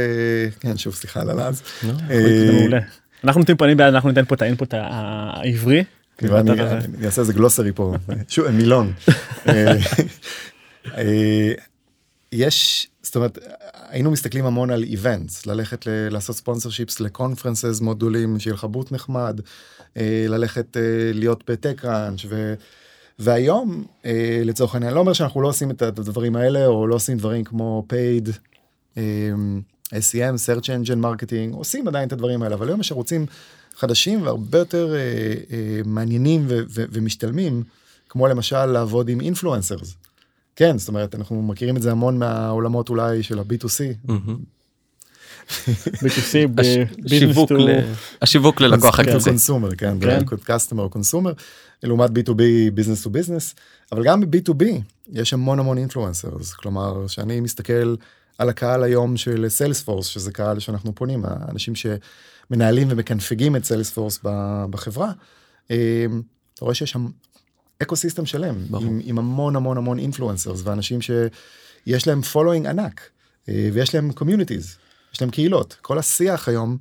כן 0.60 0.78
שוב 0.78 0.96
סליחה 0.96 1.22
על 1.22 1.30
הלאז. 1.30 1.62
אנחנו 3.24 3.40
נותנים 3.40 3.58
פה 3.58 3.66
אני 3.66 3.76
בעד 3.76 3.94
אנחנו 3.94 4.10
ניתן 4.10 4.26
פה 4.26 4.36
את 4.36 4.42
האינפוט 4.42 4.74
העברי. 4.74 5.84
אני 6.96 7.06
אעשה 7.06 7.22
איזה 7.22 7.34
גלוסרי 7.34 7.72
פה 7.72 7.96
שוב 8.28 8.48
מילון. 8.50 8.94
אה, 10.98 11.54
יש 12.32 12.88
זאת 13.04 13.16
אומרת 13.16 13.38
היינו 13.90 14.12
מסתכלים 14.12 14.46
המון 14.46 14.72
על 14.72 14.84
איבנטס 14.84 15.46
ללכת 15.46 15.88
ל- 15.88 16.10
לעשות 16.10 16.36
ספונסר 16.36 16.70
שיפס 16.70 17.00
לקונפרנסס 17.00 17.82
מאוד 17.82 17.98
גדולים 17.98 18.40
שיהיה 18.40 18.54
לך 18.54 18.66
בוט 18.66 18.92
נחמד 18.92 19.42
אה, 19.98 20.26
ללכת 20.28 20.78
אה, 20.78 20.82
להיות 21.14 21.52
בטק 21.52 21.86
ראנץ' 21.86 22.26
ו... 22.30 22.54
והיום 23.22 23.86
לצורך 24.46 24.76
העניין 24.76 24.94
לא 24.94 25.00
אומר 25.00 25.14
שאנחנו 25.14 25.42
לא 25.42 25.48
עושים 25.48 25.72
את 25.72 25.82
הדברים 25.82 26.36
האלה 26.36 26.66
או 26.66 26.88
לא 26.88 26.96
עושים 26.96 27.18
דברים 27.18 27.44
כמו 27.44 27.86
paid 27.90 28.30
SEM 29.94 30.36
search 30.46 30.66
engine 30.66 31.04
marketing 31.04 31.56
עושים 31.56 31.88
עדיין 31.88 32.08
את 32.08 32.14
הדברים 32.14 32.44
האלה 32.44 32.56
אבל 32.56 32.68
היום 32.68 32.80
יש 32.80 32.92
ערוצים 32.92 33.26
חדשים 33.76 34.22
והרבה 34.22 34.58
יותר 34.58 34.94
מעניינים 35.86 36.46
ו- 36.48 36.64
ו- 36.70 36.86
ומשתלמים 36.92 37.64
כמו 38.10 38.28
למשל 38.28 38.66
לעבוד 38.66 39.10
עם 39.10 39.22
אינפלואנסרס. 39.22 39.96
כן, 40.56 40.78
זאת 40.78 40.88
אומרת, 40.88 41.16
אנחנו 41.16 41.42
מכירים 41.42 41.78
את 41.78 41.82
זה 41.82 41.92
המון 41.92 42.20
מהעולמות 42.20 42.90
אולי 42.90 43.24
של 43.24 43.40
ה-B2C. 43.40 44.10
B2C, 45.84 46.48
השיווק 48.22 48.62
ללקוח 48.62 49.00
הקצה. 49.00 49.30
consumer, 49.30 49.76
כן, 49.76 49.98
customer 50.44 50.84
או 50.84 50.90
consumer, 50.90 51.34
לעומת 51.84 52.10
B2B, 52.10 52.42
business 52.74 53.04
to 53.04 53.10
business, 53.10 53.56
אבל 53.92 54.04
גם 54.04 54.22
ב-B2B 54.22 54.64
יש 55.12 55.34
המון 55.34 55.60
המון 55.60 55.78
influencers, 55.78 56.54
כלומר, 56.54 57.08
שאני 57.08 57.40
מסתכל 57.40 57.96
על 58.40 58.50
הקהל 58.50 58.84
היום 58.84 59.18
של 59.18 59.50
סיילספורס, 59.50 60.06
שזה 60.06 60.32
קהל 60.32 60.60
שאנחנו 60.60 60.96
פונים, 60.96 61.24
האנשים 61.26 61.74
שמנהלים 61.76 62.88
ומקנפגים 62.92 63.56
את 63.56 63.66
סיילספורס 63.66 64.20
בחברה, 64.70 65.12
אה, 65.72 66.06
אתה 66.54 66.66
רואה 66.66 66.76
שיש 66.76 66.92
שם 66.92 67.08
אקו 67.82 67.96
סיסטם 67.96 68.26
שלם 68.26 68.56
עם, 68.80 69.00
עם 69.04 69.20
המון 69.20 69.56
המון 69.56 69.78
המון 69.78 70.00
influencers 70.00 70.62
ואנשים 70.64 71.00
שיש 71.02 72.08
להם 72.08 72.22
following 72.22 72.68
ענק 72.68 73.02
אה, 73.50 73.70
ויש 73.74 73.96
להם 73.96 74.12
communities 74.12 74.78
יש 75.14 75.22
להם 75.22 75.30
קהילות. 75.30 75.78
כל 75.82 76.00
השיח 76.00 76.48
היום 76.48 76.78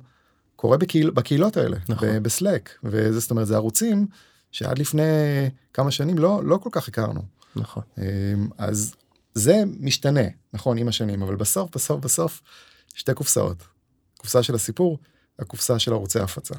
קורה 0.55 0.77
בקהיל, 0.77 1.09
בקהילות 1.09 1.57
האלה 1.57 1.77
נכון. 1.89 2.23
בסלק 2.23 2.69
וזה 2.83 3.19
זאת 3.19 3.31
אומרת 3.31 3.47
זה 3.47 3.55
ערוצים 3.55 4.07
שעד 4.51 4.79
לפני 4.79 5.03
כמה 5.73 5.91
שנים 5.91 6.17
לא 6.17 6.41
לא 6.43 6.57
כל 6.57 6.69
כך 6.71 6.87
הכרנו. 6.87 7.21
נכון. 7.55 7.83
אה, 7.97 8.03
אז 8.57 8.95
זה 9.39 9.63
משתנה 9.79 10.21
נכון 10.53 10.77
עם 10.77 10.87
השנים 10.87 11.21
אבל 11.21 11.35
בסוף 11.35 11.75
בסוף 11.75 12.01
בסוף 12.01 12.41
שתי 12.95 13.13
קופסאות 13.13 13.63
קופסה 14.17 14.43
של 14.43 14.55
הסיפור 14.55 14.97
הקופסה 15.39 15.79
של 15.79 15.93
ערוצי 15.93 16.19
הפצה. 16.19 16.55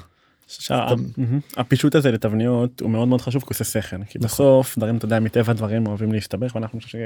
הפישוט 1.57 1.95
הזה 1.95 2.11
לתבניות 2.11 2.81
הוא 2.81 2.91
מאוד 2.91 3.09
מאוד 3.09 3.21
חשוב 3.21 3.43
כי 3.43 3.49
עושה 3.49 3.65
שכל 3.65 3.97
כי. 4.09 4.19
בסוף 4.19 4.79
דברים 4.79 4.97
אתה 4.97 5.05
יודע 5.05 5.21
מטבע 5.21 5.51
הדברים 5.51 5.87
אוהבים 5.87 6.13
להסתבך 6.13 6.55
ואנחנו 6.55 6.81
חושב 6.81 6.99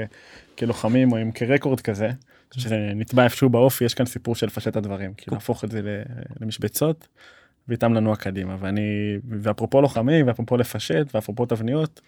שכלוחמים 0.55 1.11
או 1.11 1.17
עם 1.17 1.31
כ 1.31 1.43
record 1.43 1.81
כזה 1.81 2.09
שנתבע 2.51 3.23
איפשהו 3.23 3.49
באופי 3.49 3.85
יש 3.85 3.93
כאן 3.93 4.05
סיפור 4.05 4.35
של 4.35 4.45
לפשט 4.45 4.67
את 4.67 4.75
הדברים 4.75 5.13
כי 5.13 5.31
להפוך 5.31 5.63
את 5.63 5.71
זה 5.71 6.03
למשבצות 6.41 7.07
ואיתם 7.67 7.93
לנוע 7.93 8.15
קדימה 8.15 8.55
ואני 8.59 9.17
ואפרופו 9.29 9.81
לוחמים 9.81 10.27
ואפרופו 10.27 10.57
לפשט 10.57 11.15
ואפרופו 11.15 11.45
תבניות. 11.45 12.01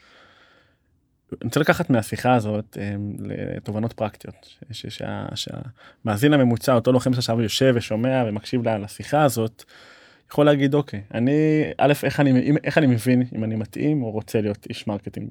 אני 1.31 1.47
רוצה 1.47 1.59
לקחת 1.59 1.89
מהשיחה 1.89 2.33
הזאת 2.35 2.77
לתובנות 3.19 3.93
פרקטיות 3.93 4.49
שהמאזין 5.35 6.33
הממוצע 6.33 6.73
אותו 6.73 6.91
לוחם 6.91 7.13
שעכשיו 7.13 7.41
יושב 7.41 7.73
ושומע 7.75 8.23
ומקשיב 8.27 8.67
לשיחה 8.67 9.23
הזאת. 9.23 9.63
יכול 10.31 10.45
להגיד 10.45 10.73
אוקיי 10.73 11.01
אני 11.13 11.63
א' 11.77 11.93
איך 12.03 12.19
אני 12.19 12.51
איך 12.63 12.77
אני 12.77 12.87
מבין 12.87 13.23
אם 13.35 13.43
אני 13.43 13.55
מתאים 13.55 14.03
או 14.03 14.11
רוצה 14.11 14.41
להיות 14.41 14.67
איש 14.69 14.87
marketing. 14.87 15.29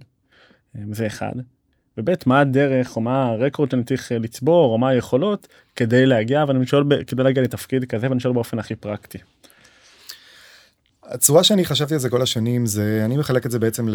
אמ, 0.76 0.94
זה 0.94 1.06
אחד. 1.06 1.32
וב' 1.98 2.10
מה 2.26 2.40
הדרך 2.40 2.96
או 2.96 3.00
מה 3.00 3.26
הרקורד 3.26 3.70
שאני 3.70 3.84
צריך 3.84 4.12
אה, 4.12 4.18
לצבור 4.18 4.72
או 4.72 4.78
מה 4.78 4.88
היכולות 4.88 5.48
כדי 5.76 6.06
להגיע 6.06 6.44
ואני 6.48 6.66
שואל 6.66 7.04
כדי 7.06 7.22
להגיע 7.22 7.42
לתפקיד 7.42 7.84
כזה 7.84 8.08
ואני 8.08 8.20
שואל 8.20 8.34
באופן 8.34 8.58
הכי 8.58 8.74
פרקטי. 8.76 9.18
הצורה 11.04 11.44
שאני 11.44 11.64
חשבתי 11.64 11.94
על 11.94 12.00
זה 12.00 12.10
כל 12.10 12.22
השנים 12.22 12.66
זה 12.66 13.02
אני 13.04 13.16
מחלק 13.16 13.46
את 13.46 13.50
זה 13.50 13.58
בעצם 13.58 13.88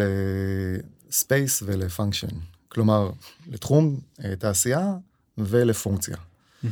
לספייס 1.12 1.62
ולפונקשן. 1.66 2.36
כלומר 2.68 3.10
לתחום 3.50 4.00
אה, 4.24 4.36
תעשייה 4.36 4.94
ולפונקציה. 5.38 6.16
Mm-hmm. 6.16 6.68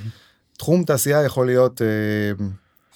תחום 0.59 0.85
תעשייה 0.85 1.25
יכול 1.25 1.47
להיות 1.47 1.81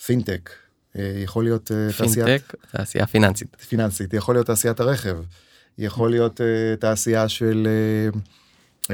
פינטק 0.05 0.51
uh, 0.51 0.99
אה, 0.99 1.13
יכול 1.25 1.45
להיות 1.45 1.71
אה, 1.73 1.89
תעשיית 1.99 2.43
תעשייה 2.73 3.07
פיננסית. 3.07 3.57
פיננסית. 3.69 4.15
יכול 4.15 4.35
להיות 4.35 4.47
תעשיית 4.47 4.81
הרכב. 4.81 5.17
יכול 5.79 6.11
להיות 6.11 6.41
uh, 6.41 6.81
תעשייה 6.81 7.29
של 7.29 7.69
uh, 8.13 8.17
uh, 8.83 8.91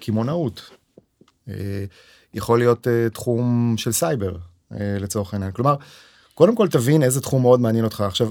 קמעונאות. 0.00 0.70
uh, 1.48 1.50
יכול 2.34 2.58
להיות 2.58 2.86
uh, 2.86 3.14
תחום 3.14 3.74
של 3.76 3.92
סייבר 3.92 4.36
uh, 4.36 4.76
לצורך 5.00 5.34
העניין. 5.34 5.52
כלומר 5.52 5.76
קודם 6.34 6.56
כל 6.56 6.68
תבין 6.68 7.02
איזה 7.02 7.20
תחום 7.20 7.42
מאוד 7.42 7.60
מעניין 7.60 7.84
אותך. 7.84 8.00
עכשיו 8.00 8.30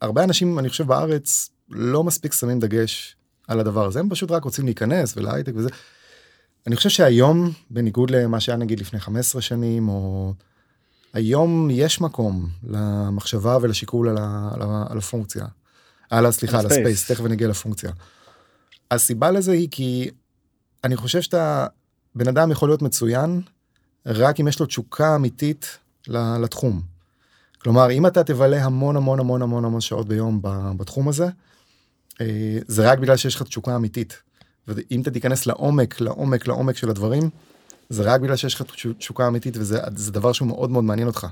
הרבה 0.00 0.24
אנשים 0.24 0.58
אני 0.58 0.68
חושב 0.68 0.86
בארץ 0.86 1.50
לא 1.72 2.04
מספיק 2.04 2.32
שמים 2.32 2.60
דגש 2.60 3.16
על 3.48 3.60
הדבר 3.60 3.86
הזה 3.86 4.00
הם 4.00 4.10
פשוט 4.10 4.30
רק 4.30 4.44
רוצים 4.44 4.64
להיכנס 4.64 5.16
ולהייטק 5.16 5.52
וזה. 5.56 5.68
אני 6.66 6.76
חושב 6.76 6.88
שהיום 6.88 7.52
בניגוד 7.70 8.10
למה 8.10 8.40
שהיה 8.40 8.58
נגיד 8.58 8.80
לפני 8.80 9.00
15 9.00 9.42
שנים 9.42 9.88
או 9.88 10.32
היום 11.12 11.68
יש 11.70 12.00
מקום 12.00 12.48
למחשבה 12.68 13.58
ולשיקול 13.62 14.08
על, 14.08 14.18
ה, 14.18 14.50
על, 14.54 14.62
ה, 14.62 14.84
על 14.88 14.98
הפונקציה. 14.98 15.46
על 16.10 16.30
סליחה, 16.30 16.58
על 16.58 16.66
הספייס, 16.66 17.10
תכף 17.10 17.24
נגיע 17.24 17.48
לפונקציה. 17.48 17.90
הסיבה 18.90 19.30
לזה 19.30 19.52
היא 19.52 19.68
כי 19.70 20.10
אני 20.84 20.96
חושב 20.96 21.20
שאתה, 21.20 21.66
בן 22.14 22.28
אדם 22.28 22.50
יכול 22.50 22.68
להיות 22.68 22.82
מצוין 22.82 23.40
רק 24.06 24.40
אם 24.40 24.48
יש 24.48 24.60
לו 24.60 24.66
תשוקה 24.66 25.14
אמיתית 25.16 25.78
לתחום. 26.08 26.82
כלומר, 27.58 27.90
אם 27.90 28.06
אתה 28.06 28.24
תבלה 28.24 28.64
המון 28.64 28.96
המון 28.96 29.20
המון 29.20 29.42
המון 29.42 29.64
המון 29.64 29.80
שעות 29.80 30.08
ביום 30.08 30.40
בתחום 30.76 31.08
הזה, 31.08 31.26
זה 32.66 32.90
רק 32.90 32.98
בגלל 32.98 33.16
שיש 33.16 33.34
לך 33.34 33.42
תשוקה 33.42 33.76
אמיתית. 33.76 34.22
ואם 34.68 35.00
אתה 35.00 35.10
תיכנס 35.10 35.46
לעומק, 35.46 36.00
לעומק, 36.00 36.46
לעומק 36.46 36.76
של 36.76 36.90
הדברים, 36.90 37.30
זה 37.88 38.02
רק 38.02 38.20
בגלל 38.20 38.36
שיש 38.36 38.54
לך 38.54 38.62
תשוקה 38.98 39.28
אמיתית 39.28 39.56
וזה 39.56 39.80
דבר 40.12 40.32
שהוא 40.32 40.48
מאוד 40.48 40.70
מאוד 40.70 40.84
מעניין 40.84 41.08
אותך. 41.08 41.26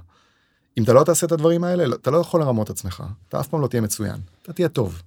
אם 0.78 0.82
אתה 0.82 0.92
לא 0.92 1.04
תעשה 1.04 1.26
את 1.26 1.32
הדברים 1.32 1.64
האלה, 1.64 1.86
לא, 1.86 1.94
אתה 1.94 2.10
לא 2.10 2.18
יכול 2.18 2.40
לרמות 2.40 2.70
את 2.70 2.70
עצמך, 2.70 3.02
אתה 3.28 3.40
אף 3.40 3.48
פעם 3.48 3.60
לא 3.60 3.66
תהיה 3.66 3.80
מצוין, 3.80 4.16
אתה 4.42 4.52
תהיה 4.52 4.68
טוב. 4.68 5.02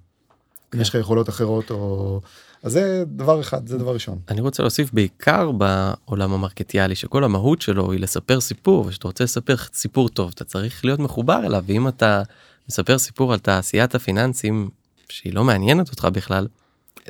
אם 0.74 0.80
יש 0.80 0.88
לך 0.88 0.94
יכולות 0.94 1.28
אחרות 1.28 1.70
או... 1.70 2.20
אז 2.62 2.72
זה 2.72 3.04
דבר 3.06 3.40
אחד, 3.40 3.68
זה 3.68 3.78
דבר 3.78 3.94
ראשון. 3.94 4.18
אני 4.28 4.40
רוצה 4.40 4.62
להוסיף 4.62 4.92
בעיקר 4.92 5.50
בעולם 5.52 6.32
המרקטיאלי 6.32 6.94
שכל 6.94 7.24
המהות 7.24 7.62
שלו 7.62 7.92
היא 7.92 8.00
לספר 8.00 8.40
סיפור 8.40 8.86
ושאתה 8.86 9.08
רוצה 9.08 9.24
לספר 9.24 9.56
סיפור 9.74 10.08
טוב 10.08 10.30
אתה 10.34 10.44
צריך 10.44 10.84
להיות 10.84 11.00
מחובר 11.00 11.46
אליו 11.46 11.64
ואם 11.66 11.88
אתה 11.88 12.22
מספר 12.68 12.98
סיפור 12.98 13.32
על 13.32 13.38
תעשיית 13.38 13.94
הפיננסים 13.94 14.68
שהיא 15.08 15.34
לא 15.34 15.44
מעניינת 15.44 15.90
אותך 15.90 16.08
בכלל. 16.12 16.48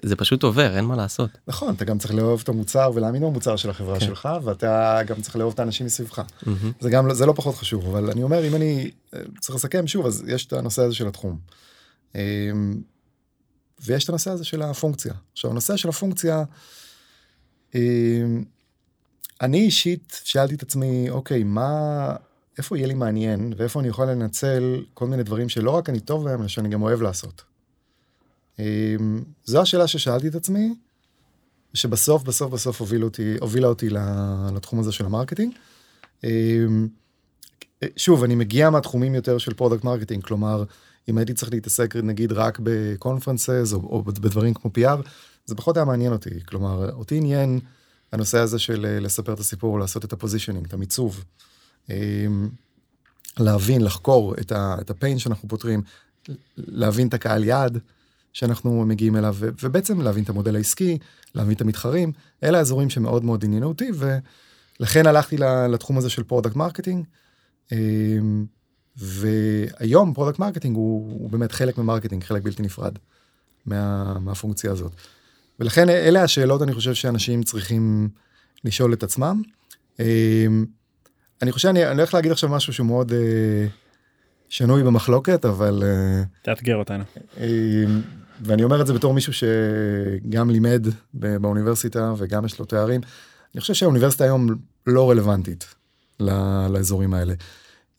זה 0.02 0.16
פשוט 0.16 0.42
עובר 0.42 0.76
אין 0.76 0.84
מה 0.84 0.96
לעשות 0.96 1.30
נכון 1.48 1.74
אתה 1.74 1.84
גם 1.84 1.98
צריך 1.98 2.14
לאהוב 2.14 2.40
את 2.42 2.48
המוצר 2.48 2.90
ולהאמין 2.94 3.22
במוצר 3.22 3.56
של 3.56 3.70
החברה 3.70 4.00
כן. 4.00 4.06
שלך 4.06 4.28
ואתה 4.44 5.00
גם 5.06 5.20
צריך 5.22 5.36
לאהוב 5.36 5.52
את 5.52 5.58
האנשים 5.58 5.86
מסביבך 5.86 6.18
mm-hmm. 6.18 6.48
זה 6.80 6.90
גם 6.90 7.14
זה 7.14 7.26
לא 7.26 7.32
פחות 7.32 7.54
חשוב 7.54 7.86
אבל 7.86 8.10
אני 8.10 8.22
אומר 8.22 8.48
אם 8.48 8.54
אני 8.54 8.90
אה, 9.14 9.20
צריך 9.40 9.56
לסכם 9.56 9.86
שוב 9.86 10.06
אז 10.06 10.24
יש 10.26 10.46
את 10.46 10.52
הנושא 10.52 10.82
הזה 10.82 10.94
של 10.94 11.08
התחום. 11.08 11.38
אמ, 12.14 12.80
ויש 13.80 14.04
את 14.04 14.08
הנושא 14.08 14.30
הזה 14.30 14.44
של 14.44 14.62
הפונקציה. 14.62 15.12
עכשיו, 15.32 15.50
הנושא 15.50 15.76
של 15.76 15.88
הפונקציה, 15.88 16.44
אמ, 17.74 18.44
אני 19.40 19.60
אישית 19.60 20.20
שאלתי 20.24 20.54
את 20.54 20.62
עצמי, 20.62 21.10
אוקיי, 21.10 21.42
מה, 21.42 22.16
איפה 22.58 22.76
יהיה 22.76 22.86
לי 22.86 22.94
מעניין, 22.94 23.52
ואיפה 23.56 23.80
אני 23.80 23.88
יכול 23.88 24.06
לנצל 24.06 24.84
כל 24.94 25.06
מיני 25.06 25.22
דברים 25.22 25.48
שלא 25.48 25.70
רק 25.70 25.88
אני 25.88 26.00
טוב 26.00 26.24
בהם, 26.24 26.40
אלא 26.40 26.48
שאני 26.48 26.68
גם 26.68 26.82
אוהב 26.82 27.02
לעשות. 27.02 27.42
אמ, 28.58 29.22
זו 29.44 29.60
השאלה 29.60 29.86
ששאלתי 29.86 30.28
את 30.28 30.34
עצמי, 30.34 30.74
שבסוף, 31.74 32.22
בסוף, 32.22 32.52
בסוף 32.52 32.80
הוביל 32.80 33.04
אותי, 33.04 33.36
הובילה 33.40 33.68
אותי 33.68 33.88
לתחום 34.54 34.80
הזה 34.80 34.92
של 34.92 35.04
ה 35.04 35.09
marketing. 35.09 35.54
אמ, 36.24 36.88
שוב, 37.96 38.24
אני 38.24 38.34
מגיע 38.34 38.70
מהתחומים 38.70 39.14
יותר 39.14 39.38
של 39.38 39.54
product 39.54 39.84
marketing, 39.84 40.24
כלומר, 40.24 40.64
אם 41.08 41.18
הייתי 41.18 41.34
צריך 41.34 41.52
להתעסק 41.52 41.96
נגיד 41.96 42.32
רק 42.32 42.58
ב 42.62 42.71
conferences 42.71 43.72
או, 43.72 43.78
או 43.78 44.02
בדברים 44.02 44.54
כמו 44.54 44.70
PR, 44.78 45.08
זה 45.46 45.54
פחות 45.54 45.76
היה 45.76 45.84
מעניין 45.84 46.12
אותי. 46.12 46.44
כלומר, 46.44 46.92
אותי 46.92 47.16
עניין 47.16 47.60
הנושא 48.12 48.38
הזה 48.38 48.58
של 48.58 48.86
אה, 48.86 49.00
לספר 49.00 49.32
את 49.32 49.38
הסיפור, 49.38 49.78
לעשות 49.78 50.04
את 50.04 50.12
ה 50.12 50.16
positioning, 50.16 50.66
את 50.66 50.74
המיצוב. 50.74 51.24
אמ, 51.90 52.48
להבין, 53.38 53.82
לחקור 53.82 54.34
את, 54.40 54.52
ה, 54.52 54.76
את 54.80 54.90
ה 54.90 54.96
pain 54.96 55.18
שאנחנו 55.18 55.48
פותרים, 55.48 55.82
להבין 56.56 57.08
את 57.08 57.14
הקהל 57.14 57.44
יעד 57.44 57.78
שאנחנו 58.34 58.86
מגיעים 58.86 59.16
אליו, 59.16 59.36
ובעצם 59.40 60.00
להבין 60.00 60.24
את 60.24 60.28
המודל 60.28 60.56
העסקי, 60.56 60.98
להבין 61.34 61.54
את 61.54 61.60
המתחרים, 61.60 62.12
אלה 62.42 62.58
האזורים 62.58 62.90
שמאוד 62.90 63.24
מאוד 63.24 63.44
עניינו 63.44 63.68
אותי, 63.68 63.90
ולכן 64.80 65.06
הלכתי 65.06 65.36
לתחום 65.72 65.98
הזה 65.98 66.10
של 66.10 66.22
product 66.22 66.56
marketing. 66.56 67.04
אמ, 67.72 68.46
והיום 68.96 70.14
product 70.14 70.38
marketing 70.38 70.76
הוא, 70.76 71.20
הוא 71.20 71.30
באמת 71.30 71.52
חלק 71.52 71.78
מ 71.78 71.82
marketing, 71.82 72.24
חלק 72.24 72.42
בלתי 72.42 72.62
נפרד 72.62 72.98
מה, 73.66 74.14
מהפונקציה 74.18 74.72
הזאת. 74.72 74.92
ולכן 75.60 75.88
אלה 75.88 76.22
השאלות 76.22 76.62
אני 76.62 76.74
חושב 76.74 76.94
שאנשים 76.94 77.42
צריכים 77.42 78.08
לשאול 78.64 78.92
את 78.92 79.02
עצמם. 79.02 79.42
אמ, 80.00 80.64
אני 81.42 81.52
חושב, 81.52 81.68
אני, 81.68 81.86
אני 81.86 81.96
הולך 81.96 82.14
להגיד 82.14 82.32
עכשיו 82.32 82.50
משהו 82.50 82.72
שהוא 82.72 82.86
מאוד 82.86 83.12
אה, 83.12 83.66
שנוי 84.48 84.82
במחלוקת, 84.82 85.44
אבל... 85.44 85.82
אה, 85.86 86.22
תאתגר 86.42 86.76
אותנו. 86.76 87.04
אמ, 87.36 88.00
ואני 88.40 88.64
אומר 88.64 88.80
את 88.80 88.86
זה 88.86 88.92
בתור 88.92 89.14
מישהו 89.14 89.32
שגם 89.32 90.50
לימד 90.50 90.86
באוניברסיטה 91.14 92.12
וגם 92.16 92.44
יש 92.44 92.58
לו 92.58 92.64
תארים. 92.64 93.00
אני 93.54 93.60
חושב 93.60 93.74
שהאוניברסיטה 93.74 94.24
היום 94.24 94.46
לא 94.86 95.10
רלוונטית 95.10 95.74
לאזורים 96.70 97.14
האלה. 97.14 97.34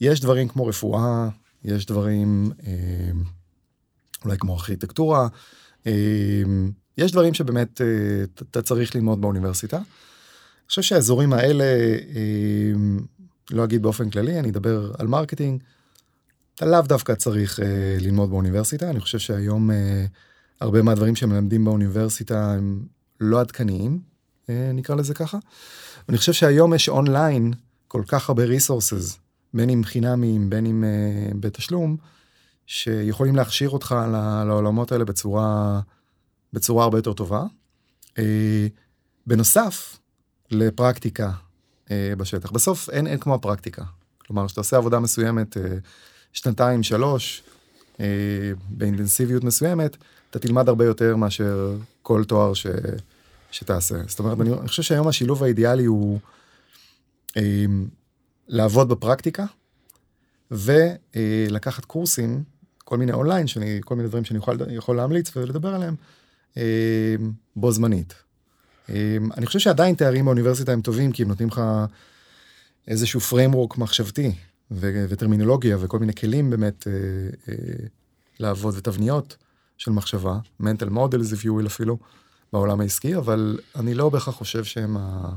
יש 0.01 0.19
דברים 0.19 0.47
כמו 0.47 0.65
רפואה, 0.65 1.29
יש 1.63 1.85
דברים 1.85 2.51
אה, 2.67 2.73
אולי 4.25 4.37
כמו 4.37 4.53
ארכיטקטורה, 4.53 5.27
אה, 5.87 6.43
יש 6.97 7.11
דברים 7.11 7.33
שבאמת 7.33 7.81
אה, 7.81 7.87
אתה 8.51 8.61
צריך 8.61 8.95
ללמוד 8.95 9.21
באוניברסיטה. 9.21 9.77
אני 9.77 10.69
חושב 10.69 10.81
שהאזורים 10.81 11.33
האלה, 11.33 11.65
לא 13.51 13.63
אגיד 13.63 13.81
באופן 13.81 14.09
כללי, 14.09 14.39
אני 14.39 14.49
אדבר 14.49 14.91
על 14.99 15.07
marketing, 15.07 15.63
אתה 16.55 16.65
לאו 16.65 16.81
דווקא 16.81 17.15
צריך 17.15 17.59
ללמוד 18.01 18.29
באוניברסיטה, 18.29 18.89
אני 18.89 18.99
חושב 18.99 19.19
שהיום 19.19 19.69
הרבה 20.61 20.81
מהדברים 20.81 21.15
שמלמדים 21.15 21.65
באוניברסיטה 21.65 22.51
הם 22.53 22.85
לא 23.19 23.39
עדכניים, 23.39 23.99
נקרא 24.49 24.95
לזה 24.95 25.13
ככה. 25.13 25.37
אני 26.09 26.17
חושב 26.17 26.33
שהיום 26.33 26.73
יש 26.73 26.89
אונליין 26.89 27.53
כל 27.87 28.03
כך 28.07 28.29
הרבה 28.29 28.43
resources 28.45 29.17
בין 29.53 29.69
אם 29.69 29.83
חינמים, 29.83 30.49
בין 30.49 30.65
אם 30.65 30.83
uh, 30.83 31.37
בתשלום, 31.39 31.97
שיכולים 32.65 33.35
להכשיר 33.35 33.69
אותך 33.69 33.95
לעולמות 34.47 34.91
האלה 34.91 35.05
בצורה, 35.05 35.79
בצורה 36.53 36.83
הרבה 36.83 36.97
יותר 36.97 37.13
טובה. 37.13 37.43
Uh, 38.03 38.19
בנוסף 39.27 39.99
לפרקטיקה 40.51 41.31
uh, 41.85 41.89
בשטח. 42.17 42.51
בסוף 42.51 42.89
אין, 42.89 43.07
אין 43.07 43.19
כמו 43.19 43.35
הפרקטיקה. 43.35 43.83
כלומר, 44.17 44.47
כשאתה 44.47 44.61
עושה 44.61 44.77
עבודה 44.77 44.99
מסוימת 44.99 45.57
uh, 45.57 45.59
שנתיים, 46.35 46.83
שלוש, 46.83 47.43
uh, 47.93 47.99
באינטנסיביות 48.69 49.43
מסוימת, 49.43 49.97
אתה 50.29 50.39
תלמד 50.39 50.69
הרבה 50.69 50.85
יותר 50.85 51.15
מאשר 51.15 51.75
כל 52.01 52.23
תואר 52.23 52.53
ש, 52.53 52.67
שתעשה. 53.51 53.95
זאת 54.07 54.19
אומרת, 54.19 54.41
אני, 54.41 54.53
אני 54.53 54.67
חושב 54.67 54.83
שהיום 54.83 55.07
השילוב 55.07 55.43
האידיאלי 55.43 55.85
הוא... 55.85 56.19
Uh, 57.29 57.41
לעבוד 58.47 58.89
בפרקטיקה 58.89 59.45
ולקחת 60.51 61.85
קורסים, 61.85 62.43
כל 62.77 62.97
מיני 62.97 63.11
אונליין, 63.11 63.47
שאני, 63.47 63.79
כל 63.83 63.95
מיני 63.95 64.07
דברים 64.07 64.25
שאני 64.25 64.39
יכול, 64.39 64.57
יכול 64.69 64.95
להמליץ 64.95 65.37
ולדבר 65.37 65.75
עליהם 65.75 65.95
אה, 66.57 67.15
בו 67.55 67.71
זמנית. 67.71 68.13
אה, 68.89 69.17
אני 69.37 69.45
חושב 69.45 69.59
שעדיין 69.59 69.95
תארים 69.95 70.25
באוניברסיטה 70.25 70.71
הם 70.71 70.81
טובים 70.81 71.11
כי 71.11 71.23
הם 71.23 71.29
נותנים 71.29 71.49
לך 71.49 71.61
איזשהו 72.87 73.19
framework 73.19 73.79
מחשבתי 73.79 74.31
ו- 74.71 75.05
וטרמינולוגיה 75.09 75.77
וכל 75.79 75.99
מיני 75.99 76.13
כלים 76.13 76.49
באמת 76.49 76.87
אה, 76.87 77.53
לעבוד 78.39 78.75
ותבניות 78.77 79.37
של 79.77 79.91
מחשבה, 79.91 80.37
mental 80.61 80.89
models 80.89 81.33
if 81.33 81.43
you 81.43 81.63
will 81.63 81.67
אפילו, 81.67 81.97
בעולם 82.53 82.81
העסקי, 82.81 83.15
אבל 83.15 83.59
אני 83.79 83.93
לא 83.93 84.09
בהכרח 84.09 84.35
חושב 84.35 84.63
שהם 84.63 84.97
ה... 84.97 85.33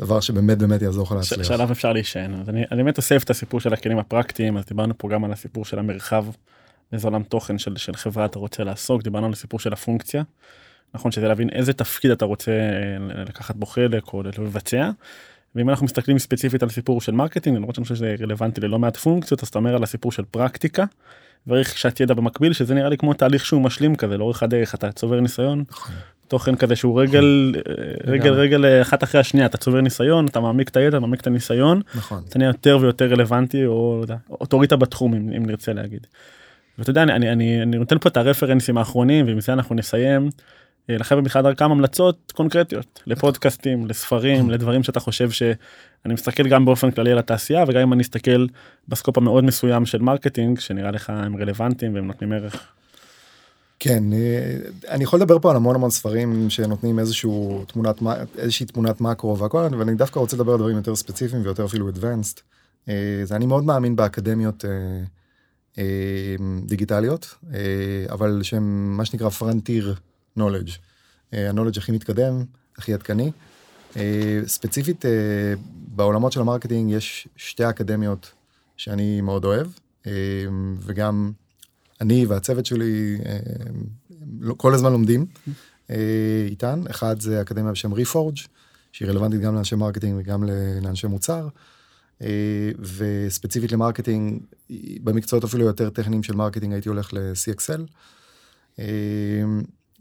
דבר 0.00 0.20
שבאמת 0.20 0.58
באמת 0.58 0.82
יעזור 0.82 1.04
לך 1.04 1.12
להצליח. 1.12 1.48
שעליו 1.48 1.72
אפשר 1.72 1.92
להישען. 1.92 2.34
אז 2.34 2.48
אני, 2.48 2.64
אני 2.72 2.82
באמת 2.82 2.96
אוסף 2.96 3.24
את 3.24 3.30
הסיפור 3.30 3.60
של 3.60 3.72
הכלים 3.72 3.98
הפרקטיים, 3.98 4.56
אז 4.56 4.64
דיברנו 4.64 4.94
פה 4.98 5.08
גם 5.08 5.24
על 5.24 5.32
הסיפור 5.32 5.64
של 5.64 5.78
המרחב, 5.78 6.24
איזה 6.92 7.06
עולם 7.08 7.22
תוכן 7.22 7.58
של, 7.58 7.76
של 7.76 7.96
חברה 7.96 8.24
אתה 8.24 8.38
רוצה 8.38 8.64
לעסוק, 8.64 9.02
דיברנו 9.02 9.26
על 9.26 9.32
הסיפור 9.32 9.60
של 9.60 9.72
הפונקציה. 9.72 10.22
נכון 10.94 11.12
שזה 11.12 11.28
להבין 11.28 11.50
איזה 11.50 11.72
תפקיד 11.72 12.10
אתה 12.10 12.24
רוצה 12.24 12.52
אה, 12.52 13.24
לקחת 13.24 13.56
בו 13.56 13.66
חלק 13.66 14.12
או 14.12 14.22
לבצע. 14.22 14.90
ואם 15.54 15.70
אנחנו 15.70 15.84
מסתכלים 15.84 16.18
ספציפית 16.18 16.62
על 16.62 16.68
סיפור 16.68 17.00
של 17.00 17.12
marketing 17.12 17.56
למרות 17.56 17.74
שאני 17.74 17.82
חושב 17.82 17.94
שזה 17.94 18.14
רלוונטי 18.20 18.60
ללא 18.60 18.78
מעט 18.78 18.96
פונקציות 18.96 19.42
אז 19.42 19.48
אתה 19.48 19.58
אומר 19.58 19.74
על 19.74 19.82
הסיפור 19.82 20.12
של 20.12 20.24
פרקטיקה. 20.30 20.84
ורכישת 21.46 22.00
ידע 22.00 22.14
במקביל 22.14 22.52
שזה 22.52 22.74
נראה 22.74 22.88
לי 22.88 22.96
כמו 22.96 23.14
תהליך 23.14 23.46
שהוא 23.46 23.62
משלים 23.62 23.96
כזה 23.96 24.16
לאורך 24.16 24.42
הדרך 24.42 24.74
אתה 24.74 24.92
צובר 24.92 25.20
ניסיון 25.20 25.64
נכון. 25.70 25.94
תוכן 26.28 26.56
כזה 26.56 26.76
שהוא 26.76 27.00
רגל 27.00 27.54
רגל 28.06 28.32
רגל 28.32 28.82
אחת 28.82 29.02
אחרי 29.02 29.20
השנייה 29.20 29.46
אתה 29.46 29.56
צובר 29.56 29.80
ניסיון 29.80 30.26
אתה 30.26 30.40
מעמיק 30.40 30.68
את 30.68 30.76
הידע 30.76 30.98
מעמיק 30.98 31.20
את 31.20 31.26
הניסיון 31.26 31.80
נכון 31.94 32.22
אתה 32.28 32.38
נהיה 32.38 32.48
יותר 32.48 32.78
ויותר 32.80 33.06
רלוונטי 33.06 33.66
או 33.66 34.04
אוטוריטה 34.30 34.76
בתחום 34.76 35.14
אם, 35.14 35.32
אם 35.36 35.46
נרצה 35.46 35.72
להגיד. 35.72 36.06
ואתה 36.78 36.90
יודע 36.90 37.02
אני, 37.02 37.32
אני, 37.32 37.62
אני 37.62 37.78
נותן 37.78 37.98
פה 37.98 38.08
את 38.08 38.16
הרפרנסים 38.16 38.78
האחרונים 38.78 39.26
ועם 39.26 39.40
זה 39.40 39.52
אנחנו 39.52 39.74
נסיים. 39.74 40.30
לחבר'ה 40.98 41.20
בכלל 41.20 41.42
דרכם 41.42 41.70
המלצות 41.70 42.32
קונקרטיות 42.36 43.02
לפודקאסטים 43.06 43.86
לספרים 43.86 44.50
לדברים 44.50 44.82
שאתה 44.82 45.00
חושב 45.00 45.30
שאני 45.30 46.14
מסתכל 46.14 46.48
גם 46.48 46.64
באופן 46.64 46.90
כללי 46.90 47.12
על 47.12 47.18
התעשייה 47.18 47.64
וגם 47.68 47.80
אם 47.80 47.92
אני 47.92 48.02
אסתכל 48.02 48.46
ב 48.88 48.93
scope 48.93 49.18
המאוד 49.18 49.44
מסוים 49.44 49.86
של 49.86 50.02
marketing 50.02 50.58
שנראה 50.58 50.90
לך 50.90 51.10
הם 51.10 51.36
רלוונטיים 51.36 51.94
והם 51.94 52.06
נותנים 52.06 52.32
ערך. 52.32 52.72
כן, 53.78 54.12
אה, 54.12 54.56
אני 54.88 55.04
יכול 55.04 55.20
לדבר 55.20 55.38
פה 55.38 55.50
על 55.50 55.56
המון 55.56 55.74
המון 55.74 55.90
ספרים 55.90 56.50
שנותנים 56.50 56.98
איזשהו 56.98 57.64
תמונת, 57.66 58.02
איזושהי 58.38 58.66
תמונת 58.66 59.00
מקרו 59.00 59.38
והכל, 59.38 59.68
ואני 59.78 59.94
דווקא 59.94 60.18
רוצה 60.18 60.36
לדבר 60.36 60.52
על 60.52 60.58
דברים 60.58 60.76
יותר 60.76 60.96
ספציפיים 60.96 61.42
ויותר 61.42 61.64
אפילו 61.64 61.88
advanced. 61.88 62.40
אה, 62.88 63.20
זה 63.24 63.36
אני 63.36 63.46
מאוד 63.46 63.64
מאמין 63.64 63.96
באקדמיות 63.96 64.64
אה, 64.64 65.82
דיגיטליות, 66.64 67.34
אבל 68.10 68.40
שהם 68.42 68.96
מה 68.96 69.04
שנקרא 69.04 69.28
frontier 69.28 70.09
knowledge. 70.38 70.70
ה-knowledge 71.32 71.78
הכי 71.78 71.92
מתקדם, 71.92 72.44
הכי 72.76 72.94
עדכני. 72.94 73.32
ספציפית 74.46 75.04
בעולמות 75.94 76.32
של 76.32 76.40
ה 76.40 76.45
marketing 76.45 76.92
יש 76.92 77.28
שתי 77.36 77.68
אקדמיות 77.68 78.32
שאני 78.76 79.20
מאוד 79.20 79.44
אוהב, 79.44 79.66
אה, 80.06 80.12
וגם 80.80 81.32
אני 82.00 82.26
והצוות 82.26 82.66
שלי 82.66 83.18
אה, 83.26 83.38
לא- 84.40 84.54
כל 84.54 84.74
הזמן 84.74 84.92
לומדים 84.92 85.26
אה, 85.90 85.96
איתן. 86.50 86.82
אחד 86.90 87.20
זה 87.20 87.40
אקדמיה 87.40 87.72
בשם 87.72 87.92
Reforge, 87.92 88.36
שהיא 88.92 89.08
רלוונטית 89.08 89.40
גם 89.40 89.54
לאנשי 89.54 89.76
marketing 89.76 90.20
וגם 90.20 90.44
לאנשי 90.82 91.06
מוצר. 91.06 91.48
אה, 92.22 92.70
וספציפית 92.78 93.72
ל 93.72 93.78
marketing, 93.78 94.42
במקצועות 95.04 95.44
אפילו 95.44 95.64
יותר 95.64 95.90
טכניים 95.90 96.22
של 96.22 96.34
marketing 96.34 96.72
הייתי 96.72 96.88
הולך 96.88 97.14
ל-CXL. 97.14 97.80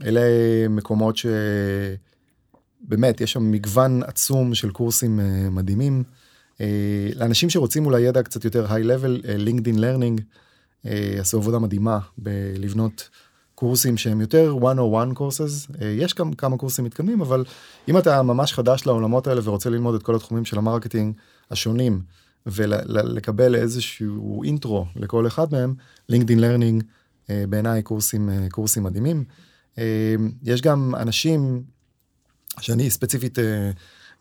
אלה 0.06 0.22
מקומות 0.70 1.16
שבאמת 1.18 3.22
יש 3.22 3.32
שם 3.32 3.52
מגוון 3.52 4.04
עצום 4.04 4.56
של 4.56 4.72
קורסים 4.72 5.20
אה, 5.20 5.50
מדהימים. 5.50 6.04
אה, 6.62 7.10
לאנשים 7.16 7.50
שרוצים 7.50 7.86
אולי 7.86 8.02
ידע 8.02 8.24
קצת 8.24 8.46
יותר 8.46 8.74
high-level, 8.74 9.22
LinkedIn 9.24 9.80
Learning 9.80 10.22
עשו 11.20 11.38
עבודה 11.38 11.60
מדהימה 11.60 12.00
בלבנות 12.18 13.10
קורסים 13.56 13.98
שהם 13.98 14.22
יותר 14.22 14.56
101 14.62 15.18
courses. 15.18 15.82
אה, 15.82 15.88
יש 15.88 16.16
גם 16.16 16.34
כמה 16.34 16.58
קורסים 16.58 16.86
מתקדמים, 16.86 17.22
אבל 17.22 17.46
אם 17.88 17.98
אתה 17.98 18.24
ממש 18.24 18.54
חדש 18.54 18.86
לעולמות 18.86 19.28
האלה 19.28 19.42
ורוצה 19.44 19.70
ללמוד 19.70 19.96
את 19.96 20.04
כל 20.04 20.16
התחומים 20.16 20.46
של 20.46 20.58
ה 20.58 20.63
marketing 20.63 21.14
השונים, 21.52 22.02
ולקבל 22.46 23.56
איזשהו 23.56 24.44
intro 24.44 24.86
לכל 24.96 25.28
אחד 25.28 25.52
מהם, 25.52 25.74
LinkedIn 26.10 26.40
Learning 26.40 26.84
בעיניי 27.30 27.84
קורסים, 27.84 28.30
קורסים 28.52 28.84
מדהימים. 28.84 29.24
אה, 29.80 30.16
יש 30.44 30.62
גם 30.62 30.96
אנשים 30.96 31.64
שאני 32.60 32.90
ספציפית 32.90 33.38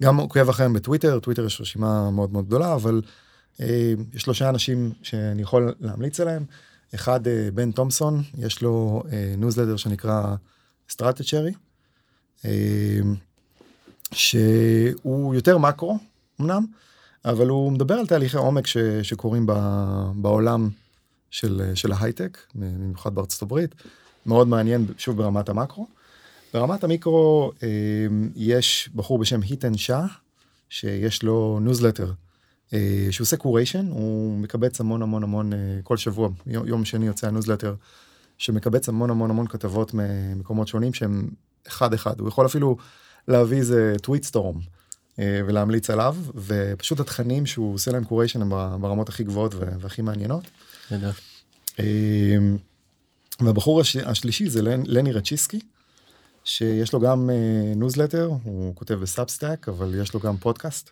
גם 0.03 0.17
עוקב 0.17 0.49
אחריהם 0.49 0.73
בטוויטר, 0.73 1.19
טוויטר 1.19 1.47
יש 1.47 1.61
רשימה 1.61 2.11
מאוד 2.11 2.33
מאוד 2.33 2.47
גדולה, 2.47 2.75
אבל 2.75 3.03
יש 4.15 4.23
שלושה 4.23 4.49
אנשים 4.49 4.93
שאני 5.03 5.43
יכול 5.43 5.75
להמליץ 5.81 6.21
עליהם. 6.21 6.45
אחד, 6.95 7.21
בן 7.55 7.71
תומסון, 7.71 8.23
יש 8.39 8.63
לו 8.63 9.03
ניוזלטר 9.39 9.77
שנקרא 9.77 10.35
Stratechery, 10.91 11.53
שהוא 14.13 15.35
יותר 15.35 15.59
מקרו 15.59 15.99
אמנם, 16.41 16.65
אבל 17.25 17.49
הוא 17.49 17.73
מדבר 17.73 17.95
על 17.95 18.07
תהליכי 18.07 18.37
עומק 18.37 18.67
ש, 18.67 18.77
שקורים 19.03 19.47
ב, 19.47 19.53
בעולם 20.15 20.71
של, 21.31 21.73
של 21.75 21.93
ההייטק, 21.93 22.39
במיוחד 22.55 23.15
בארצות 23.15 23.43
הברית, 23.43 23.75
מאוד 24.29 24.49
מעניין 24.49 24.87
שוב 24.99 25.17
ברמת 25.17 25.49
המקרו. 25.49 25.87
ברמת 26.55 26.85
המיקרו 26.85 27.53
יש 28.37 28.91
בחור 28.95 29.19
בשם 29.19 29.41
היטן 29.43 29.77
שאה, 29.77 30.07
שיש 30.71 31.23
לו 31.23 31.59
ניוזלטר. 31.63 32.13
שהוא 33.11 33.25
עושה 33.25 33.37
curation, 33.37 33.87
הוא 33.91 34.39
מקבץ 34.39 34.81
המון 34.81 35.03
המון 35.03 35.23
המון 35.23 35.53
כל 35.83 35.97
שבוע, 35.97 36.29
יום 36.47 36.85
שני 36.85 37.07
יוצא 37.07 37.27
הניוזלטר, 37.27 37.75
שמקבץ 38.39 38.89
המון 38.89 39.11
המון 39.11 39.31
המון 39.31 39.47
כתבות 39.47 39.95
ממקומות 39.95 40.69
שונים 40.69 40.95
שהם 40.95 41.29
אחד 41.69 41.95
אחד, 41.95 42.21
הוא 42.21 42.29
יכול 42.29 42.47
אפילו 42.47 42.77
להביא 43.29 43.59
איזה 43.59 43.95
tweet 44.03 44.25
storm 44.25 44.59
ולהמליץ 45.19 45.91
עליו, 45.91 46.17
ופשוט 46.35 47.01
התכנים 47.01 47.47
שהוא 47.47 47.75
עושה 47.75 47.91
להם 47.91 48.05
curation 48.05 48.43
הם 48.43 48.51
ברמות 48.81 49.09
הכי 49.09 49.25
גבוהות 49.25 49.55
והכי 49.55 50.03
מעניינות. 50.03 50.45
והבחור 53.41 53.83
השלישי 54.07 54.51
זה 54.51 54.63
לני 54.63 55.13
רצ'יצקי, 55.13 55.61
שיש 56.45 56.93
לו 56.93 57.01
גם 57.01 57.31
ניוזלטר, 57.77 58.31
הוא 58.43 58.75
כותב 58.75 58.95
ב 58.95 59.02
Substack, 59.02 59.69
אבל 59.69 59.95
יש 60.03 60.15
לו 60.15 60.21
גם 60.21 60.37
פודקאסט. 60.37 60.91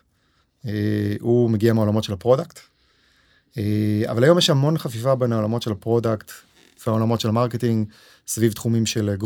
הוא 1.19 1.49
מגיע 1.49 1.73
מהעולמות 1.73 2.03
של 2.03 2.13
ה 2.13 2.18
product. 2.18 2.59
אבל 4.05 4.23
היום 4.23 4.37
יש 4.37 4.49
המון 4.49 4.77
חפיפה 4.77 5.15
בין 5.15 5.33
העולמות 5.33 5.61
של 5.61 5.71
ה 5.71 5.78
product 5.78 6.31
והעולמות 6.85 7.19
של 7.21 7.29
ה 7.29 7.35
marketing 7.35 7.87
סביב 8.27 8.51
תחומים 8.51 8.85
של 8.85 9.15
growth, 9.19 9.25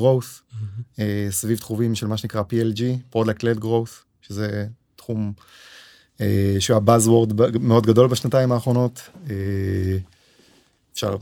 mm-hmm. 0.54 1.02
סביב 1.30 1.58
תחומים 1.58 1.96
של 1.96 2.08
מה 2.08 2.18
שנקרא 2.18 2.42
PLG, 2.42 3.16
Product 3.16 3.40
Led 3.40 3.64
Growth, 3.64 4.04
שזה 4.22 4.68
תחום 4.96 5.34
שהוא 6.60 6.78
ה 6.78 6.87
buzzword 6.87 7.58
מאוד 7.60 7.86
גדול 7.86 8.08
בשנתיים 8.08 8.52
האחרונות. 8.52 9.10
אפשר 10.94 11.16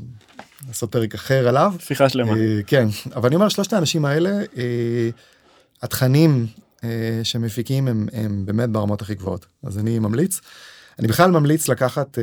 לעשות 0.68 0.92
פרק 0.92 1.16
אחר 1.16 1.48
עליו. 1.48 1.74
שיחה 1.80 2.10
שלמה. 2.10 2.34
כן, 2.68 2.88
אבל 3.16 3.28
אני 3.28 3.36
אומר 3.36 3.50
שלושת 3.50 3.74
האנשים 3.74 4.06
האלה, 4.06 4.32
התכנים 5.82 6.48
שמפיקים 7.24 7.88
הם, 7.88 8.08
הם 8.14 8.46
באמת 8.46 8.70
ברמות 8.70 9.02
הכי 9.02 9.16
גבוהות, 9.16 9.46
אז 9.64 9.78
אני 9.78 10.00
ממליץ. 10.00 10.42
אני 11.00 11.08
בכלל 11.08 11.32
ממליץ 11.32 11.70
לקחת, 11.70 12.18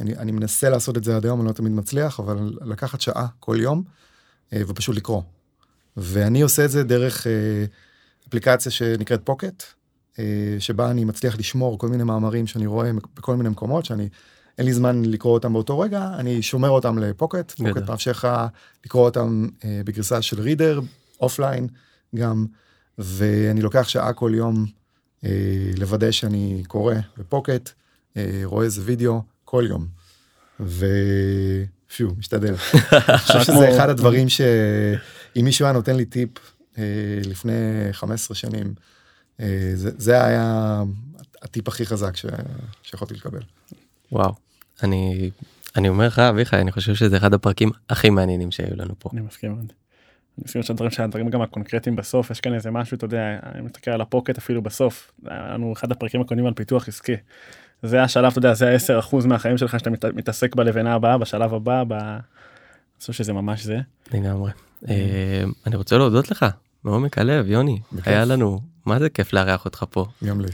אני, 0.00 0.16
אני 0.16 0.32
מנסה 0.32 0.68
לעשות 0.68 0.96
את 0.96 1.04
זה 1.04 1.16
עד 1.16 1.24
היום, 1.24 1.40
אני 1.40 1.48
לא 1.48 1.52
תמיד 1.52 1.72
מצליח, 1.72 2.20
אבל 2.20 2.52
לקחת 2.60 3.00
שעה 3.00 3.26
כל 3.40 3.56
יום 3.60 3.82
ופשוט 4.54 4.96
לקרוא. 4.96 5.22
ואני 5.96 6.42
עושה 6.42 6.64
את 6.64 6.70
זה 6.70 6.84
דרך 6.84 7.26
אפליקציה 8.28 8.72
שנקראת 8.72 9.20
פוקט, 9.24 9.62
שבה 10.58 10.90
אני 10.90 11.04
מצליח 11.04 11.38
לשמור 11.38 11.78
כל 11.78 11.88
מיני 11.88 12.04
מאמרים 12.04 12.46
שאני 12.46 12.66
רואה 12.66 12.90
בכל 13.16 13.36
מיני 13.36 13.48
מקומות, 13.48 13.84
שאני, 13.84 14.08
אין 14.58 14.66
לי 14.66 14.72
זמן 14.72 15.04
לקרוא 15.04 15.34
אותם 15.34 15.52
באותו 15.52 15.78
רגע, 15.78 16.10
אני 16.14 16.42
שומר 16.42 16.68
אותם 16.68 16.98
לפוקט, 16.98 17.50
פוקט 17.50 17.90
מאפשר 17.90 18.10
לך 18.10 18.28
לקרוא 18.84 19.04
אותם 19.04 19.48
בגרסה 19.84 20.22
של 20.22 20.40
reader, 20.40 20.80
offline 21.20 21.68
גם, 22.16 22.46
ואני 22.98 23.62
לוקח 23.62 23.88
שעה 23.88 24.12
כל 24.12 24.32
יום 24.34 24.66
לוודא 25.76 26.10
שאני 26.10 26.62
קורא 26.66 26.94
ב 27.18 27.24
Pocket, 27.24 27.70
רואה 28.44 28.64
איזה 28.64 28.82
וידאו 28.84 29.22
כל 29.44 29.64
יום. 29.68 29.86
ופיו, 30.60 32.08
משתדל. 32.18 32.54
אני 33.08 33.18
חושב 33.18 33.42
שזה 33.42 33.76
אחד 33.76 33.88
הדברים 33.88 34.28
שאם 34.28 35.44
מישהו 35.44 35.64
היה 35.64 35.72
נותן 35.72 35.96
לי 35.96 36.04
טיפ 36.04 36.30
לפני 37.24 37.52
15 37.92 38.34
שנים, 38.34 38.74
זה, 39.74 39.90
זה 39.98 40.24
היה 40.24 40.82
הטיפ 41.42 41.68
הכי 41.68 41.86
חזק 41.86 42.16
ש, 42.16 42.26
שיכולתי 42.82 43.14
לקבל. 43.14 43.42
וואו, 44.12 44.34
אני, 44.82 45.30
אני 45.76 45.88
אומר 45.88 46.06
לך 46.06 46.18
אביחי, 46.18 46.56
אני 46.56 46.72
חושב 46.72 46.94
שזה 46.94 47.16
אחד 47.16 47.34
הפרקים 47.34 47.70
הכי 47.90 48.10
מעניינים 48.10 48.50
שהיו 48.50 48.76
לנו 48.76 48.94
פה. 48.98 49.10
אני 49.12 49.20
מסכים 49.20 49.52
מאוד. 49.52 49.72
אני 50.38 50.44
מסכים 50.44 50.62
שהדברים 50.62 50.90
שהדברים 50.90 51.30
גם 51.30 51.42
הקונקרטיים 51.42 51.96
בסוף 51.96 52.30
יש 52.30 52.40
כאן 52.40 52.54
איזה 52.54 52.70
משהו 52.70 52.96
אתה 52.96 53.04
יודע 53.04 53.38
אני 53.54 53.62
מסתכל 53.62 53.90
על 53.90 54.00
הפוקט 54.00 54.38
אפילו 54.38 54.62
בסוף 54.62 55.12
היה 55.26 55.54
לנו 55.54 55.72
אחד 55.72 55.92
הפרקים 55.92 56.20
הקודמים 56.20 56.46
על 56.46 56.54
פיתוח 56.54 56.88
עסקי. 56.88 57.16
זה 57.82 58.02
השלב 58.02 58.30
אתה 58.30 58.38
יודע 58.38 58.54
זה 58.54 58.76
10% 59.12 59.26
מהחיים 59.26 59.58
שלך 59.58 59.78
שאתה 59.78 59.90
מת, 59.90 60.04
מתעסק 60.04 60.54
בלבנה 60.54 60.94
הבאה 60.94 61.18
בשלב 61.18 61.54
הבא. 61.54 61.84
ב... 61.88 61.92
אני 61.92 63.00
חושב 63.00 63.12
שזה 63.12 63.32
ממש 63.32 63.62
זה. 63.62 63.78
לגמרי. 64.12 64.50
אני 65.66 65.76
רוצה 65.76 65.98
להודות 65.98 66.30
לך 66.30 66.46
מעומק 66.84 67.18
הלב 67.18 67.50
יוני 67.50 67.80
היה 68.04 68.24
לנו 68.24 68.60
מה 68.86 68.98
זה 68.98 69.08
כיף 69.10 69.32
לארח 69.32 69.64
אותך 69.64 69.84
פה. 69.90 70.06
גם 70.24 70.40
לי. 70.40 70.48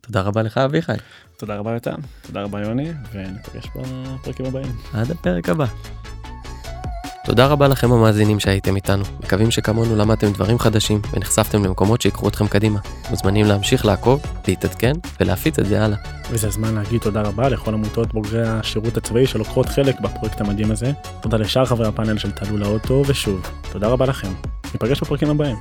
ותודה 0.00 0.20
רבה 0.20 0.42
לך 0.42 0.58
אביחי. 0.58 0.92
תודה 1.42 1.56
רבה 1.56 1.72
יותם 1.72 1.94
תודה 2.26 2.42
רבה 2.42 2.60
יוני 2.60 2.92
ונפגש 3.12 3.68
בפרקים 3.74 4.46
הבאים. 4.46 4.72
עד 4.94 5.10
הפרק 5.10 5.48
הבא. 5.48 5.66
תודה 7.24 7.46
רבה 7.46 7.68
לכם 7.68 7.92
המאזינים 7.92 8.40
שהייתם 8.40 8.76
איתנו, 8.76 9.04
מקווים 9.24 9.50
שכמונו 9.50 9.96
למדתם 9.96 10.32
דברים 10.32 10.58
חדשים 10.58 11.00
ונחשפתם 11.12 11.64
למקומות 11.64 12.00
שיקחו 12.00 12.28
אתכם 12.28 12.48
קדימה. 12.48 12.80
מוזמנים 13.10 13.46
להמשיך 13.46 13.84
לעקוב, 13.84 14.22
להתעדכן 14.48 14.92
ולהפיץ 15.20 15.58
את 15.58 15.66
זה 15.66 15.84
הלאה. 15.84 15.98
וזה 16.30 16.46
הזמן 16.46 16.74
להגיד 16.74 17.00
תודה 17.00 17.22
רבה 17.22 17.48
לכל 17.48 17.74
עמותות 17.74 18.14
בוגרי 18.14 18.48
השירות 18.48 18.96
הצבאי 18.96 19.26
שלוקחות 19.26 19.66
חלק 19.66 20.00
בפרויקט 20.00 20.40
המדהים 20.40 20.70
הזה. 20.70 20.92
תודה 21.20 21.36
לשאר 21.36 21.64
חברי 21.64 21.86
הפאנל 21.86 22.18
של 22.18 22.30
תעלו 22.30 22.58
לאוטו 22.58 23.02
ושוב, 23.06 23.46
תודה 23.72 23.88
רבה 23.88 24.06
לכם. 24.06 24.32
ניפגש 24.74 25.00
בפרקים 25.00 25.30
הבאים. 25.30 25.56